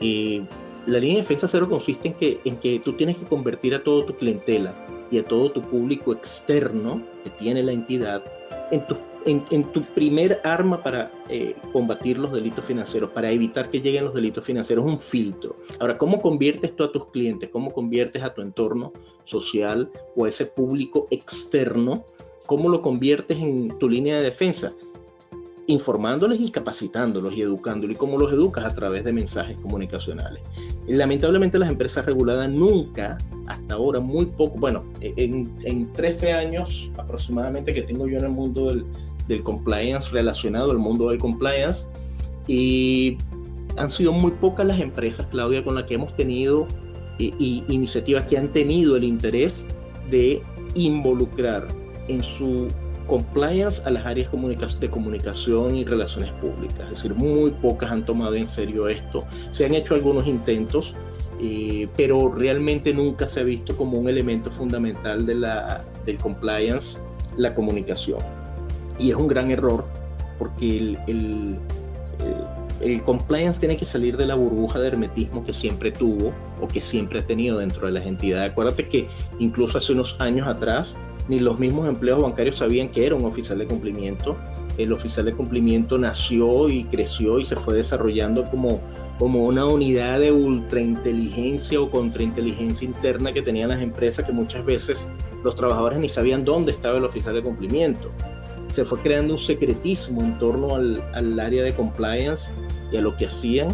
la 0.00 0.98
línea 0.98 1.16
de 1.16 1.22
defensa 1.22 1.48
cero 1.48 1.68
consiste 1.68 2.08
en 2.08 2.14
que, 2.14 2.40
en 2.44 2.56
que 2.58 2.80
tú 2.82 2.92
tienes 2.92 3.16
que 3.16 3.24
convertir 3.24 3.74
a 3.74 3.82
todo 3.82 4.04
tu 4.04 4.14
clientela 4.14 4.72
y 5.10 5.18
a 5.18 5.24
todo 5.24 5.50
tu 5.50 5.62
público 5.62 6.12
externo 6.12 7.02
que 7.24 7.30
tiene 7.30 7.64
la 7.64 7.72
entidad 7.72 8.22
en 8.70 8.86
tu, 8.86 8.96
en, 9.26 9.64
tu 9.72 9.82
primer 9.82 10.40
arma 10.44 10.82
para 10.82 11.10
eh, 11.28 11.54
combatir 11.72 12.18
los 12.18 12.32
delitos 12.32 12.64
financieros, 12.64 13.10
para 13.10 13.30
evitar 13.30 13.70
que 13.70 13.80
lleguen 13.80 14.04
los 14.04 14.14
delitos 14.14 14.44
financieros, 14.44 14.84
un 14.84 15.00
filtro. 15.00 15.56
Ahora, 15.78 15.98
¿cómo 15.98 16.20
conviertes 16.20 16.74
tú 16.74 16.84
a 16.84 16.92
tus 16.92 17.06
clientes? 17.06 17.50
¿Cómo 17.50 17.72
conviertes 17.72 18.22
a 18.22 18.34
tu 18.34 18.42
entorno 18.42 18.92
social 19.24 19.90
o 20.16 20.24
a 20.24 20.28
ese 20.28 20.46
público 20.46 21.06
externo? 21.10 22.04
¿Cómo 22.46 22.68
lo 22.68 22.82
conviertes 22.82 23.38
en 23.38 23.78
tu 23.78 23.88
línea 23.88 24.16
de 24.16 24.24
defensa? 24.24 24.72
informándoles 25.70 26.40
y 26.40 26.50
capacitándolos 26.50 27.34
y 27.34 27.42
educándolos. 27.42 27.94
¿Y 27.94 27.98
cómo 27.98 28.18
los 28.18 28.32
educas? 28.32 28.64
A 28.64 28.74
través 28.74 29.04
de 29.04 29.12
mensajes 29.12 29.56
comunicacionales. 29.58 30.42
Lamentablemente 30.86 31.58
las 31.58 31.70
empresas 31.70 32.04
reguladas 32.04 32.50
nunca, 32.50 33.18
hasta 33.46 33.74
ahora, 33.74 34.00
muy 34.00 34.26
poco, 34.26 34.58
bueno, 34.58 34.84
en, 35.00 35.52
en 35.62 35.92
13 35.92 36.32
años 36.32 36.90
aproximadamente 36.98 37.72
que 37.72 37.82
tengo 37.82 38.08
yo 38.08 38.18
en 38.18 38.24
el 38.24 38.30
mundo 38.30 38.66
del, 38.66 38.84
del 39.30 39.42
compliance 39.42 40.10
relacionado 40.10 40.70
al 40.70 40.78
mundo 40.78 41.08
del 41.08 41.18
compliance, 41.18 41.86
y 42.46 43.16
han 43.76 43.90
sido 43.90 44.12
muy 44.12 44.32
pocas 44.32 44.66
las 44.66 44.80
empresas, 44.80 45.26
Claudia, 45.30 45.64
con 45.64 45.74
las 45.74 45.84
que 45.84 45.94
hemos 45.94 46.14
tenido 46.16 46.66
y 47.18 47.64
iniciativas 47.68 48.24
que 48.24 48.38
han 48.38 48.48
tenido 48.48 48.96
el 48.96 49.04
interés 49.04 49.66
de 50.10 50.40
involucrar 50.74 51.68
en 52.08 52.22
su 52.22 52.68
compliance 53.06 53.82
a 53.84 53.90
las 53.90 54.06
áreas 54.06 54.30
de 54.80 54.88
comunicación 54.88 55.74
y 55.74 55.84
relaciones 55.84 56.32
públicas. 56.34 56.80
Es 56.84 57.02
decir, 57.02 57.14
muy 57.14 57.50
pocas 57.50 57.90
han 57.90 58.06
tomado 58.06 58.34
en 58.34 58.46
serio 58.46 58.88
esto. 58.88 59.24
Se 59.50 59.66
han 59.66 59.74
hecho 59.74 59.94
algunos 59.94 60.26
intentos, 60.26 60.94
eh, 61.40 61.88
pero 61.96 62.32
realmente 62.32 62.94
nunca 62.94 63.26
se 63.26 63.40
ha 63.40 63.42
visto 63.42 63.76
como 63.76 63.98
un 63.98 64.08
elemento 64.08 64.50
fundamental 64.50 65.26
de 65.26 65.34
la, 65.34 65.84
del 66.06 66.18
compliance 66.18 66.98
la 67.36 67.54
comunicación. 67.54 68.18
Y 69.00 69.10
es 69.10 69.16
un 69.16 69.28
gran 69.28 69.50
error 69.50 69.84
porque 70.38 70.76
el, 70.76 70.98
el, 71.06 71.58
el 72.80 73.02
compliance 73.02 73.60
tiene 73.60 73.76
que 73.76 73.84
salir 73.84 74.16
de 74.16 74.26
la 74.26 74.34
burbuja 74.34 74.78
de 74.78 74.88
hermetismo 74.88 75.44
que 75.44 75.52
siempre 75.52 75.92
tuvo 75.92 76.32
o 76.60 76.68
que 76.68 76.80
siempre 76.80 77.20
ha 77.20 77.26
tenido 77.26 77.58
dentro 77.58 77.86
de 77.86 77.92
las 77.92 78.06
entidades. 78.06 78.50
Acuérdate 78.50 78.88
que 78.88 79.08
incluso 79.38 79.78
hace 79.78 79.92
unos 79.92 80.16
años 80.20 80.46
atrás 80.46 80.96
ni 81.28 81.38
los 81.38 81.58
mismos 81.58 81.86
empleados 81.88 82.22
bancarios 82.22 82.56
sabían 82.56 82.88
que 82.88 83.06
era 83.06 83.14
un 83.14 83.24
oficial 83.24 83.58
de 83.58 83.66
cumplimiento. 83.66 84.36
El 84.78 84.92
oficial 84.92 85.26
de 85.26 85.32
cumplimiento 85.32 85.98
nació 85.98 86.68
y 86.68 86.84
creció 86.84 87.38
y 87.38 87.44
se 87.44 87.54
fue 87.56 87.74
desarrollando 87.74 88.44
como, 88.50 88.80
como 89.18 89.44
una 89.44 89.66
unidad 89.66 90.18
de 90.18 90.32
ultrainteligencia 90.32 91.80
o 91.80 91.90
contrainteligencia 91.90 92.86
interna 92.86 93.32
que 93.32 93.42
tenían 93.42 93.68
las 93.68 93.82
empresas 93.82 94.24
que 94.24 94.32
muchas 94.32 94.64
veces 94.64 95.06
los 95.44 95.54
trabajadores 95.54 95.98
ni 95.98 96.08
sabían 96.08 96.44
dónde 96.44 96.72
estaba 96.72 96.96
el 96.96 97.04
oficial 97.04 97.34
de 97.34 97.42
cumplimiento. 97.42 98.10
Se 98.70 98.84
fue 98.84 99.00
creando 99.00 99.34
un 99.34 99.38
secretismo 99.38 100.20
en 100.22 100.38
torno 100.38 100.74
al, 100.74 101.02
al 101.12 101.38
área 101.40 101.62
de 101.64 101.72
compliance 101.72 102.52
y 102.92 102.96
a 102.96 103.00
lo 103.00 103.16
que 103.16 103.26
hacían, 103.26 103.68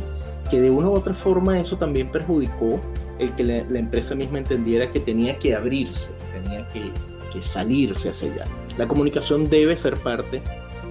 que 0.51 0.61
de 0.61 0.71
una 0.71 0.89
u 0.89 0.95
otra 0.95 1.15
forma 1.15 1.59
eso 1.61 1.77
también 1.77 2.11
perjudicó 2.11 2.81
el 3.19 3.35
que 3.35 3.45
la, 3.45 3.79
empresa 3.79 4.15
misma 4.15 4.39
entendiera 4.39 4.91
que 4.91 5.01
tenía 5.01 5.39
que 5.39 5.55
abrirse, 5.55 6.11
tenía 6.33 6.67
que 6.69 6.91
salirse 7.43 8.09
hacia 8.09 8.33
allá. 8.33 8.45
La 8.79 8.87
comunicación 8.87 9.49
debe 9.49 9.77
ser 9.77 9.97
parte 9.99 10.43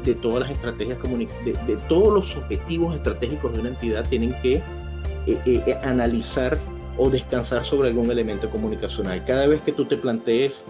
de 0.03 0.13
todas 0.15 0.41
las 0.41 0.51
estrategias, 0.51 0.99
de, 1.01 1.53
de 1.53 1.77
todos 1.87 2.13
los 2.13 2.37
objetivos 2.37 2.95
estratégicos 2.95 3.53
de 3.53 3.59
una 3.59 3.69
entidad 3.69 4.07
tienen 4.07 4.35
que 4.41 4.55
eh, 4.55 4.63
eh, 5.27 5.63
eh, 5.65 5.77
analizar 5.83 6.57
o 6.97 7.09
descansar 7.09 7.65
sobre 7.65 7.89
algún 7.89 8.09
elemento 8.11 8.49
comunicacional. 8.49 9.23
Cada 9.25 9.47
vez 9.47 9.61
que 9.61 9.71
tú 9.71 9.85
te 9.85 9.97
plantees 9.97 10.63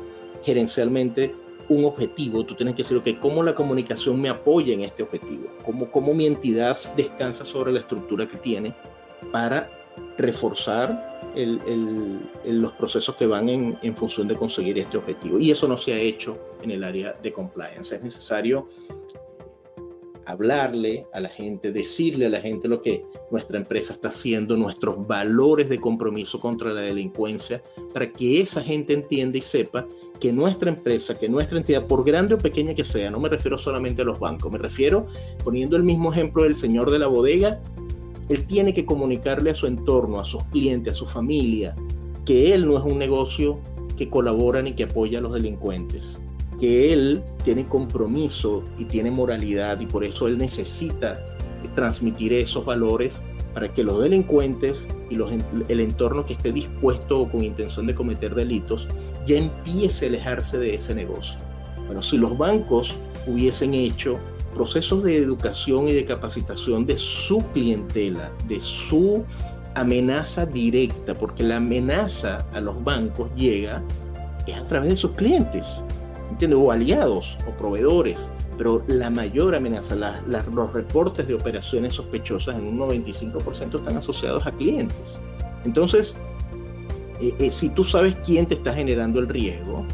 gerencialmente 0.43 1.35
un 1.69 1.85
objetivo, 1.85 2.43
tú 2.43 2.55
tienes 2.55 2.75
que 2.75 2.83
decir, 2.83 2.97
ok, 2.97 3.19
¿cómo 3.19 3.43
la 3.43 3.55
comunicación 3.55 4.21
me 4.21 4.29
apoya 4.29 4.73
en 4.73 4.81
este 4.81 5.03
objetivo? 5.03 5.49
¿Cómo, 5.65 5.89
cómo 5.91 6.13
mi 6.13 6.25
entidad 6.25 6.77
descansa 6.95 7.43
sobre 7.45 7.71
la 7.71 7.79
estructura 7.79 8.27
que 8.27 8.37
tiene 8.37 8.73
para 9.31 9.69
reforzar 10.17 11.15
los 12.45 12.73
procesos 12.73 13.15
que 13.15 13.25
van 13.25 13.49
en, 13.49 13.77
en, 13.81 13.95
función 13.95 14.27
de 14.27 14.35
conseguir 14.35 14.77
este 14.77 14.97
objetivo. 14.97 15.39
Y 15.39 15.51
eso 15.51 15.67
no 15.67 15.77
se 15.77 15.93
ha 15.93 15.97
hecho 15.97 16.37
en 16.61 16.71
el 16.71 16.83
área 16.83 17.13
de 17.21 17.31
compliance. 17.31 17.95
Es 17.95 18.03
necesario 18.03 18.69
hablarle 20.25 21.05
a 21.13 21.19
la 21.19 21.29
gente, 21.29 21.71
decirle 21.71 22.25
a 22.25 22.29
la 22.29 22.41
gente 22.41 22.67
lo 22.67 22.81
que 22.81 23.03
nuestra 23.31 23.57
empresa 23.57 23.93
está 23.93 24.09
haciendo, 24.09 24.57
nuestros 24.57 25.05
valores 25.07 25.69
de 25.69 25.79
compromiso 25.79 26.39
contra 26.39 26.73
la 26.73 26.81
delincuencia, 26.81 27.61
para 27.93 28.11
que 28.11 28.41
esa 28.41 28.61
gente 28.61 28.93
entienda 28.93 29.37
y 29.37 29.41
sepa 29.41 29.85
que 30.19 30.31
nuestra 30.31 30.69
empresa, 30.69 31.17
que 31.17 31.29
nuestra 31.29 31.57
entidad, 31.57 31.85
por 31.85 32.03
grande 32.03 32.35
o 32.35 32.37
pequeña 32.37 32.73
que 32.73 32.83
sea, 32.83 33.11
no 33.11 33.19
me 33.19 33.29
refiero 33.29 33.57
solamente 33.57 34.01
a 34.01 34.05
los 34.05 34.19
bancos, 34.19 34.51
me 34.51 34.57
refiero, 34.57 35.07
poniendo 35.43 35.75
el 35.75 35.83
mismo 35.83 36.11
ejemplo 36.11 36.43
del 36.43 36.55
señor 36.55 36.91
de 36.91 36.99
la 36.99 37.07
bodega, 37.07 37.61
él 38.29 38.45
tiene 38.47 38.73
que 38.73 38.85
comunicarle 38.85 39.51
a 39.51 39.53
su 39.53 39.67
entorno, 39.67 40.19
a 40.19 40.23
sus 40.23 40.43
clientes, 40.45 40.95
a 40.95 40.97
su 40.97 41.05
familia, 41.05 41.75
que 42.25 42.53
él 42.53 42.67
no 42.67 42.77
es 42.77 42.83
un 42.83 42.97
negocio 42.97 43.59
que 43.97 44.09
colabora 44.09 44.61
ni 44.61 44.73
que 44.73 44.83
apoya 44.83 45.19
a 45.19 45.21
los 45.21 45.33
delincuentes, 45.33 46.24
que 46.59 46.93
él 46.93 47.21
tiene 47.43 47.65
compromiso 47.65 48.63
y 48.77 48.85
tiene 48.85 49.11
moralidad 49.11 49.79
y 49.79 49.85
por 49.85 50.03
eso 50.03 50.27
él 50.27 50.37
necesita 50.37 51.19
transmitir 51.75 52.33
esos 52.33 52.65
valores 52.65 53.23
para 53.53 53.73
que 53.73 53.83
los 53.83 54.01
delincuentes 54.01 54.87
y 55.09 55.15
los, 55.15 55.31
el 55.69 55.79
entorno 55.79 56.25
que 56.25 56.33
esté 56.33 56.51
dispuesto 56.51 57.21
o 57.21 57.29
con 57.29 57.43
intención 57.43 57.87
de 57.87 57.95
cometer 57.95 58.35
delitos 58.35 58.87
ya 59.25 59.37
empiece 59.37 60.05
a 60.05 60.09
alejarse 60.09 60.57
de 60.57 60.75
ese 60.75 60.93
negocio. 60.93 61.39
Bueno, 61.85 62.01
si 62.01 62.17
los 62.17 62.37
bancos 62.37 62.93
hubiesen 63.27 63.73
hecho 63.73 64.19
procesos 64.53 65.03
de 65.03 65.17
educación 65.17 65.87
y 65.87 65.93
de 65.93 66.05
capacitación 66.05 66.85
de 66.85 66.97
su 66.97 67.39
clientela, 67.53 68.31
de 68.47 68.59
su 68.59 69.23
amenaza 69.75 70.45
directa, 70.45 71.13
porque 71.13 71.43
la 71.43 71.57
amenaza 71.57 72.45
a 72.53 72.61
los 72.61 72.81
bancos 72.83 73.29
llega 73.35 73.83
es 74.47 74.55
a 74.55 74.63
través 74.63 74.89
de 74.89 74.95
sus 74.95 75.11
clientes, 75.11 75.81
¿entiendes? 76.29 76.59
O 76.61 76.71
aliados 76.71 77.37
o 77.47 77.51
proveedores, 77.51 78.29
pero 78.57 78.83
la 78.87 79.09
mayor 79.09 79.55
amenaza, 79.55 79.95
los 79.95 80.73
reportes 80.73 81.27
de 81.27 81.33
operaciones 81.33 81.93
sospechosas 81.93 82.55
en 82.55 82.67
un 82.67 82.79
95% 82.79 83.79
están 83.79 83.97
asociados 83.97 84.45
a 84.45 84.51
clientes. 84.51 85.19
Entonces, 85.65 86.15
eh, 87.21 87.33
eh, 87.39 87.51
si 87.51 87.69
tú 87.69 87.83
sabes 87.83 88.15
quién 88.25 88.45
te 88.45 88.55
está 88.55 88.73
generando 88.73 89.19
el 89.19 89.27
riesgo, 89.27 89.85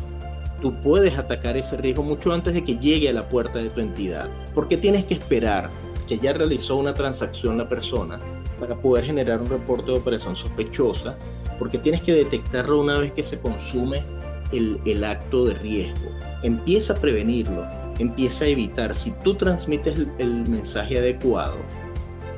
tú 0.62 0.74
puedes 0.84 1.18
atacar 1.18 1.58
ese 1.58 1.78
riesgo 1.78 2.04
mucho 2.04 2.32
antes 2.32 2.54
de 2.54 2.64
que 2.64 2.78
llegue 2.78 3.10
a 3.10 3.14
la 3.14 3.28
puerta 3.28 3.60
de 3.60 3.70
tu 3.70 3.82
entidad. 3.82 4.30
porque 4.54 4.78
tienes 4.78 5.06
que 5.06 5.14
esperar 5.14 5.70
que 6.08 6.20
ya 6.20 6.34
realizó 6.34 6.76
una 6.76 6.94
transacción 6.94 7.58
la 7.58 7.70
persona 7.70 8.20
para 8.60 8.76
poder 8.76 9.06
generar 9.06 9.42
un 9.42 9.48
reporte 9.48 9.92
de 9.92 9.98
operación 9.98 10.36
sospechosa? 10.36 11.16
Porque 11.58 11.78
tienes 11.78 12.02
que 12.02 12.14
detectarlo 12.14 12.82
una 12.82 12.98
vez 12.98 13.14
que 13.14 13.24
se 13.24 13.40
consume 13.40 14.04
el, 14.52 15.04
acto 15.04 15.46
de 15.46 15.54
riesgo. 15.56 16.12
Empieza 16.44 16.94
a 16.94 16.96
prevenirlo, 16.98 17.68
empieza 18.00 18.46
a 18.46 18.48
evitar. 18.48 18.96
Si 18.96 19.12
tú 19.24 19.36
transmites 19.36 19.98
el, 20.18 20.50
mensaje 20.50 20.98
adecuado, 20.98 21.58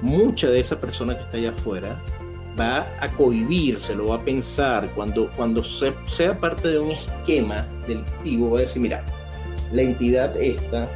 mucha 0.02 0.50
de 0.50 0.60
esa 0.60 0.80
persona 0.80 1.16
que 1.16 1.24
está 1.24 1.38
allá 1.38 1.52
afuera 1.52 2.02
va 2.60 2.88
a 3.00 3.08
cohibirse, 3.10 3.96
lo 3.96 4.08
va 4.08 4.18
a 4.18 4.24
pensar, 4.24 4.90
cuando, 4.94 5.30
cuando 5.36 5.64
sea 5.64 6.40
parte 6.40 6.68
de 6.68 6.80
un 6.80 6.92
esquema 6.92 7.66
delictivo, 7.88 8.52
va 8.52 8.60
a 8.60 8.62
decir, 8.62 8.82
mira, 8.82 9.04
la 9.72 9.82
entidad 9.82 10.36
esta, 10.40 10.88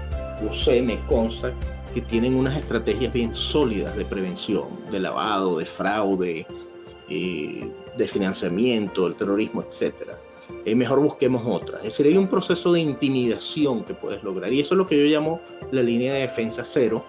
yo 0.44 0.54
sé, 0.54 0.82
me 0.82 1.00
consta 1.08 1.52
que 1.94 2.02
tienen 2.02 2.36
unas 2.36 2.56
estrategias 2.58 3.12
bien 3.12 3.34
sólidas 3.34 3.96
de 3.98 4.06
prevención, 4.06 4.66
de 4.92 5.00
lavado, 5.00 5.58
de 5.58 5.66
fraude, 5.66 6.46
eh, 7.10 7.72
de 7.98 8.08
financiamiento, 8.08 9.06
del 9.06 9.16
terrorismo, 9.16 9.64
etc. 9.64 10.12
Eh, 10.66 10.76
mejor 10.76 11.00
busquemos 11.00 11.44
otra. 11.46 11.78
Es 11.80 11.86
decir, 11.86 12.08
hay 12.08 12.18
un 12.18 12.28
proceso 12.28 12.72
de 12.74 12.82
intimidación 12.82 13.84
que 13.84 13.94
puedes 13.94 14.24
lograr. 14.24 14.52
Y 14.52 14.60
eso 14.60 14.74
es 14.74 14.78
lo 14.78 14.88
que 14.88 14.98
yo 14.98 15.06
llamo 15.06 15.40
la 15.72 15.84
línea 15.84 16.14
de 16.14 16.22
defensa 16.22 16.64
cero, 16.64 17.04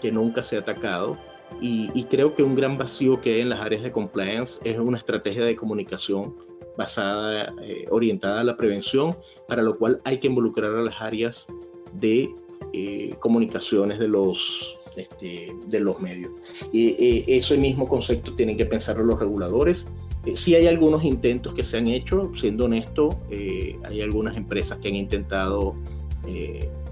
que 0.00 0.12
nunca 0.12 0.42
se 0.42 0.56
ha 0.56 0.60
atacado, 0.60 1.16
y, 1.60 2.04
creo 2.04 2.34
que 2.34 2.42
un 2.42 2.54
gran 2.54 2.76
vacío 2.78 3.20
que 3.20 3.34
hay 3.34 3.40
en 3.40 3.48
las 3.48 3.60
áreas 3.60 3.82
de 3.82 3.92
compliance 3.92 4.60
es 4.64 4.78
una 4.78 4.98
estrategia 4.98 5.44
de 5.44 5.56
comunicación 5.56 6.34
basada, 6.76 7.54
eh, 7.62 7.86
orientada 7.90 8.40
a 8.40 8.44
la 8.44 8.56
prevención, 8.56 9.16
para 9.46 9.62
lo 9.62 9.78
cual 9.78 10.00
hay 10.04 10.18
que 10.18 10.26
involucrar 10.26 10.74
a 10.74 10.82
las 10.82 11.00
áreas 11.00 11.46
de 11.92 12.34
eh, 12.72 13.14
comunicaciones 13.20 13.98
de 13.98 14.08
los, 14.08 14.78
este, 14.96 15.54
de 15.66 15.80
los 15.80 16.00
medios. 16.00 16.32
Y 16.72 16.88
eh, 16.88 17.24
ese 17.28 17.56
mismo 17.56 17.88
concepto 17.88 18.34
tienen 18.34 18.56
que 18.56 18.66
pensarlo 18.66 19.04
los 19.04 19.18
reguladores. 19.18 19.86
Sí 20.34 20.54
hay 20.54 20.66
algunos 20.66 21.04
intentos 21.04 21.54
que 21.54 21.62
se 21.62 21.76
han 21.78 21.88
hecho, 21.88 22.32
siendo 22.36 22.64
honesto, 22.64 23.20
hay 23.30 24.00
algunas 24.00 24.36
empresas 24.36 24.78
que 24.78 24.88
han 24.88 24.96
intentado 24.96 25.74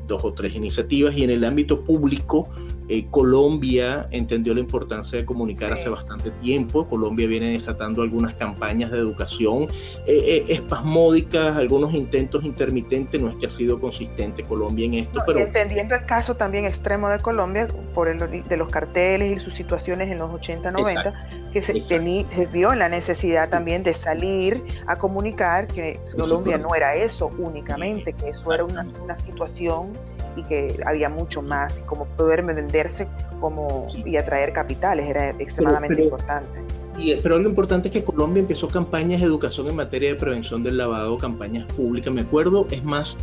dos 0.07 0.25
o 0.25 0.33
tres 0.33 0.55
iniciativas 0.55 1.17
y 1.17 1.25
en 1.25 1.31
el 1.31 1.45
ámbito 1.45 1.83
público 1.85 2.49
eh, 2.93 3.07
Colombia 3.09 4.07
entendió 4.11 4.53
la 4.53 4.61
importancia 4.61 5.19
de 5.19 5.25
comunicar 5.25 5.73
hace 5.73 5.89
bastante 5.89 6.31
tiempo. 6.31 6.87
Colombia 6.87 7.27
viene 7.27 7.49
desatando 7.49 8.03
algunas 8.03 8.35
campañas 8.35 8.91
de 8.91 8.99
educación 8.99 9.63
eh, 10.07 10.13
eh, 10.27 10.45
espasmódicas, 10.49 11.57
algunos 11.57 11.95
intentos 11.95 12.45
intermitentes. 12.45 13.19
No 13.19 13.31
es 13.31 13.37
que 13.37 13.47
ha 13.47 13.49
sido 13.49 13.81
consistente 13.81 14.43
Colombia 14.43 14.85
en 14.85 14.95
esto, 14.95 15.23
pero. 15.27 15.39
Entendiendo 15.39 15.95
el 15.95 16.05
caso 16.05 16.35
también 16.35 16.67
extremo 16.67 17.09
de 17.09 17.19
Colombia, 17.21 17.67
por 17.95 18.09
el 18.09 18.19
de 18.19 18.57
los 18.59 18.69
carteles 18.69 19.41
y 19.41 19.43
sus 19.43 19.55
situaciones 19.55 20.11
en 20.11 20.19
los 20.19 20.31
80, 20.31 20.71
90, 20.71 21.15
que 21.51 21.63
se, 21.63 21.81
se, 21.81 22.47
vio 22.53 22.75
la 22.75 22.91
necesidad 22.91 23.49
también 23.49 23.83
de 23.85 23.95
salir 23.95 24.63
a 24.87 24.97
comunicar 24.97 25.67
que 25.67 25.99
Colombia 26.15 26.59
no 26.59 26.75
era 26.75 26.95
eso 26.95 27.33
únicamente, 27.39 28.13
que 28.13 28.29
eso 28.29 28.53
era 28.53 28.65
una, 28.65 28.87
una 29.03 29.19
situación 29.21 29.93
y 30.37 30.43
que 30.43 30.81
había 30.87 31.09
mucho 31.09 31.43
más, 31.43 31.77
y 31.79 31.83
como 31.83 32.07
poder 32.07 32.45
venderse 32.45 33.09
como, 33.41 33.89
y 33.95 34.17
atraer 34.17 34.53
capitales 34.53 35.09
era 35.09 35.31
extremadamente 35.31 36.03
importante. 36.03 36.49
Y, 36.99 37.15
pero 37.17 37.39
lo 37.39 37.49
importante 37.49 37.89
es 37.89 37.93
que 37.93 38.05
Colombia 38.05 38.41
empezó 38.41 38.69
campañas 38.69 39.21
de 39.21 39.27
educación 39.27 39.69
en 39.69 39.77
materia 39.77 40.11
de 40.11 40.15
prevención 40.17 40.63
del 40.63 40.77
lavado, 40.77 41.17
campañas 41.19 41.67
públicas, 41.73 42.13
me 42.13 42.21
acuerdo, 42.21 42.67
es 42.71 42.85
más, 42.85 43.17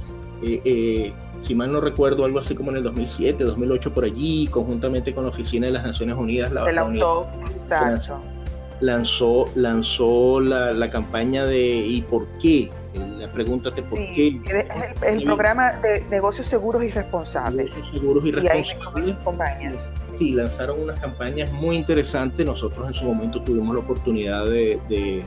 eh, 0.43 0.61
eh, 0.65 1.13
si 1.43 1.55
mal 1.55 1.71
no 1.71 1.79
recuerdo, 1.79 2.25
algo 2.25 2.39
así 2.39 2.55
como 2.55 2.71
en 2.71 2.77
el 2.77 2.83
2007, 2.83 3.43
2008 3.43 3.93
por 3.93 4.03
allí, 4.03 4.47
conjuntamente 4.47 5.13
con 5.13 5.23
la 5.23 5.29
Oficina 5.29 5.67
de 5.67 5.73
las 5.73 5.83
Naciones 5.85 6.17
Unidas, 6.17 6.51
la, 6.51 6.65
la 6.71 6.71
lanzó, 8.81 9.45
lanzó 9.55 10.39
la, 10.39 10.71
la, 10.71 10.89
campaña 10.89 11.45
de 11.45 11.61
¿y 11.85 12.01
por 12.01 12.27
qué? 12.41 12.69
La 12.93 13.31
pregúntate 13.31 13.83
por 13.83 13.99
qué. 14.13 14.41
el, 15.05 15.23
programa 15.23 15.71
de 15.73 16.03
negocios 16.09 16.47
seguros 16.47 16.83
y 16.83 16.89
responsables. 16.89 17.71
seguros 17.93 18.25
y 18.25 18.31
responsables. 18.31 19.79
sí, 20.13 20.31
lanzaron 20.31 20.81
unas 20.81 20.99
campañas 20.99 21.51
muy 21.51 21.75
interesantes. 21.75 22.45
Nosotros 22.45 22.87
en 22.87 22.93
su 22.93 23.05
momento 23.05 23.41
tuvimos 23.43 23.75
la 23.75 23.81
oportunidad 23.81 24.45
de, 24.45 24.79
de, 24.89 25.23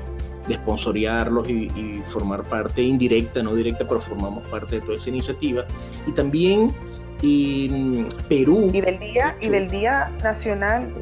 de 0.49 0.55
sponsoriarlos 0.55 1.49
y, 1.49 1.67
y, 1.77 2.03
formar 2.07 2.43
parte 2.43 2.83
indirecta, 2.83 3.43
no 3.45 3.55
directa, 3.55 3.87
pero 3.87 4.01
formamos 4.01 4.47
parte 4.49 4.77
de 4.77 4.81
toda 4.81 4.97
esa 4.97 5.11
iniciativa. 5.11 5.65
Y 6.07 6.13
también 6.13 6.75
y 7.23 8.05
Perú. 8.29 8.71
Y 8.73 8.81
del 8.81 8.99
Día, 8.99 9.37
y 9.41 9.49
del 9.49 9.69
día 9.69 10.11
Nacional 10.23 10.93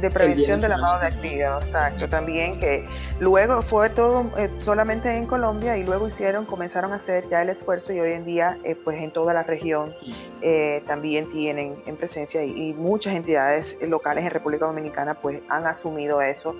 de 0.00 0.10
Prevención 0.10 0.60
del 0.60 0.70
Lavado 0.70 1.00
de 1.00 1.06
Activos, 1.06 1.64
exacto, 1.64 2.08
también 2.08 2.60
que 2.60 2.84
luego 3.18 3.62
fue 3.62 3.88
todo 3.88 4.30
eh, 4.36 4.50
solamente 4.58 5.16
en 5.16 5.26
Colombia 5.26 5.78
y 5.78 5.84
luego 5.84 6.06
hicieron, 6.06 6.44
comenzaron 6.44 6.92
a 6.92 6.96
hacer 6.96 7.24
ya 7.30 7.40
el 7.42 7.48
esfuerzo 7.48 7.94
y 7.94 8.00
hoy 8.00 8.12
en 8.12 8.26
día 8.26 8.58
eh, 8.62 8.76
pues 8.84 8.98
en 8.98 9.10
toda 9.10 9.32
la 9.32 9.42
región 9.42 9.94
eh, 10.42 10.82
también 10.86 11.30
tienen 11.32 11.76
en 11.86 11.96
presencia 11.96 12.44
y, 12.44 12.70
y 12.70 12.72
muchas 12.74 13.14
entidades 13.14 13.76
locales 13.80 14.24
en 14.24 14.30
República 14.30 14.66
Dominicana 14.66 15.14
pues 15.14 15.40
han 15.48 15.66
asumido 15.66 16.20
eso 16.20 16.54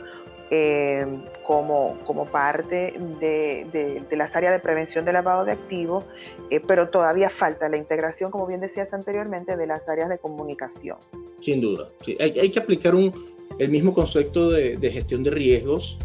eh, 0.50 1.06
como, 1.42 1.98
como 2.04 2.26
parte 2.26 2.94
de, 3.20 4.02
las 4.10 4.34
áreas 4.36 4.52
de 4.52 4.60
prevención 4.60 5.04
del 5.04 5.14
lavado 5.14 5.44
de 5.44 5.52
activos, 5.52 6.06
eh, 6.50 6.60
pero 6.66 6.88
todavía 6.88 7.30
falta 7.30 7.68
la 7.68 7.76
integración, 7.76 8.30
como 8.30 8.46
bien 8.46 8.60
decías 8.60 8.92
anteriormente, 8.92 9.56
de 9.56 9.66
las 9.66 9.88
áreas 9.88 10.08
de 10.08 10.18
comunicación. 10.18 10.96
Sin 11.40 11.60
duda, 11.60 11.88
hay, 12.20 12.50
que 12.50 12.58
aplicar 12.58 12.94
un, 12.94 13.12
el 13.58 13.68
mismo 13.68 13.92
concepto 13.92 14.50
de, 14.50 14.76
de 14.76 14.90
gestión 14.90 15.22
de 15.22 15.30
riesgos 15.30 15.98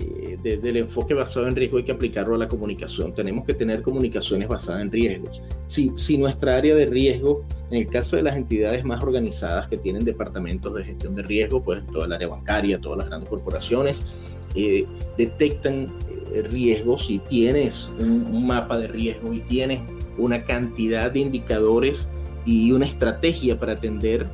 eh, 0.00 0.38
del 0.42 0.76
enfoque 0.76 1.14
basado 1.14 1.46
en 1.46 1.54
riesgo 1.54 1.78
hay 1.78 1.84
que 1.84 1.92
aplicarlo 1.92 2.34
a 2.34 2.38
la 2.38 2.48
comunicación. 2.48 3.14
Tenemos 3.14 3.44
que 3.44 3.54
tener 3.54 3.82
comunicaciones 3.82 4.48
basadas 4.48 4.82
en 4.82 4.90
riesgos. 4.90 5.40
Si, 5.66 5.92
si 5.96 6.18
nuestra 6.18 6.56
área 6.56 6.74
de 6.74 6.86
riesgo, 6.86 7.44
en 7.70 7.78
el 7.78 7.88
caso 7.88 8.16
de 8.16 8.22
las 8.22 8.36
entidades 8.36 8.84
más 8.84 9.02
organizadas 9.02 9.68
que 9.68 9.76
tienen 9.76 10.04
departamentos 10.04 10.74
de 10.74 10.84
gestión 10.84 11.14
de 11.14 11.22
riesgo, 11.22 11.62
pues 11.62 11.84
toda 11.92 12.06
el 12.06 12.12
área 12.12 12.28
bancaria, 12.28 12.80
todas 12.80 12.98
las 12.98 13.08
grandes 13.08 13.28
corporaciones, 13.28 14.14
eh, 14.54 14.86
detectan 15.16 15.88
eh, 16.32 16.42
riesgos 16.42 17.08
y 17.08 17.18
tienes 17.18 17.88
un, 17.98 18.46
mapa 18.46 18.78
de 18.78 18.88
riesgo 18.88 19.32
y 19.32 19.40
tienes 19.40 19.80
una 20.18 20.44
cantidad 20.44 21.10
de 21.10 21.20
indicadores 21.20 22.08
y 22.44 22.72
una 22.72 22.86
estrategia 22.86 23.58
para 23.58 23.72
atender 23.72 24.26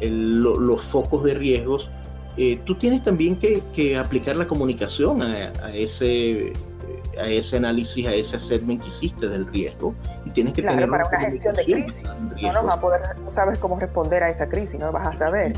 los 0.00 0.84
focos 0.84 1.22
de 1.22 1.34
riesgos 1.34 1.88
eh, 2.38 2.60
tú 2.64 2.76
tienes 2.76 3.02
también 3.02 3.36
que, 3.36 3.96
aplicar 3.98 4.36
la 4.36 4.46
comunicación 4.46 5.22
a, 5.22 5.52
ese 5.74 6.52
a 7.20 7.26
ese 7.26 7.56
análisis, 7.56 8.06
a 8.06 8.14
ese 8.14 8.36
assessment 8.36 8.80
que 8.80 8.88
hiciste 8.88 9.28
del 9.28 9.44
riesgo 9.48 9.92
y 10.24 10.30
tienes 10.30 10.52
que 10.52 10.62
tener 10.62 10.88
para 10.88 11.08
una 11.08 11.18
gestión 11.18 11.54
de 11.56 11.64
crisis. 11.64 12.04
No, 12.40 12.62
vas 12.62 12.76
a 12.76 12.80
poder, 12.80 13.00
no 13.18 13.32
sabes 13.32 13.58
cómo 13.58 13.76
responder 13.78 14.22
a 14.22 14.30
esa 14.30 14.48
crisis, 14.48 14.78
no 14.78 14.92
vas 14.92 15.08
a 15.08 15.18
saber. 15.18 15.52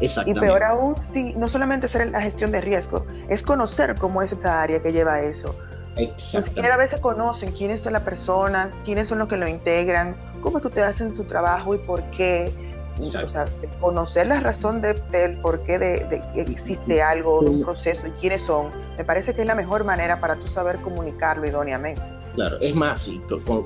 Y 0.00 0.34
peor 0.34 0.62
aún, 0.62 0.94
si 1.12 1.34
no 1.34 1.48
solamente 1.48 1.86
hacer 1.86 2.08
la 2.10 2.22
gestión 2.22 2.52
de 2.52 2.60
riesgo, 2.60 3.04
es 3.28 3.42
conocer 3.42 3.96
cómo 3.98 4.22
es 4.22 4.30
esa 4.30 4.62
área 4.62 4.80
que 4.80 4.92
lleva 4.92 5.20
eso. 5.20 5.54
Exactamente. 5.96 6.70
a 6.70 6.76
veces 6.76 7.00
conocen 7.00 7.50
quién 7.50 7.72
es 7.72 7.84
la 7.84 8.04
persona, 8.04 8.70
quiénes 8.84 9.08
son 9.08 9.18
los 9.18 9.26
que 9.26 9.36
lo 9.36 9.48
integran, 9.48 10.14
cómo 10.40 10.58
es 10.58 10.62
que 10.62 10.68
ustedes 10.68 10.88
hacen 10.88 11.12
su 11.12 11.24
trabajo 11.24 11.74
y 11.74 11.78
por 11.78 12.02
qué 12.12 12.50
conocer 13.80 14.26
la 14.26 14.40
razón 14.40 14.80
del 14.80 15.36
por 15.42 15.60
qué 15.62 15.78
de, 15.78 16.22
que 16.34 16.40
existe 16.40 17.02
algo, 17.02 17.42
de 17.42 17.50
un 17.50 17.62
proceso 17.62 18.06
y 18.06 18.10
quiénes 18.12 18.42
son, 18.42 18.68
me 18.96 19.04
parece 19.04 19.34
que 19.34 19.42
es 19.42 19.46
la 19.46 19.54
mejor 19.54 19.84
manera 19.84 20.20
para 20.20 20.36
tú 20.36 20.46
saber 20.48 20.76
comunicarlo 20.76 21.46
idóneamente. 21.46 22.02
Claro, 22.34 22.58
es 22.60 22.74
más, 22.74 23.08
y 23.08 23.20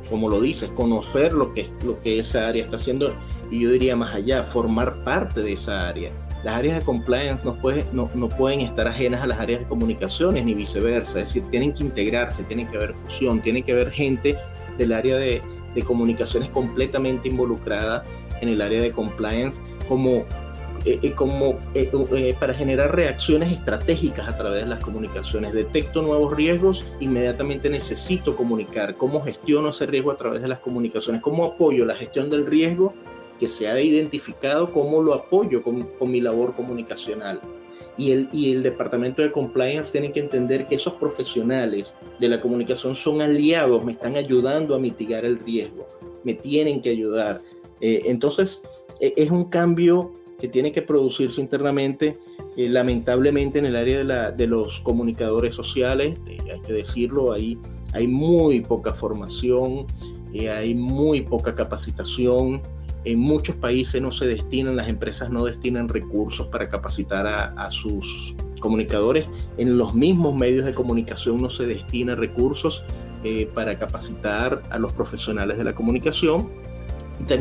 como, 0.09 0.28
lo 0.28 0.41
dices, 0.41 0.70
conocer 0.70 1.32
lo 1.32 1.53
que, 1.53 1.70
lo 1.85 2.01
que 2.01 2.18
esa 2.18 2.49
área 2.49 2.64
está 2.64 2.76
haciendo, 2.76 3.14
y 3.51 3.61
yo 3.61 3.70
diría 3.70 3.95
más 3.95 4.14
allá, 4.14 4.45
formar 4.45 5.03
parte 5.05 5.43
de 5.43 5.53
esa 5.53 5.89
área. 5.89 6.11
Las 6.43 6.57
áreas 6.57 6.78
de 6.78 6.85
compliance 6.85 7.45
no, 7.45 7.55
puede, 7.55 7.85
no, 7.93 8.11
no 8.14 8.28
pueden 8.28 8.61
estar 8.61 8.87
ajenas 8.89 9.22
a 9.22 9.26
las 9.26 9.39
áreas 9.39 9.61
de 9.61 9.66
comunicaciones 9.66 10.45
ni 10.45 10.55
viceversa, 10.55 11.20
es 11.20 11.28
decir, 11.28 11.43
tienen 11.51 11.72
que 11.72 11.85
integrarse, 11.85 12.43
tiene 12.45 12.66
que 12.68 12.76
haber 12.76 12.95
fusión, 12.95 13.41
tiene 13.41 13.62
que 13.62 13.72
haber 13.72 13.91
gente 13.91 14.39
del 14.78 14.93
área 14.93 15.16
de, 15.16 15.43
de 15.74 15.82
comunicaciones 15.82 16.51
completamente 16.51 17.28
involucrada 17.28 18.05
en 18.41 18.49
el 18.49 18.61
área 18.61 18.80
de 18.80 18.91
compliance 18.93 19.61
como, 19.89 20.24
eh, 20.85 20.99
eh, 21.03 21.12
como 21.12 21.59
eh, 21.74 22.35
para 22.39 22.55
generar 22.55 22.95
reacciones 22.95 23.53
estratégicas 23.53 24.28
a 24.28 24.37
través 24.37 24.62
de 24.62 24.68
las 24.68 24.80
comunicaciones. 24.80 25.53
Detecto 25.53 26.03
nuevos 26.03 26.35
riesgos, 26.35 26.85
inmediatamente 27.01 27.70
necesito 27.70 28.37
comunicar 28.37 28.95
cómo 28.95 29.22
gestiono 29.22 29.70
ese 29.70 29.87
riesgo 29.87 30.11
a 30.11 30.16
través 30.16 30.43
de 30.43 30.49
las 30.49 30.59
comunicaciones, 30.59 31.22
cómo 31.22 31.45
apoyo 31.45 31.85
la 31.85 31.95
gestión 31.95 32.30
del 32.30 32.47
riesgo 32.47 32.93
que 33.39 33.49
se 33.49 33.68
ha 33.68 33.80
identificado, 33.80 34.72
cómo 34.72 35.03
lo 35.03 35.14
apoyo 35.14 35.62
con, 35.62 35.82
con 35.99 36.11
mi 36.11 36.20
labor 36.20 36.55
comunicacional. 36.55 37.41
Y 37.97 38.11
el, 38.11 38.28
y 38.32 38.53
el, 38.53 38.62
departamento 38.62 39.22
de 39.22 39.30
compliance 39.30 39.93
tiene 39.93 40.12
que 40.12 40.20
entender 40.20 40.66
que 40.66 40.76
esos 40.76 40.95
profesionales 40.95 41.95
de 42.18 42.28
la 42.28 42.41
comunicación 42.41 42.97
son 42.97 43.20
aliados, 43.20 43.85
me 43.85 43.93
están 43.93 44.16
ayudando 44.16 44.74
a 44.74 44.78
mitigar 44.78 45.24
el 45.24 45.39
riesgo, 45.39 45.87
me 46.24 46.35
tienen 46.35 46.82
que 46.82 46.91
ayudar. 46.91 47.41
Eh, 47.85 48.01
entonces, 48.07 48.62
e, 48.99 49.12
es 49.14 49.30
un 49.30 49.45
cambio 49.45 50.11
que 50.41 50.49
tiene 50.49 50.72
que 50.72 50.80
producirse 50.80 51.43
internamente, 51.43 52.16
eh, 52.57 52.68
lamentablemente 52.70 53.59
en 53.59 53.66
el 53.66 53.76
área 53.76 54.30
de, 54.30 54.47
los 54.47 54.80
comunicadores 54.80 55.55
sociales, 55.55 56.18
eh, 56.26 56.39
hay 56.51 56.61
que 56.62 56.72
decirlo, 56.72 57.32
ahí 57.32 57.59
hay 57.93 58.07
muy 58.07 58.61
poca 58.61 58.95
formación, 58.95 59.87
hay 60.51 60.74
muy 60.74 61.20
poca 61.20 61.55
capacitación. 61.55 62.62
En 63.05 63.18
muchos 63.18 63.55
países 63.57 64.01
no 64.01 64.11
se 64.11 64.26
destinan, 64.26 64.76
las 64.76 64.89
empresas 64.89 65.28
no 65.28 65.45
destinan 65.45 65.91
recursos 65.91 66.47
para 66.47 66.70
capacitar 66.70 67.26
a, 67.26 67.70
sus 67.70 68.35
comunicadores. 68.61 69.26
En 69.59 69.76
los 69.76 69.95
mismos 69.95 70.35
medios 70.35 70.64
de 70.64 70.72
comunicación 70.72 71.43
no 71.43 71.51
se 71.51 71.66
destina 71.66 72.14
recursos 72.14 72.82
para 73.55 73.78
capacitar 73.78 74.62
a 74.70 74.78
los 74.78 74.93
profesionales 74.93 75.57
de 75.59 75.64
la 75.64 75.74
comunicación 75.74 76.49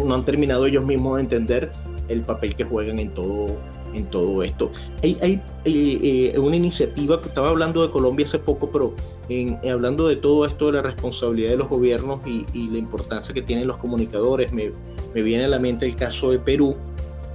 no 0.05 0.15
han 0.15 0.25
terminado 0.25 0.65
ellos 0.65 0.85
mismos 0.85 1.17
de 1.17 1.23
entender 1.23 1.71
el 2.09 2.21
papel 2.21 2.55
que 2.55 2.63
juegan 2.63 2.99
en 2.99 3.09
todo, 3.09 3.57
en 3.93 4.05
todo 4.05 4.43
esto. 4.43 4.71
Hay, 5.01 5.17
hay 5.21 5.33
eh, 5.65 6.31
eh, 6.35 6.39
una 6.39 6.55
iniciativa 6.55 7.21
que 7.21 7.27
estaba 7.27 7.49
hablando 7.49 7.81
de 7.81 7.89
Colombia 7.89 8.25
hace 8.25 8.39
poco, 8.39 8.69
pero 8.69 8.93
en, 9.29 9.59
hablando 9.69 10.07
de 10.07 10.17
todo 10.17 10.45
esto 10.45 10.67
de 10.67 10.73
la 10.73 10.81
responsabilidad 10.81 11.51
de 11.51 11.57
los 11.57 11.69
gobiernos 11.69 12.19
y, 12.25 12.43
la 12.69 12.77
importancia 12.77 13.33
que 13.33 13.41
tienen 13.41 13.67
los 13.67 13.77
comunicadores, 13.77 14.51
me, 14.51 14.71
me, 15.13 15.21
viene 15.21 15.45
a 15.45 15.47
la 15.47 15.59
mente 15.59 15.85
el 15.85 15.95
caso 15.95 16.31
de 16.31 16.39
Perú. 16.39 16.75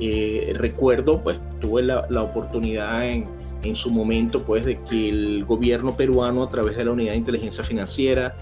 Eh, 0.00 0.52
recuerdo, 0.56 1.22
pues 1.22 1.38
tuve 1.60 1.82
la, 1.82 2.06
la 2.08 2.22
oportunidad 2.22 3.08
en, 3.08 3.26
en, 3.62 3.74
su 3.74 3.90
momento, 3.90 4.44
pues, 4.44 4.64
de 4.64 4.80
que 4.82 5.08
el 5.08 5.44
gobierno 5.44 5.96
peruano, 5.96 6.44
a 6.44 6.50
través 6.50 6.76
de 6.76 6.84
la 6.84 6.92
Unidad 6.92 7.12
de 7.12 7.18
Inteligencia 7.18 7.64
Financiera, 7.64 8.36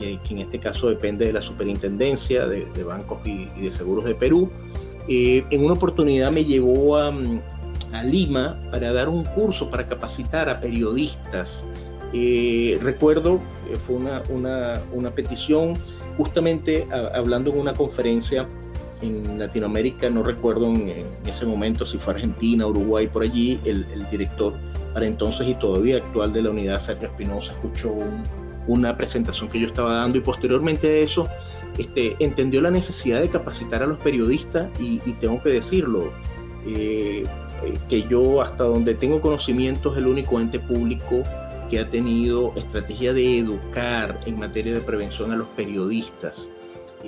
que, 0.00 0.34
en 0.34 0.38
este 0.38 0.58
caso 0.58 0.88
depende 0.88 1.26
de 1.26 1.32
la 1.32 1.42
Superintendencia 1.42 2.46
de, 2.46 2.84
Bancos 2.84 3.20
y, 3.26 3.46
de 3.60 3.70
Seguros 3.70 4.04
de 4.04 4.14
Perú. 4.14 4.48
Eh, 5.08 5.44
en 5.50 5.64
una 5.64 5.74
oportunidad 5.74 6.30
me 6.30 6.44
llevó 6.44 6.96
a, 6.96 7.12
Lima 8.04 8.56
para 8.70 8.92
dar 8.92 9.08
un 9.08 9.24
curso 9.24 9.68
para 9.68 9.88
capacitar 9.88 10.48
a 10.48 10.60
periodistas 10.60 11.64
Eh, 12.12 12.78
recuerdo, 12.82 13.40
eh, 13.68 13.76
fue 13.76 13.96
una, 13.96 14.80
una, 14.92 15.10
petición 15.10 15.74
justamente 16.16 16.86
hablando 17.14 17.50
en 17.50 17.58
una 17.58 17.72
conferencia 17.72 18.48
en 19.02 19.38
Latinoamérica, 19.38 20.10
no 20.10 20.22
recuerdo 20.22 20.66
en, 20.66 21.06
ese 21.26 21.46
momento 21.46 21.86
si 21.86 21.98
fue 21.98 22.14
Argentina, 22.14 22.66
Uruguay, 22.66 23.06
por 23.06 23.22
allí, 23.22 23.60
el, 23.64 23.86
director 24.10 24.54
para 24.92 25.06
entonces 25.06 25.48
y 25.48 25.54
todavía 25.54 25.98
actual 25.98 26.32
de 26.32 26.42
la 26.42 26.50
unidad, 26.50 26.78
Sergio 26.78 27.08
Espinosa, 27.08 27.52
escuchó 27.52 27.94
una 28.66 28.96
presentación 28.96 29.48
que 29.48 29.58
yo 29.58 29.66
estaba 29.66 29.94
dando 29.96 30.18
y 30.18 30.20
posteriormente 30.20 30.88
a 30.88 30.96
eso 30.98 31.28
este, 31.78 32.16
entendió 32.18 32.60
la 32.60 32.70
necesidad 32.70 33.20
de 33.20 33.28
capacitar 33.28 33.82
a 33.82 33.86
los 33.86 33.98
periodistas 33.98 34.68
y, 34.78 34.98
tengo 35.20 35.42
que 35.42 35.50
decirlo, 35.50 36.12
eh, 36.66 37.24
que 37.88 38.02
yo 38.02 38.42
hasta 38.42 38.64
donde 38.64 38.94
tengo 38.94 39.20
conocimiento 39.20 39.92
es 39.92 39.98
el 39.98 40.06
único 40.06 40.40
ente 40.40 40.58
público 40.58 41.22
que 41.70 41.78
ha 41.78 41.88
tenido 41.88 42.52
estrategia 42.56 43.12
de 43.12 43.38
educar 43.38 44.20
en 44.26 44.38
materia 44.38 44.74
de 44.74 44.80
prevención 44.80 45.30
a 45.32 45.36
los 45.36 45.46
periodistas. 45.48 46.48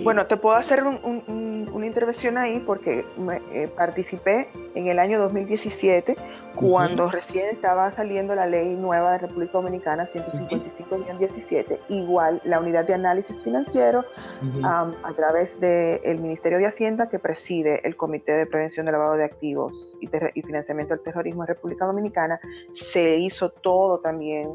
Bueno, 0.03 0.25
te 0.27 0.37
puedo 0.39 0.57
hacer 0.57 0.83
una 0.85 1.87
intervención 1.87 2.39
ahí 2.39 2.63
porque 2.65 3.05
eh, 3.53 3.69
participé 3.77 4.49
en 4.75 4.89
el 4.89 4.99
año 4.99 5.21
2017 5.21 6.17
cuando 6.55 7.11
recién 7.11 7.51
estaba 7.51 7.93
saliendo 7.95 8.35
la 8.35 8.47
ley 8.47 8.75
nueva 8.75 9.13
de 9.13 9.19
República 9.19 9.53
Dominicana 9.55 10.09
155-17, 10.13 11.79
igual 11.89 12.41
la 12.45 12.61
unidad 12.61 12.87
de 12.87 12.95
análisis 12.95 13.43
financiero 13.43 14.05
a 14.63 15.13
través 15.17 15.59
del 15.61 16.19
Ministerio 16.21 16.59
de 16.59 16.67
Hacienda 16.67 17.09
que 17.09 17.19
preside 17.19 17.81
el 17.87 17.97
Comité 17.97 18.33
de 18.33 18.47
Prevención 18.47 18.87
de 18.87 18.93
Lavado 18.93 19.15
de 19.15 19.25
Activos 19.25 19.97
y, 20.01 20.09
y 20.35 20.43
Financiamiento 20.43 20.95
del 20.95 21.03
Terrorismo 21.03 21.43
en 21.43 21.49
República 21.49 21.87
Dominicana, 21.87 22.41
se 22.75 23.17
hizo 23.19 23.51
todo 23.51 24.01
también 24.01 24.51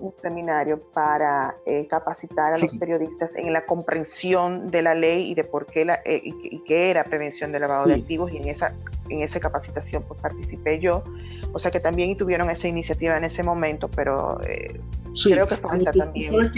un, 0.00 0.12
seminario 0.20 0.80
para 0.92 1.56
eh, 1.66 1.86
capacitar 1.86 2.54
a 2.54 2.58
los 2.58 2.74
periodistas 2.76 3.30
en 3.36 3.52
la 3.52 3.64
comprensión 3.64 4.66
de 4.66 4.82
la 4.82 4.94
ley 4.94 5.30
y 5.30 5.34
de 5.34 5.44
por 5.44 5.66
qué 5.66 5.84
la, 5.84 6.00
eh, 6.04 6.20
y, 6.22 6.62
qué 6.64 6.90
era 6.90 7.04
prevención 7.04 7.52
de 7.52 7.60
lavado 7.60 7.86
de 7.86 7.94
activos 7.94 8.32
y 8.32 8.38
en 8.38 8.48
esa 8.48 8.72
en 9.08 9.22
esa 9.22 9.40
capacitación 9.40 10.04
pues 10.06 10.20
participé 10.20 10.80
yo. 10.80 11.04
O 11.52 11.58
sea 11.58 11.70
que 11.70 11.80
también 11.80 12.16
tuvieron 12.16 12.50
esa 12.50 12.68
iniciativa 12.68 13.16
en 13.16 13.24
ese 13.24 13.42
momento 13.42 13.88
pero 13.88 14.40
eh, 14.42 14.80
creo 15.22 15.46
que 15.46 15.56
falta 15.56 15.92
también 15.92 16.32
no 16.32 16.40
lo, 16.40 16.50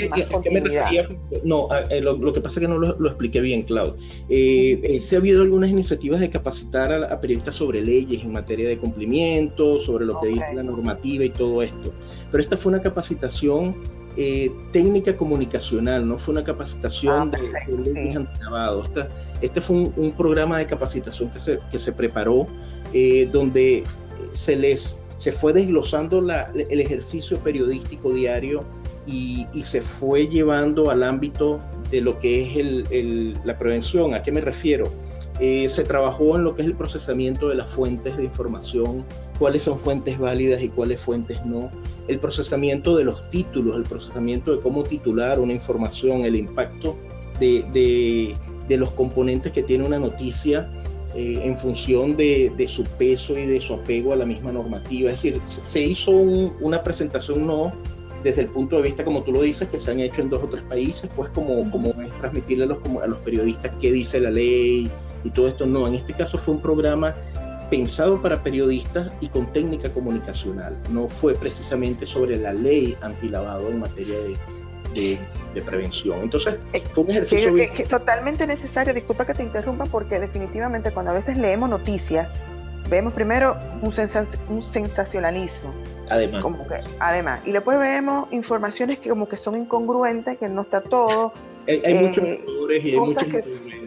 que 2.32 2.40
pasa 2.40 2.60
es 2.60 2.66
que 2.66 2.68
no 2.68 2.78
lo, 2.78 3.06
expliqué 3.06 3.40
bien 3.40 3.62
Claudio. 3.62 3.96
Se 4.28 5.16
ha 5.16 5.18
habido 5.18 5.42
algunas 5.42 5.70
iniciativas 5.70 6.20
de 6.20 6.30
capacitar 6.30 6.92
a, 6.92 7.20
periodistas 7.20 7.56
sobre 7.56 7.82
leyes 7.82 8.24
en 8.24 8.32
materia 8.32 8.68
de 8.68 8.78
cumplimiento 8.78 9.78
sobre 9.78 10.06
lo 10.06 10.20
que 10.20 10.28
dice 10.28 10.54
la 10.54 10.62
normativa 10.62 11.24
y 11.24 11.30
todo 11.30 11.62
esto 11.62 11.92
pero 12.30 12.42
esta 12.42 12.56
fue 12.56 12.72
una 12.72 12.82
capacitación 12.82 13.74
eh, 14.16 14.50
técnica 14.72 15.16
comunicacional, 15.16 16.08
no 16.08 16.18
fue 16.18 16.32
una 16.32 16.44
capacitación 16.44 17.32
ah, 17.34 17.38
de, 17.38 17.72
de 17.72 17.92
leyes 17.92 18.20
este 19.42 19.60
fue 19.60 19.76
un, 19.76 20.12
programa 20.12 20.58
de 20.58 20.66
capacitación 20.66 21.30
que 21.30 21.38
se, 21.38 21.58
que 21.70 21.78
se 21.78 21.92
preparó 21.92 22.46
eh, 22.92 23.28
donde 23.30 23.84
se 24.32 24.56
les 24.56 24.96
se 25.18 25.32
fue 25.32 25.52
desglosando 25.52 26.20
la, 26.20 26.50
el 26.54 26.80
ejercicio 26.80 27.38
periodístico 27.38 28.12
diario 28.12 28.64
y, 29.06 29.46
y, 29.54 29.64
se 29.64 29.80
fue 29.80 30.26
llevando 30.26 30.90
al 30.90 31.02
ámbito 31.02 31.58
de 31.90 32.00
lo 32.00 32.18
que 32.18 32.42
es 32.42 32.56
el, 32.90 33.38
la 33.44 33.56
prevención. 33.56 34.14
¿A 34.14 34.22
qué 34.22 34.32
me 34.32 34.40
refiero? 34.40 34.84
Eh, 35.38 35.68
se 35.68 35.84
trabajó 35.84 36.36
en 36.36 36.44
lo 36.44 36.54
que 36.54 36.62
es 36.62 36.68
el 36.68 36.74
procesamiento 36.74 37.48
de 37.48 37.54
las 37.54 37.70
fuentes 37.70 38.16
de 38.16 38.24
información, 38.24 39.04
cuáles 39.38 39.62
son 39.62 39.78
fuentes 39.78 40.18
válidas 40.18 40.62
y 40.62 40.68
cuáles 40.68 41.00
fuentes 41.00 41.44
no 41.44 41.70
el 42.08 42.18
procesamiento 42.18 42.96
de 42.96 43.04
los 43.04 43.30
títulos, 43.30 43.76
el 43.76 43.84
procesamiento 43.84 44.54
de 44.54 44.60
cómo 44.60 44.84
titular 44.84 45.40
una 45.40 45.52
información, 45.52 46.24
el 46.24 46.36
impacto 46.36 46.96
de, 47.40 48.36
los 48.68 48.90
componentes 48.90 49.52
que 49.52 49.62
tiene 49.62 49.84
una 49.84 49.98
noticia 49.98 50.68
eh, 51.14 51.40
en 51.42 51.56
función 51.56 52.16
de, 52.16 52.66
su 52.68 52.84
peso 52.84 53.38
y 53.38 53.46
de 53.46 53.60
su 53.60 53.74
apego 53.74 54.12
a 54.12 54.16
la 54.16 54.26
misma 54.26 54.52
normativa. 54.52 55.10
Es 55.10 55.22
decir, 55.22 55.40
se 55.46 55.80
hizo 55.80 56.10
una 56.12 56.82
presentación 56.82 57.46
no 57.46 57.72
desde 58.22 58.42
el 58.42 58.48
punto 58.48 58.76
de 58.76 58.82
vista, 58.82 59.04
como 59.04 59.22
tú 59.22 59.32
lo 59.32 59.42
dices, 59.42 59.68
que 59.68 59.78
se 59.78 59.90
han 59.90 60.00
hecho 60.00 60.20
en 60.20 60.30
dos 60.30 60.42
o 60.42 60.48
tres 60.48 60.64
países, 60.64 61.08
pues 61.14 61.30
como, 61.30 61.70
como 61.70 61.90
es 61.90 62.12
transmitirle 62.18 62.64
a 62.64 62.66
los, 62.68 62.78
a 63.02 63.06
los 63.06 63.18
periodistas 63.18 63.70
qué 63.80 63.92
dice 63.92 64.20
la 64.20 64.30
ley 64.30 64.90
y 65.22 65.30
todo 65.30 65.46
esto. 65.46 65.64
No, 65.66 65.86
en 65.86 65.94
este 65.94 66.12
caso 66.12 66.36
fue 66.38 66.54
un 66.54 66.60
programa 66.60 67.14
pensado 67.70 68.20
para 68.20 68.42
periodistas 68.42 69.12
y 69.20 69.28
con 69.28 69.46
técnica 69.52 69.88
comunicacional. 69.90 70.76
No 70.90 71.08
fue 71.08 71.34
precisamente 71.34 72.06
sobre 72.06 72.36
la 72.36 72.52
ley 72.52 72.96
antilavado 73.00 73.68
en 73.68 73.80
materia 73.80 74.16
de, 74.94 75.18
de, 75.54 75.62
prevención. 75.62 76.20
Entonces, 76.22 76.56
fue 76.92 77.04
un 77.04 77.10
ejercicio... 77.10 77.52
totalmente 77.88 78.46
necesario, 78.46 78.94
disculpa 78.94 79.26
que 79.26 79.34
te 79.34 79.42
interrumpa, 79.42 79.84
porque 79.86 80.18
definitivamente 80.18 80.90
cuando 80.90 81.12
a 81.12 81.14
veces 81.14 81.36
leemos 81.38 81.68
noticias, 81.68 82.28
vemos 82.88 83.12
primero 83.12 83.56
un, 83.82 83.92
un 84.48 84.62
sensacionalismo. 84.62 85.72
Además. 86.08 86.42
Como 86.42 86.66
que, 86.66 86.76
además. 87.00 87.40
Y 87.46 87.52
después 87.52 87.78
vemos 87.78 88.32
informaciones 88.32 88.98
que 88.98 89.08
como 89.08 89.28
que 89.28 89.36
son 89.36 89.56
incongruentes, 89.56 90.38
que 90.38 90.48
no 90.48 90.62
está 90.62 90.80
todo. 90.80 91.32
Hay, 91.66 91.94
muchos 91.94 92.24
eh, 92.24 92.40
y 92.80 92.90
hay 92.90 93.00
muchos 93.00 93.26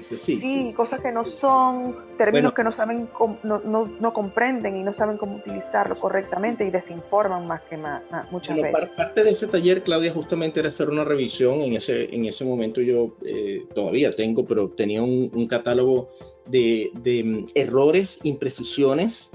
sí, 0.03 0.73
cosas 0.75 1.01
que 1.01 1.11
no 1.11 1.25
son, 1.25 1.95
términos 2.17 2.53
que 2.53 2.63
no 2.63 2.71
saben, 2.71 3.09
no, 3.43 3.59
no, 3.59 3.89
no, 3.99 4.13
comprenden 4.13 4.77
y 4.77 4.83
no 4.83 4.93
saben 4.93 5.17
cómo 5.17 5.37
utilizarlo 5.37 5.95
correctamente 5.95 6.65
y 6.65 6.71
desinforman 6.71 7.47
más 7.47 7.61
que 7.63 7.77
más, 7.77 8.01
muchas 8.31 8.55
veces. 8.55 8.89
Parte 8.95 9.23
de 9.23 9.31
ese 9.31 9.47
taller, 9.47 9.83
Claudia, 9.83 10.13
justamente 10.13 10.59
era 10.59 10.69
hacer 10.69 10.89
una 10.89 11.03
revisión. 11.03 11.61
En 11.61 11.73
ese, 11.73 12.13
en 12.13 12.25
ese 12.25 12.45
momento 12.45 12.81
yo 12.81 13.15
eh, 13.25 13.65
todavía 13.73 14.11
tengo, 14.11 14.45
pero 14.45 14.69
tenía 14.69 15.01
un, 15.01 15.47
catálogo 15.47 16.09
de, 16.49 16.91
de, 17.01 17.23
mm, 17.23 17.45
errores, 17.55 18.19
imprecisiones 18.23 19.31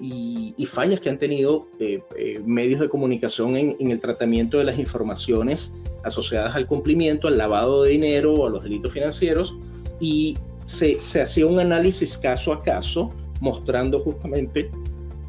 y, 0.00 0.66
fallas 0.66 1.00
que 1.00 1.08
han 1.08 1.18
tenido 1.18 1.68
eh, 1.78 2.02
eh, 2.16 2.40
medios 2.44 2.80
de 2.80 2.88
comunicación 2.88 3.56
en, 3.56 3.76
en 3.78 3.90
el 3.90 4.00
tratamiento 4.00 4.58
de 4.58 4.64
las 4.64 4.78
informaciones 4.78 5.72
asociadas 6.04 6.54
al 6.54 6.66
cumplimiento, 6.66 7.28
al 7.28 7.38
lavado 7.38 7.82
de 7.82 7.90
dinero 7.90 8.34
o 8.34 8.46
a 8.46 8.50
los 8.50 8.62
delitos 8.62 8.92
financieros 8.92 9.54
y 10.00 10.36
se, 10.66 10.98
hacía 11.20 11.46
un 11.46 11.58
análisis 11.58 12.16
caso 12.16 12.52
a 12.52 12.60
caso 12.60 13.10
mostrando 13.40 14.00
justamente 14.00 14.70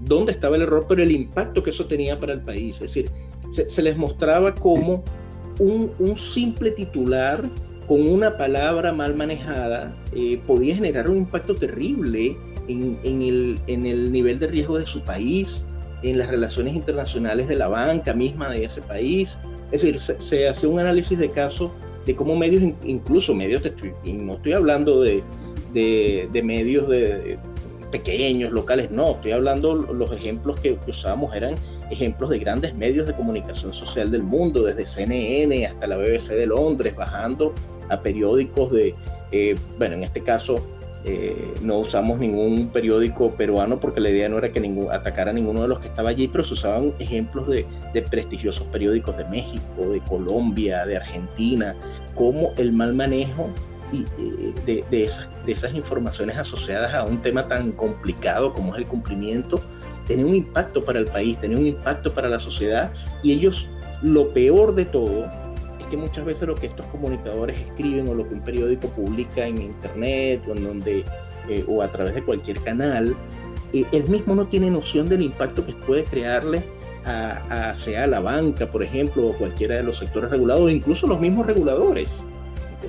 dónde 0.01 0.32
estaba 0.32 0.55
el 0.55 0.63
error, 0.63 0.86
pero 0.88 1.01
el 1.03 1.11
impacto 1.11 1.63
que 1.63 1.72
eso 1.72 1.86
tenía 1.86 2.20
para 2.20 2.34
el 2.34 2.41
país. 2.41 2.76
Es 2.76 2.93
decir, 2.93 3.09
se, 3.51 3.82
les 3.82 3.97
mostraba 3.97 4.53
como 4.53 5.03
un, 5.59 6.18
simple 6.18 6.72
titular 6.72 7.43
con 7.88 8.07
una 8.07 8.36
palabra 8.38 8.93
mal 8.93 9.16
manejada 9.16 9.95
eh, 10.13 10.41
podía 10.47 10.76
generar 10.76 11.09
un 11.09 11.18
impacto 11.18 11.53
terrible 11.55 12.36
en, 12.68 12.97
el, 13.03 13.59
en, 13.68 13.86
el, 13.86 14.11
nivel 14.11 14.39
de 14.39 14.47
riesgo 14.47 14.80
de 14.80 14.86
su 14.86 15.01
país, 15.01 15.66
en 16.01 16.18
las 16.18 16.30
relaciones 16.30 16.76
internacionales 16.76 17.47
de 17.47 17.55
la 17.55 17.68
banca 17.68 18.13
misma 18.13 18.49
de 18.49 18.66
ese 18.66 18.82
país. 18.82 19.38
Es 19.72 19.82
decir, 19.84 19.99
se, 19.99 20.20
se 20.20 20.47
hace 20.47 20.66
un 20.66 20.80
análisis 20.80 21.18
de 21.18 21.30
caso 21.30 21.72
de 22.06 22.16
cómo 22.16 22.36
medios, 22.36 22.64
incluso 22.84 23.34
medios 23.34 23.64
de 23.64 23.74
no 24.06 24.34
estoy 24.34 24.53
hablando 24.53 25.01
de, 25.01 25.24
de, 25.74 26.41
medios 26.43 26.88
de, 26.88 27.38
pequeños, 27.91 28.51
locales, 28.51 28.91
no, 28.91 29.12
estoy 29.12 29.32
hablando, 29.32 29.76
los 29.76 30.12
ejemplos 30.12 30.60
que, 30.60 30.78
usábamos 30.88 31.36
eran 31.36 31.56
ejemplos 31.91 32.30
de 32.30 32.39
grandes 32.39 32.76
medios 32.76 33.08
de 33.08 33.14
comunicación 33.14 33.74
social 33.74 34.12
del 34.12 34.24
mundo, 34.24 34.64
desde 34.64 34.86
CNN 34.86 35.66
hasta 35.66 35.88
la 35.88 35.97
BBC 35.97 36.32
de 36.32 36.47
Londres, 36.47 36.95
bajando 36.95 37.53
a 37.89 38.01
periódicos 38.01 38.72
de, 38.72 38.95
eh, 39.32 39.56
bueno, 39.78 39.95
en 39.95 40.03
este 40.03 40.22
caso 40.22 40.56
eh, 41.08 41.53
no 41.62 41.78
usamos 41.78 42.18
ningún 42.18 42.70
periódico 42.70 43.30
peruano 43.30 43.80
porque 43.80 43.99
la 43.99 44.10
idea 44.10 44.28
no 44.28 44.39
era 44.39 44.51
que 44.51 44.60
ningún, 44.60 44.91
atacara 44.91 45.30
a 45.30 45.34
ninguno 45.34 45.62
de 45.62 45.68
los 45.68 45.80
que 45.80 45.88
estaba 45.88 46.10
allí, 46.10 46.28
pero 46.28 46.43
se 46.43 46.53
usaban 46.53 46.93
ejemplos 46.97 47.47
de, 47.47 47.66
prestigiosos 48.10 48.66
periódicos 48.68 49.16
de 49.16 49.26
México, 49.26 49.88
de 49.91 49.99
Colombia, 50.01 50.84
de 50.88 50.97
Argentina, 50.97 51.76
como 52.16 52.53
el 52.58 52.72
mal 52.72 52.95
manejo 52.95 53.49
de, 54.66 54.84
de, 54.89 55.03
esas, 55.03 55.30
de 55.45 55.51
esas 55.51 55.76
informaciones 55.76 56.38
asociadas 56.38 56.93
a 56.95 57.03
un 57.03 57.22
tema 57.22 57.47
tan 57.47 57.72
complicado 57.74 58.51
como 58.51 58.74
es 58.74 58.82
el 58.82 58.88
cumplimiento, 58.88 59.62
tenía 60.08 60.26
un 60.26 60.36
impacto 60.36 60.84
para 60.84 60.99
el 60.99 61.06
país, 61.06 61.39
tenía 61.39 61.58
un 61.58 61.68
impacto 61.68 62.16
para 62.16 62.30
la 62.30 62.39
sociedad 62.39 62.91
y 63.22 63.32
ellos, 63.32 63.70
lo 64.01 64.30
peor 64.30 64.74
de 64.74 64.86
todo, 64.86 65.30
que 65.86 65.98
muchas 65.98 66.26
veces 66.26 66.48
lo 66.48 66.56
que 66.56 66.68
estos 66.68 66.86
comunicadores 66.88 67.60
escriben 67.60 68.08
o 68.10 68.14
lo 68.14 68.28
que 68.28 68.36
un 68.36 68.42
periódico 68.42 68.88
publica 68.90 69.48
en 69.48 69.62
internet 69.62 70.42
o 70.48 70.52
en 70.52 70.64
donde 70.64 71.06
eh, 71.50 71.64
o 71.68 71.82
a 71.82 71.92
través 71.92 72.16
de 72.16 72.24
cualquier 72.24 72.60
canal, 72.62 73.16
eh, 73.74 73.86
él 73.92 74.08
mismo 74.08 74.36
no 74.36 74.48
tiene 74.48 74.72
noción 74.72 75.08
del 75.08 75.22
impacto 75.22 75.66
que 75.66 75.74
puede 75.74 76.04
crearle 76.06 76.64
a, 77.06 77.74
sea 77.76 78.08
la 78.08 78.20
banca, 78.20 78.66
por 78.66 78.82
ejemplo, 78.82 79.28
o 79.28 79.38
cualquiera 79.38 79.76
de 79.76 79.84
los 79.84 80.00
sectores 80.00 80.32
regulados, 80.32 80.72
incluso 80.72 81.06
los 81.06 81.20
mismos 81.20 81.46
reguladores, 81.46 82.24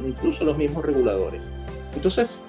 incluso 0.07 0.43
los 0.45 0.57
mismos 0.57 0.87
reguladores. 0.87 1.51
Entonces, 1.95 2.41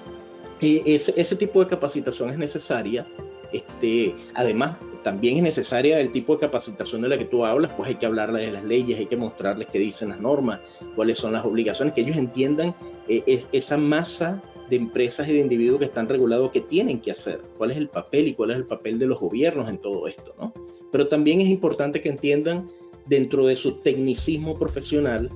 eh, 0.62 0.82
ese, 0.86 1.14
ese 1.18 1.36
tipo 1.36 1.60
de 1.60 1.68
capacitación 1.68 2.30
es 2.30 2.38
necesaria. 2.38 3.06
Este, 3.52 4.16
además, 4.34 4.78
también 5.04 5.38
es 5.38 5.44
necesaria 5.44 6.00
el 6.00 6.12
tipo 6.12 6.34
de 6.34 6.42
capacitación 6.42 7.02
de 7.02 7.10
la 7.10 7.18
que 7.18 7.26
tú 7.26 7.46
hablas, 7.46 7.72
pues 7.76 7.90
hay 7.90 7.96
que 7.96 8.06
hablarles 8.06 8.46
de 8.46 8.52
las 8.52 8.64
leyes, 8.64 9.00
hay 9.00 9.06
que 9.06 9.18
mostrarles 9.18 9.68
qué 9.72 9.80
dicen 9.80 10.10
las 10.10 10.20
normas, 10.20 10.60
cuáles 10.96 11.18
son 11.18 11.34
las 11.34 11.46
obligaciones, 11.46 11.94
que 11.94 12.02
ellos 12.02 12.18
entiendan 12.18 12.76
eh, 13.08 13.46
esa 13.52 13.78
masa 13.78 14.42
de 14.70 14.76
empresas 14.76 15.28
y 15.28 15.34
de 15.34 15.40
individuos 15.40 15.80
que 15.80 15.86
están 15.86 16.10
regulados, 16.10 16.52
que 16.52 16.62
tienen 16.62 17.00
que 17.00 17.12
hacer, 17.12 17.42
cuál 17.58 17.72
es 17.72 17.78
el 17.78 17.90
papel 17.90 18.28
y 18.28 18.34
cuál 18.34 18.52
es 18.52 18.58
el 18.58 18.66
papel 18.66 19.00
de 19.00 19.08
los 19.08 19.20
gobiernos 19.20 19.70
en 19.70 19.78
todo 19.78 20.08
esto, 20.08 20.36
¿no? 20.40 20.54
Pero 20.92 21.08
también 21.08 21.42
es 21.42 21.48
importante 21.48 22.02
que 22.02 22.10
entiendan 22.10 22.66
dentro 23.06 23.46
de 23.46 23.56
su 23.56 23.74
tecnicismo 23.82 24.58
profesional 24.58 25.30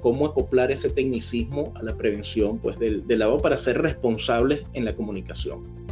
cómo 0.00 0.26
acoplar 0.26 0.70
ese 0.70 0.90
tecnicismo 0.90 1.72
a 1.76 1.82
la 1.82 1.96
prevención 1.96 2.58
pues, 2.58 2.78
del, 2.78 3.06
del 3.06 3.18
lavado 3.18 3.40
para 3.40 3.56
ser 3.56 3.80
responsables 3.82 4.62
en 4.72 4.84
la 4.84 4.94
comunicación. 4.94 5.87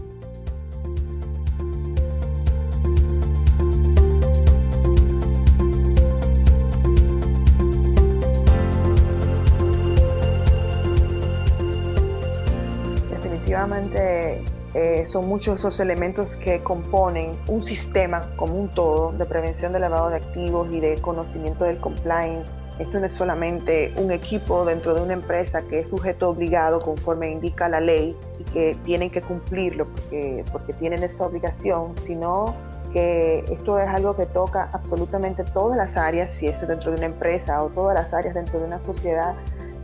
Eh, 14.77 15.07
son 15.07 15.27
muchos 15.27 15.55
esos 15.55 15.81
elementos 15.81 16.37
que 16.37 16.63
componen 16.63 17.39
un 17.49 17.65
sistema 17.65 18.29
como 18.37 18.61
un 18.61 18.69
todo 18.69 19.11
de 19.13 19.25
prevención 19.25 19.73
del 19.73 19.81
lavado 19.81 20.11
de 20.11 20.17
activos 20.17 20.69
y 20.71 20.81
de 20.81 21.01
conocimiento 21.01 21.65
del 21.65 21.79
compliance. 21.79 22.53
Esto 22.79 23.01
no 23.01 23.07
es 23.07 23.15
solamente 23.15 23.95
un 23.97 24.13
equipo 24.13 24.67
dentro 24.67 24.95
de 24.95 25.01
una 25.01 25.15
empresa 25.15 25.63
que 25.63 25.81
es 25.81 25.89
sujeto 25.89 26.29
obligado 26.29 26.79
conforme 26.79 27.31
indica 27.31 27.71
la 27.71 27.81
ley 27.81 28.15
y 28.39 28.45
que 28.45 28.77
tienen 28.85 29.09
que 29.09 29.23
cumplirlo 29.23 29.87
porque, 29.87 30.45
porque 30.53 30.75
tienen 30.75 31.03
esta 31.03 31.25
obligación, 31.25 31.95
sino 32.07 32.55
que 32.93 33.47
esto 33.51 33.79
es 33.79 33.89
algo 33.89 34.15
que 34.15 34.27
toca 34.27 34.69
absolutamente 34.75 35.43
todas 35.55 35.79
las 35.79 35.97
áreas, 35.97 36.35
si 36.35 36.49
es 36.49 36.61
dentro 36.69 36.91
de 36.91 36.99
una 36.99 37.07
empresa 37.07 37.63
o 37.63 37.71
todas 37.71 37.95
las 37.95 38.13
áreas 38.13 38.35
dentro 38.35 38.61
de 38.61 38.67
una 38.67 38.83
sociedad 38.83 39.37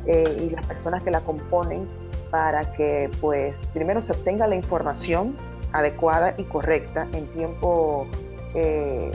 eh, 0.04 0.36
y 0.38 0.50
las 0.50 0.66
personas 0.66 1.02
que 1.02 1.10
la 1.10 1.20
componen 1.20 1.86
para 2.32 2.64
que 2.72 3.10
pues 3.20 3.54
primero 3.74 4.00
se 4.06 4.12
obtenga 4.12 4.46
la 4.46 4.56
información 4.56 5.36
adecuada 5.72 6.34
y 6.38 6.44
correcta 6.44 7.06
en 7.12 7.26
tiempo 7.28 8.06
eh, 8.54 9.12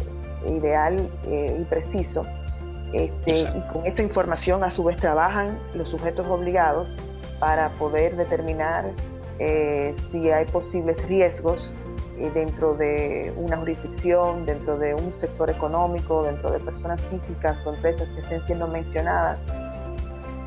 ideal 0.47 0.95
eh, 1.25 1.57
y 1.59 1.63
preciso. 1.63 2.27
Este, 2.93 3.39
y 3.39 3.61
con 3.73 3.87
esa 3.87 4.03
información 4.03 4.63
a 4.63 4.69
su 4.69 4.83
vez 4.83 4.97
trabajan 4.97 5.59
los 5.73 5.89
sujetos 5.89 6.27
obligados 6.27 6.95
para 7.39 7.69
poder 7.69 8.15
determinar 8.15 8.85
eh, 9.39 9.95
si 10.11 10.29
hay 10.29 10.45
posibles 10.45 11.03
riesgos 11.07 11.71
dentro 12.33 12.75
de 12.75 13.33
una 13.35 13.57
jurisdicción, 13.57 14.45
dentro 14.45 14.77
de 14.77 14.93
un 14.93 15.13
sector 15.19 15.49
económico, 15.49 16.23
dentro 16.23 16.51
de 16.51 16.59
personas 16.59 17.01
físicas 17.01 17.65
o 17.65 17.73
empresas 17.73 18.07
que 18.09 18.21
estén 18.21 18.45
siendo 18.45 18.67
mencionadas 18.67 19.39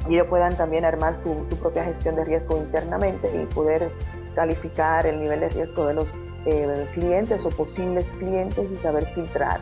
ellos 0.08 0.26
puedan 0.28 0.56
también 0.56 0.84
armar 0.84 1.16
su, 1.22 1.34
propia 1.60 1.84
gestión 1.84 2.16
de 2.16 2.24
riesgo 2.24 2.56
internamente 2.56 3.30
y 3.34 3.46
poder 3.54 3.90
calificar 4.34 5.06
el 5.06 5.20
nivel 5.20 5.40
de 5.40 5.48
riesgo 5.50 5.86
de 5.86 5.94
los 5.94 6.06
eh, 6.46 6.86
clientes 6.94 7.44
o 7.44 7.50
posibles 7.50 8.06
clientes 8.18 8.66
y 8.72 8.76
saber 8.78 9.06
filtrar 9.14 9.60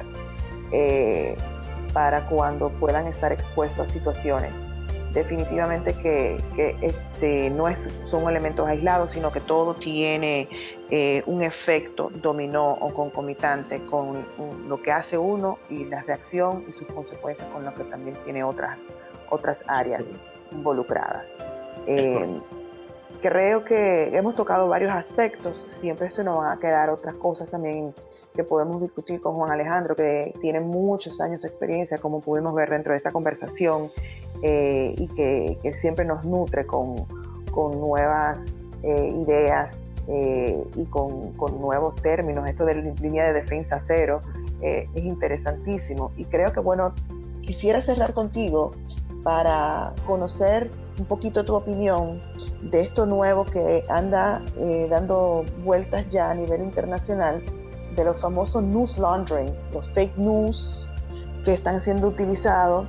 para 1.93 2.27
cuando 2.27 2.69
puedan 2.71 3.07
estar 3.07 3.33
expuestos 3.33 3.89
a 3.89 3.93
situaciones. 3.93 4.53
Definitivamente 5.13 5.95
que, 5.95 6.37
este, 6.83 7.51
no 7.51 7.67
es, 7.67 7.79
son 8.11 8.29
elementos 8.29 8.69
aislados, 8.69 9.13
sino 9.13 9.33
que 9.33 9.41
todo 9.41 9.75
tiene 9.75 10.49
eh, 10.91 11.23
un 11.27 11.43
efecto 11.43 12.11
dominó 12.23 12.73
o 12.73 12.93
concomitante 12.93 13.81
con 13.87 14.27
lo 14.69 14.83
que 14.83 14.93
hace 14.93 15.17
uno 15.17 15.59
y 15.71 15.87
la 15.87 16.03
reacción 16.03 16.65
y 16.69 16.73
sus 16.73 16.87
consecuencias 16.89 17.49
con 17.49 17.65
lo 17.65 17.75
que 17.75 17.85
también 17.85 18.17
tiene 18.25 18.45
otras, 18.45 18.77
otras 19.31 19.59
áreas 19.67 20.03
involucradas. 20.53 21.25
Eh, 21.87 22.41
creo 23.21 23.65
que 23.65 24.17
hemos 24.17 24.35
tocado 24.35 24.69
varios 24.69 24.93
aspectos, 24.93 25.67
siempre 25.81 26.11
se 26.11 26.25
nos 26.25 26.39
van 26.39 26.57
a 26.57 26.61
quedar 26.61 26.91
otras 26.91 27.15
cosas 27.17 27.51
también 27.51 27.93
que 28.39 28.45
podemos 28.45 28.81
discutir 28.81 29.21
con 29.21 29.35
Juan 29.35 29.51
Alejandro, 29.51 29.97
que 29.97 30.33
tiene 30.41 30.61
muchos 30.61 31.21
años 31.21 31.43
de 31.43 31.49
experiencia, 31.49 31.99
como 31.99 32.21
pudimos 32.21 32.55
ver 32.55 32.71
dentro 32.71 32.93
de 32.93 32.97
esta 32.97 33.11
conversación, 33.11 33.89
eh, 34.43 34.95
y 34.97 35.09
que, 35.09 35.59
siempre 35.81 36.05
nos 36.05 36.25
nutre 36.25 36.65
con, 36.65 37.05
con 37.51 37.81
nuevas 37.81 38.39
eh, 38.85 39.13
ideas 39.27 39.77
eh, 40.07 40.65
y 40.77 40.85
con, 40.85 41.33
con, 41.33 41.61
nuevos 41.61 41.97
términos. 41.97 42.49
Esto 42.49 42.65
de 42.65 42.77
la 42.77 42.95
línea 43.01 43.27
de 43.27 43.41
defensa 43.41 43.83
cero 43.89 44.21
es 44.61 44.89
interesantísimo. 44.95 46.13
Y 46.17 46.25
creo 46.25 46.53
que, 46.53 46.61
bueno, 46.61 46.95
quisiera 47.43 47.83
cerrar 47.83 48.15
contigo 48.15 48.71
para 49.23 49.93
conocer 50.07 50.71
un 50.99 51.05
poquito 51.07 51.45
tu 51.45 51.55
opinión 51.55 52.21
de 52.63 52.83
esto 52.83 53.07
nuevo 53.07 53.45
que 53.45 53.85
anda 53.89 54.43
dando 54.89 55.45
vueltas 55.65 56.09
ya 56.09 56.31
a 56.31 56.35
nivel 56.35 56.63
internacional 56.63 57.43
de 57.95 58.05
los 58.05 58.21
famosos 58.21 58.63
news 58.63 58.97
laundering, 58.99 59.53
los 59.73 59.89
fake 59.91 60.17
news 60.17 60.89
que 61.45 61.55
están 61.55 61.81
siendo 61.81 62.09
utilizados 62.09 62.87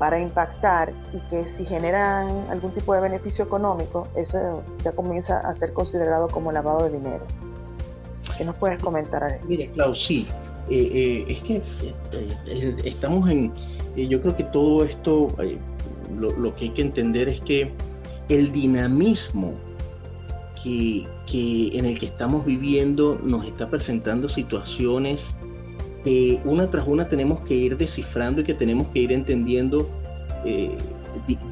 para 0.00 0.18
impactar 0.18 0.94
y 1.12 1.18
que 1.28 1.46
si 1.50 1.66
generan 1.66 2.26
algún 2.50 2.70
tipo 2.72 2.94
de 2.94 3.02
beneficio 3.02 3.44
económico, 3.44 4.08
eso 4.16 4.62
ya 4.82 4.92
comienza 4.92 5.40
a 5.40 5.54
ser 5.54 5.74
considerado 5.74 6.26
como 6.28 6.50
lavado 6.52 6.84
de 6.84 6.98
dinero. 6.98 7.24
¿Qué 8.38 8.46
nos 8.46 8.56
puedes 8.56 8.80
comentar? 8.80 9.38
Mira, 9.46 9.70
Klaus, 9.72 10.02
sí, 10.02 10.26
eh, 10.70 10.90
eh, 10.94 11.24
es 11.28 11.42
que 11.42 11.62
eh, 12.12 12.76
estamos 12.84 13.28
en, 13.28 13.52
yo 13.96 14.20
creo 14.20 14.36
que 14.36 14.44
todo 14.44 14.84
esto, 14.84 15.28
lo, 16.18 16.30
lo 16.30 16.52
que 16.52 16.66
hay 16.66 16.70
que 16.70 16.82
entender 16.82 17.28
es 17.28 17.40
que 17.40 17.72
el 18.28 18.52
dinamismo 18.52 19.54
que, 20.62 21.06
en 21.72 21.84
el 21.84 21.98
que 21.98 22.06
estamos 22.06 22.44
viviendo 22.44 23.18
nos 23.22 23.44
está 23.44 23.68
presentando 23.68 24.28
situaciones 24.28 25.34
que 26.04 26.40
una 26.44 26.70
tras 26.70 26.86
una 26.86 27.08
tenemos 27.08 27.40
que 27.40 27.54
ir 27.54 27.76
descifrando 27.76 28.40
y 28.40 28.44
que 28.44 28.54
tenemos 28.54 28.88
que 28.88 29.00
ir 29.00 29.12
entendiendo, 29.12 29.88
eh, 30.44 30.70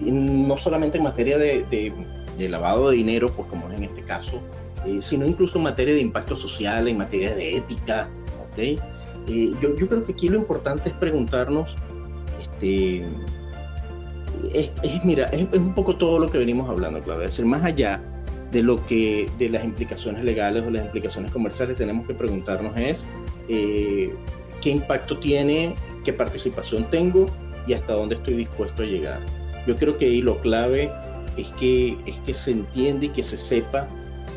no 0.00 0.56
solamente 0.56 0.98
en 0.98 1.04
materia 1.04 1.36
de, 1.36 1.92
lavado 2.38 2.90
de 2.90 2.96
dinero, 2.96 3.30
pues 3.34 3.48
como 3.48 3.70
en 3.70 3.84
este 3.84 4.02
caso, 4.02 4.40
eh, 4.86 5.00
sino 5.02 5.26
incluso 5.26 5.58
en 5.58 5.64
materia 5.64 5.94
de 5.94 6.00
impacto 6.00 6.34
social, 6.34 6.88
en 6.88 6.96
materia 6.96 7.34
de 7.34 7.56
ética. 7.58 8.08
¿okay? 8.50 8.78
Eh, 9.28 9.52
yo, 9.60 9.74
creo 9.74 10.06
que 10.06 10.12
aquí 10.12 10.28
lo 10.28 10.38
importante 10.38 10.88
es 10.88 10.94
preguntarnos, 10.94 11.74
este, 12.60 13.04
es, 14.52 15.04
mira, 15.04 15.26
es, 15.26 15.46
un 15.52 15.74
poco 15.74 15.96
todo 15.96 16.18
lo 16.18 16.28
que 16.28 16.38
venimos 16.38 16.68
hablando, 16.68 17.00
claro, 17.00 17.22
es 17.22 17.30
decir, 17.30 17.44
más 17.44 17.64
allá 17.64 18.00
de 18.50 18.62
lo 18.62 18.84
que 18.86 19.26
de 19.38 19.50
las 19.50 19.64
implicaciones 19.64 20.24
legales 20.24 20.64
o 20.66 20.70
las 20.70 20.86
implicaciones 20.86 21.30
comerciales 21.30 21.76
tenemos 21.76 22.06
que 22.06 22.14
preguntarnos 22.14 22.74
es 22.78 23.06
eh, 23.48 24.10
qué 24.62 24.70
impacto 24.70 25.18
tiene, 25.18 25.74
qué 26.04 26.12
participación 26.12 26.88
tengo 26.90 27.26
y 27.66 27.74
hasta 27.74 27.92
dónde 27.92 28.14
estoy 28.14 28.34
dispuesto 28.34 28.82
a 28.82 28.86
llegar. 28.86 29.20
Yo 29.66 29.76
creo 29.76 29.98
que 29.98 30.06
ahí 30.06 30.22
lo 30.22 30.38
clave 30.40 30.90
es 31.36 31.48
que, 31.60 31.98
es 32.06 32.16
que 32.24 32.32
se 32.32 32.52
entiende 32.52 33.06
y 33.06 33.08
que 33.10 33.22
se 33.22 33.36
sepa 33.36 33.86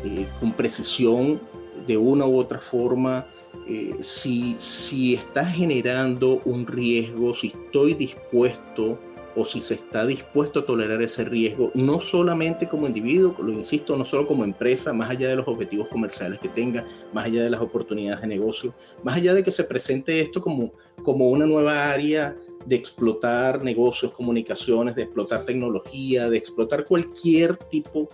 eh, 0.04 0.26
con 0.40 0.52
precisión 0.52 1.40
de 1.86 1.96
una 1.96 2.26
u 2.26 2.36
otra 2.36 2.58
forma 2.58 3.24
eh, 3.66 3.96
si, 4.00 4.56
si 4.58 5.14
está 5.14 5.44
generando 5.44 6.40
un 6.44 6.66
riesgo, 6.66 7.34
si 7.34 7.48
estoy 7.48 7.94
dispuesto 7.94 8.98
o 9.34 9.44
si 9.44 9.62
se 9.62 9.74
está 9.74 10.06
dispuesto 10.06 10.60
a 10.60 10.66
tolerar 10.66 11.00
ese 11.02 11.24
riesgo, 11.24 11.70
no 11.74 12.00
solamente 12.00 12.68
como 12.68 12.86
individuo, 12.86 13.34
lo 13.38 13.52
insisto, 13.52 13.96
no 13.96 14.04
solo 14.04 14.26
como 14.26 14.44
empresa, 14.44 14.92
más 14.92 15.10
allá 15.10 15.28
de 15.28 15.36
los 15.36 15.48
objetivos 15.48 15.88
comerciales 15.88 16.38
que 16.38 16.48
tenga, 16.48 16.84
más 17.12 17.26
allá 17.26 17.44
de 17.44 17.50
las 17.50 17.60
oportunidades 17.60 18.20
de 18.20 18.26
negocio, 18.26 18.74
más 19.02 19.16
allá 19.16 19.32
de 19.34 19.42
que 19.42 19.50
se 19.50 19.64
presente 19.64 20.20
esto 20.20 20.42
como, 20.42 20.72
como 21.02 21.30
una 21.30 21.46
nueva 21.46 21.90
área 21.90 22.36
de 22.66 22.76
explotar 22.76 23.62
negocios, 23.62 24.12
comunicaciones, 24.12 24.94
de 24.94 25.02
explotar 25.02 25.44
tecnología, 25.44 26.28
de 26.28 26.38
explotar 26.38 26.84
cualquier 26.84 27.56
tipo 27.56 28.08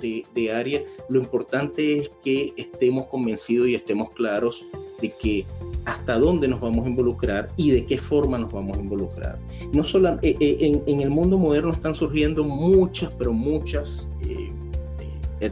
de, 0.00 0.24
de 0.34 0.52
área, 0.52 0.82
lo 1.08 1.20
importante 1.20 1.98
es 1.98 2.10
que 2.22 2.52
estemos 2.56 3.06
convencidos 3.06 3.68
y 3.68 3.74
estemos 3.74 4.10
claros 4.12 4.64
de 5.00 5.12
que 5.20 5.44
hasta 5.84 6.18
dónde 6.18 6.48
nos 6.48 6.60
vamos 6.60 6.86
a 6.86 6.88
involucrar 6.88 7.48
y 7.56 7.70
de 7.70 7.84
qué 7.84 7.98
forma 7.98 8.38
nos 8.38 8.52
vamos 8.52 8.76
a 8.76 8.80
involucrar. 8.80 9.38
No 9.72 9.84
solo, 9.84 10.18
eh, 10.22 10.36
eh, 10.40 10.82
en, 10.86 11.00
el 11.00 11.10
mundo 11.10 11.38
moderno 11.38 11.72
están 11.72 11.94
surgiendo 11.94 12.44
muchas, 12.44 13.12
pero 13.14 13.32
muchas 13.32 14.08
eh, 14.20 14.50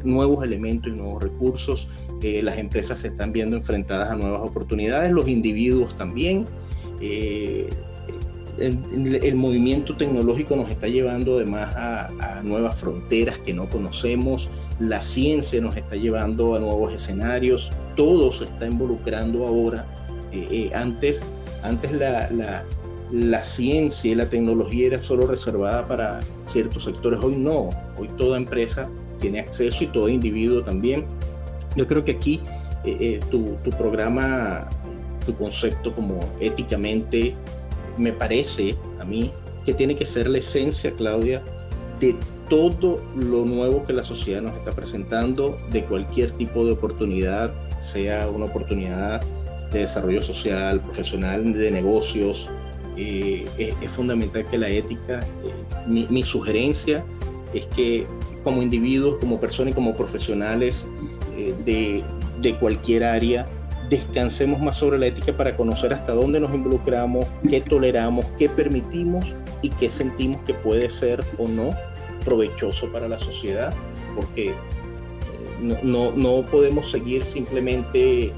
nuevos 0.04 0.44
elementos 0.44 0.92
y 0.92 0.96
nuevos 0.96 1.22
recursos. 1.22 1.88
las 2.20 2.58
empresas 2.58 3.00
se 3.00 3.08
están 3.08 3.32
viendo 3.32 3.56
enfrentadas 3.56 4.10
a 4.10 4.16
nuevas 4.16 4.42
oportunidades, 4.42 5.12
los 5.12 5.28
individuos 5.28 5.94
también. 5.94 6.46
El, 8.60 9.34
movimiento 9.34 9.94
tecnológico 9.94 10.56
nos 10.56 10.70
está 10.70 10.88
llevando 10.88 11.36
además 11.36 11.74
a, 11.76 12.42
nuevas 12.44 12.76
fronteras 12.80 13.38
que 13.38 13.52
no 13.52 13.68
conocemos, 13.68 14.48
la 14.80 15.00
ciencia 15.00 15.60
nos 15.60 15.76
está 15.76 15.96
llevando 15.96 16.54
a 16.54 16.58
nuevos 16.58 16.92
escenarios, 16.92 17.70
todo 17.96 18.32
se 18.32 18.44
está 18.44 18.66
involucrando 18.66 19.46
ahora 19.46 19.86
antes 20.74 21.24
antes 21.62 21.90
la, 21.92 23.44
ciencia 23.44 24.12
y 24.12 24.14
la 24.14 24.26
tecnología 24.26 24.88
era 24.88 25.00
solo 25.00 25.26
reservada 25.26 25.86
para 25.86 26.20
ciertos 26.46 26.84
sectores, 26.84 27.20
hoy 27.22 27.36
no, 27.36 27.70
hoy 27.96 28.08
toda 28.16 28.36
empresa 28.36 28.88
tiene 29.20 29.40
acceso 29.40 29.84
y 29.84 29.86
todo 29.88 30.08
individuo 30.08 30.62
también. 30.62 31.04
Yo 31.74 31.86
creo 31.86 32.04
que 32.04 32.12
aquí 32.12 32.40
eh, 32.84 32.96
eh, 33.00 33.20
tu, 33.30 33.56
programa, 33.76 34.68
tu 35.26 35.34
concepto 35.34 35.92
como 35.92 36.20
éticamente, 36.40 37.34
me 37.98 38.12
parece 38.12 38.76
a 39.00 39.04
mí 39.04 39.30
que 39.64 39.74
tiene 39.74 39.94
que 39.94 40.06
ser 40.06 40.28
la 40.28 40.38
esencia, 40.38 40.92
Claudia, 40.92 41.42
de 42.00 42.16
todo 42.48 43.02
lo 43.14 43.44
nuevo 43.44 43.84
que 43.84 43.92
la 43.92 44.02
sociedad 44.02 44.40
nos 44.40 44.54
está 44.54 44.72
presentando, 44.72 45.58
de 45.70 45.84
cualquier 45.84 46.30
tipo 46.32 46.64
de 46.64 46.72
oportunidad, 46.72 47.52
sea 47.80 48.28
una 48.28 48.46
oportunidad 48.46 49.22
de 49.72 49.80
desarrollo 49.80 50.22
social, 50.22 50.80
profesional, 50.80 51.52
de 51.52 51.70
negocios. 51.70 52.48
Eh, 52.96 53.46
es, 53.58 53.90
fundamental 53.90 54.44
que 54.50 54.58
la 54.58 54.68
ética, 54.68 55.20
eh, 55.20 55.52
mi, 55.86 56.22
sugerencia 56.22 57.04
es 57.54 57.66
que 57.66 58.06
como 58.42 58.62
individuos, 58.62 59.18
como 59.20 59.38
personas 59.38 59.72
y 59.72 59.74
como 59.74 59.94
profesionales 59.94 60.88
eh, 61.36 61.54
de, 61.64 62.02
de 62.40 62.58
cualquier 62.58 63.04
área, 63.04 63.46
descansemos 63.88 64.60
más 64.60 64.76
sobre 64.76 64.98
la 64.98 65.06
ética 65.06 65.32
para 65.32 65.56
conocer 65.56 65.92
hasta 65.92 66.12
dónde 66.12 66.40
nos 66.40 66.54
involucramos, 66.54 67.26
qué 67.48 67.60
toleramos, 67.60 68.24
qué 68.38 68.48
permitimos 68.48 69.34
y 69.62 69.70
qué 69.70 69.88
sentimos 69.88 70.40
que 70.42 70.54
puede 70.54 70.90
ser 70.90 71.24
o 71.38 71.48
no 71.48 71.70
provechoso 72.24 72.90
para 72.92 73.08
la 73.08 73.18
sociedad, 73.18 73.72
porque 74.14 74.54
no, 75.60 75.76
no, 75.82 76.12
no 76.12 76.44
podemos 76.46 76.90
seguir 76.90 77.24
simplemente 77.24 78.32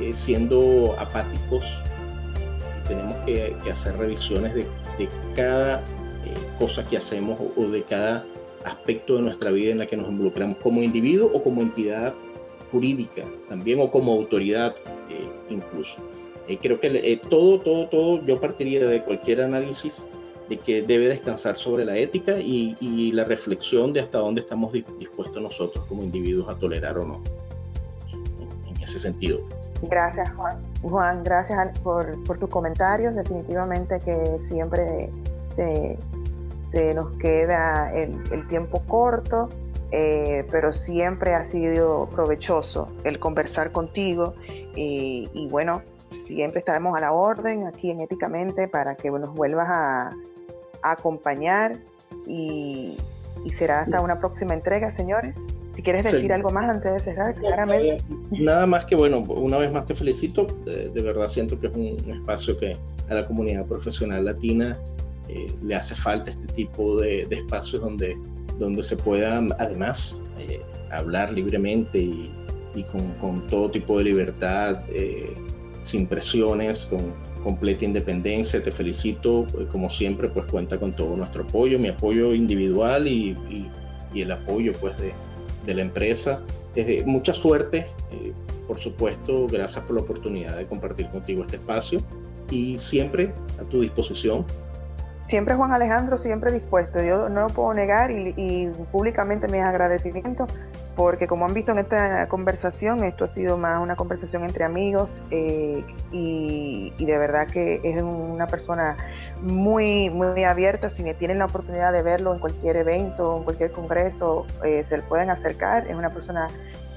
eh, 0.00 0.12
siendo 0.14 0.94
apáticos. 0.98 1.64
Tenemos 2.88 3.14
que, 3.26 3.54
hacer 3.70 3.96
revisiones 3.96 4.54
de, 4.54 4.66
cada 5.34 5.80
eh, 5.80 5.82
cosa 6.58 6.88
que 6.88 6.96
hacemos 6.96 7.38
o, 7.56 7.66
de 7.66 7.82
cada 7.82 8.24
aspecto 8.64 9.16
de 9.16 9.22
nuestra 9.22 9.50
vida 9.50 9.72
en 9.72 9.78
la 9.78 9.86
que 9.86 9.96
nos 9.96 10.08
involucramos 10.08 10.56
como 10.58 10.82
individuo 10.82 11.30
o 11.32 11.42
como 11.42 11.62
entidad 11.62 12.14
jurídica 12.72 13.22
también 13.48 13.80
o 13.80 13.90
como 13.90 14.12
autoridad 14.12 14.74
eh, 15.08 15.28
incluso. 15.50 15.98
creo 16.60 16.80
que 16.80 17.20
todo, 17.28 17.60
todo, 17.60 17.86
todo, 17.86 18.24
yo 18.24 18.40
partiría 18.40 18.84
de 18.86 19.02
cualquier 19.02 19.42
análisis 19.42 20.04
de 20.48 20.58
que 20.58 20.82
debe 20.82 21.08
descansar 21.08 21.56
sobre 21.56 21.84
la 21.84 21.96
ética 21.96 22.38
y, 22.38 22.76
y 22.80 23.12
la 23.12 23.24
reflexión 23.24 23.92
de 23.92 24.00
hasta 24.00 24.18
dónde 24.18 24.40
estamos 24.40 24.72
dispuestos 24.72 25.40
nosotros 25.40 25.84
como 25.86 26.02
individuos 26.02 26.48
a 26.48 26.54
tolerar 26.56 26.98
o 26.98 27.06
no. 27.06 27.20
En 28.68 28.82
ese 28.82 28.98
sentido. 28.98 29.40
Gracias, 29.88 30.30
Juan. 30.34 30.58
Juan, 30.82 31.24
gracias 31.24 31.78
por, 31.80 32.16
tus 32.38 32.48
comentarios. 32.48 33.14
Definitivamente 33.14 33.98
que 33.98 34.38
siempre 34.48 35.10
se, 35.56 36.94
nos 36.94 37.12
queda 37.18 37.92
el, 37.94 38.46
tiempo 38.48 38.80
corto, 38.86 39.48
eh, 39.92 40.46
pero 40.50 40.72
siempre 40.72 41.34
ha 41.34 41.50
sido 41.50 42.08
provechoso 42.08 42.90
el 43.04 43.18
conversar 43.18 43.72
contigo. 43.72 44.34
y 44.74 45.48
bueno, 45.50 45.82
siempre 46.26 46.60
estaremos 46.60 46.96
a 46.96 47.00
la 47.00 47.12
orden 47.12 47.66
aquí 47.66 47.90
en 47.90 48.00
Éticamente 48.00 48.68
para 48.68 48.96
que 48.96 49.10
nos 49.10 49.32
vuelvas 49.34 49.68
a, 49.68 50.12
acompañar 50.84 51.78
y 52.26 52.96
será 53.56 53.82
hasta 53.82 54.00
una 54.00 54.18
próxima 54.18 54.54
entrega, 54.54 54.96
señores. 54.96 55.34
Si 55.74 55.82
quieres 55.82 56.04
decir 56.04 56.32
algo 56.32 56.50
más 56.50 56.68
antes 56.68 56.92
de 56.92 57.00
cerrar, 57.00 57.34
claramente. 57.34 58.04
Nada 58.30 58.66
más 58.66 58.84
que, 58.84 58.94
bueno, 58.94 59.20
una 59.20 59.56
vez 59.58 59.72
más 59.72 59.86
te 59.86 59.94
felicito. 59.94 60.46
De, 60.64 60.90
verdad 61.02 61.28
siento 61.28 61.58
que 61.58 61.68
es 61.68 61.74
un, 61.74 62.10
espacio 62.10 62.56
que 62.58 62.76
a 63.08 63.14
la 63.14 63.26
comunidad 63.26 63.64
profesional 63.66 64.24
latina 64.24 64.76
eh, 65.28 65.50
le 65.62 65.74
hace 65.74 65.94
falta 65.94 66.30
este 66.30 66.46
tipo 66.52 67.00
de, 67.00 67.22
espacios 67.22 67.82
donde, 67.82 68.18
donde 68.62 68.82
se 68.82 68.96
pueda, 68.96 69.38
además, 69.58 70.20
eh, 70.38 70.60
hablar 70.90 71.32
libremente 71.32 71.98
y, 71.98 72.30
con, 73.20 73.46
todo 73.48 73.70
tipo 73.70 73.98
de 73.98 74.04
libertad, 74.04 74.82
eh, 74.88 75.34
sin 75.82 76.06
presiones, 76.06 76.86
con 76.86 77.12
completa 77.42 77.84
independencia. 77.84 78.62
Te 78.62 78.70
felicito. 78.70 79.46
Como 79.70 79.90
siempre, 79.90 80.28
pues 80.28 80.46
cuenta 80.46 80.78
con 80.78 80.92
todo 80.92 81.16
nuestro 81.16 81.42
apoyo, 81.42 81.78
mi 81.78 81.88
apoyo 81.88 82.32
individual 82.34 83.06
y, 83.06 83.36
y 84.14 84.20
el 84.20 84.32
apoyo, 84.32 84.72
pues, 84.80 84.96
de 84.98 85.12
de 85.66 85.74
la 85.74 85.82
empresa. 85.82 86.40
Desde, 86.74 87.04
mucha 87.04 87.34
suerte, 87.34 87.86
eh, 88.10 88.32
por 88.66 88.80
supuesto, 88.80 89.46
gracias 89.46 89.84
por 89.84 89.96
la 89.96 90.02
oportunidad 90.02 90.56
de 90.56 90.66
compartir 90.66 91.08
contigo 91.08 91.42
este 91.42 91.56
espacio 91.56 92.00
y 92.50 92.78
siempre 92.78 93.32
a 93.58 93.64
tu 93.64 93.80
disposición. 93.82 94.44
Siempre 95.26 95.54
Juan 95.54 95.72
Alejandro, 95.72 96.18
siempre 96.18 96.52
dispuesto. 96.52 97.02
Yo 97.02 97.28
no 97.28 97.42
lo 97.42 97.46
puedo 97.48 97.72
negar 97.74 98.10
y, 98.10 98.34
y 98.36 98.66
públicamente 98.90 99.48
mis 99.48 99.62
agradecimientos 99.62 100.48
porque 100.96 101.26
como 101.26 101.46
han 101.46 101.54
visto 101.54 101.72
en 101.72 101.78
esta 101.78 102.28
conversación, 102.28 103.02
esto 103.04 103.24
ha 103.24 103.28
sido 103.28 103.56
más 103.56 103.80
una 103.80 103.96
conversación 103.96 104.44
entre 104.44 104.64
amigos 104.64 105.08
eh, 105.30 105.84
y, 106.10 106.92
de 106.98 107.18
verdad 107.18 107.46
que 107.46 107.80
es 107.82 108.02
una 108.02 108.46
persona 108.46 108.96
muy, 109.40 110.10
muy 110.10 110.44
abierta, 110.44 110.90
si 110.90 111.02
tienen 111.14 111.38
la 111.38 111.46
oportunidad 111.46 111.92
de 111.92 112.02
verlo 112.02 112.32
en 112.34 112.40
cualquier 112.40 112.76
evento, 112.76 113.38
en 113.38 113.44
cualquier 113.44 113.72
congreso, 113.72 114.46
eh, 114.64 114.84
se 114.88 114.98
le 114.98 115.02
pueden 115.02 115.30
acercar, 115.30 115.86
es 115.88 115.96
una 115.96 116.10
persona 116.10 116.48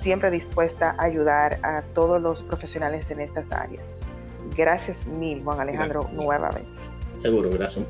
siempre 0.02 0.30
dispuesta 0.30 0.96
a 0.98 1.04
ayudar 1.04 1.58
a 1.64 1.82
todos 1.94 2.22
los 2.22 2.44
profesionales 2.44 3.10
en 3.10 3.22
estas 3.22 3.52
áreas. 3.52 3.84
Gracias 4.56 5.06
mil, 5.08 5.44
Juan 5.44 5.60
Alejandro, 5.60 6.08
nuevamente. 6.14 6.70
Seguro, 7.18 7.50
gracias. 7.50 7.86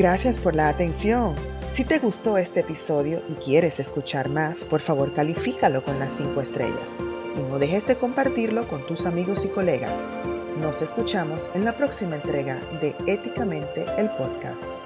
Gracias 0.00 0.38
por 0.38 0.54
la 0.54 0.70
atención. 0.70 1.34
Si 1.74 1.84
te 1.84 1.98
gustó 1.98 2.38
este 2.38 2.60
episodio 2.60 3.20
y 3.28 3.34
quieres 3.34 3.78
escuchar 3.80 4.30
más, 4.30 4.64
por 4.64 4.80
favor 4.80 5.12
califícalo 5.12 5.84
con 5.84 5.98
las 5.98 6.08
5 6.16 6.40
estrellas. 6.40 6.88
Y 7.36 7.40
no 7.50 7.58
dejes 7.58 7.86
de 7.86 7.96
compartirlo 7.96 8.66
con 8.66 8.80
tus 8.86 9.04
amigos 9.04 9.44
y 9.44 9.48
colegas. 9.48 9.92
Nos 10.58 10.80
escuchamos 10.80 11.50
en 11.52 11.66
la 11.66 11.74
próxima 11.74 12.16
entrega 12.16 12.58
de 12.80 12.94
Éticamente 13.06 13.84
el 13.98 14.08
Podcast. 14.12 14.79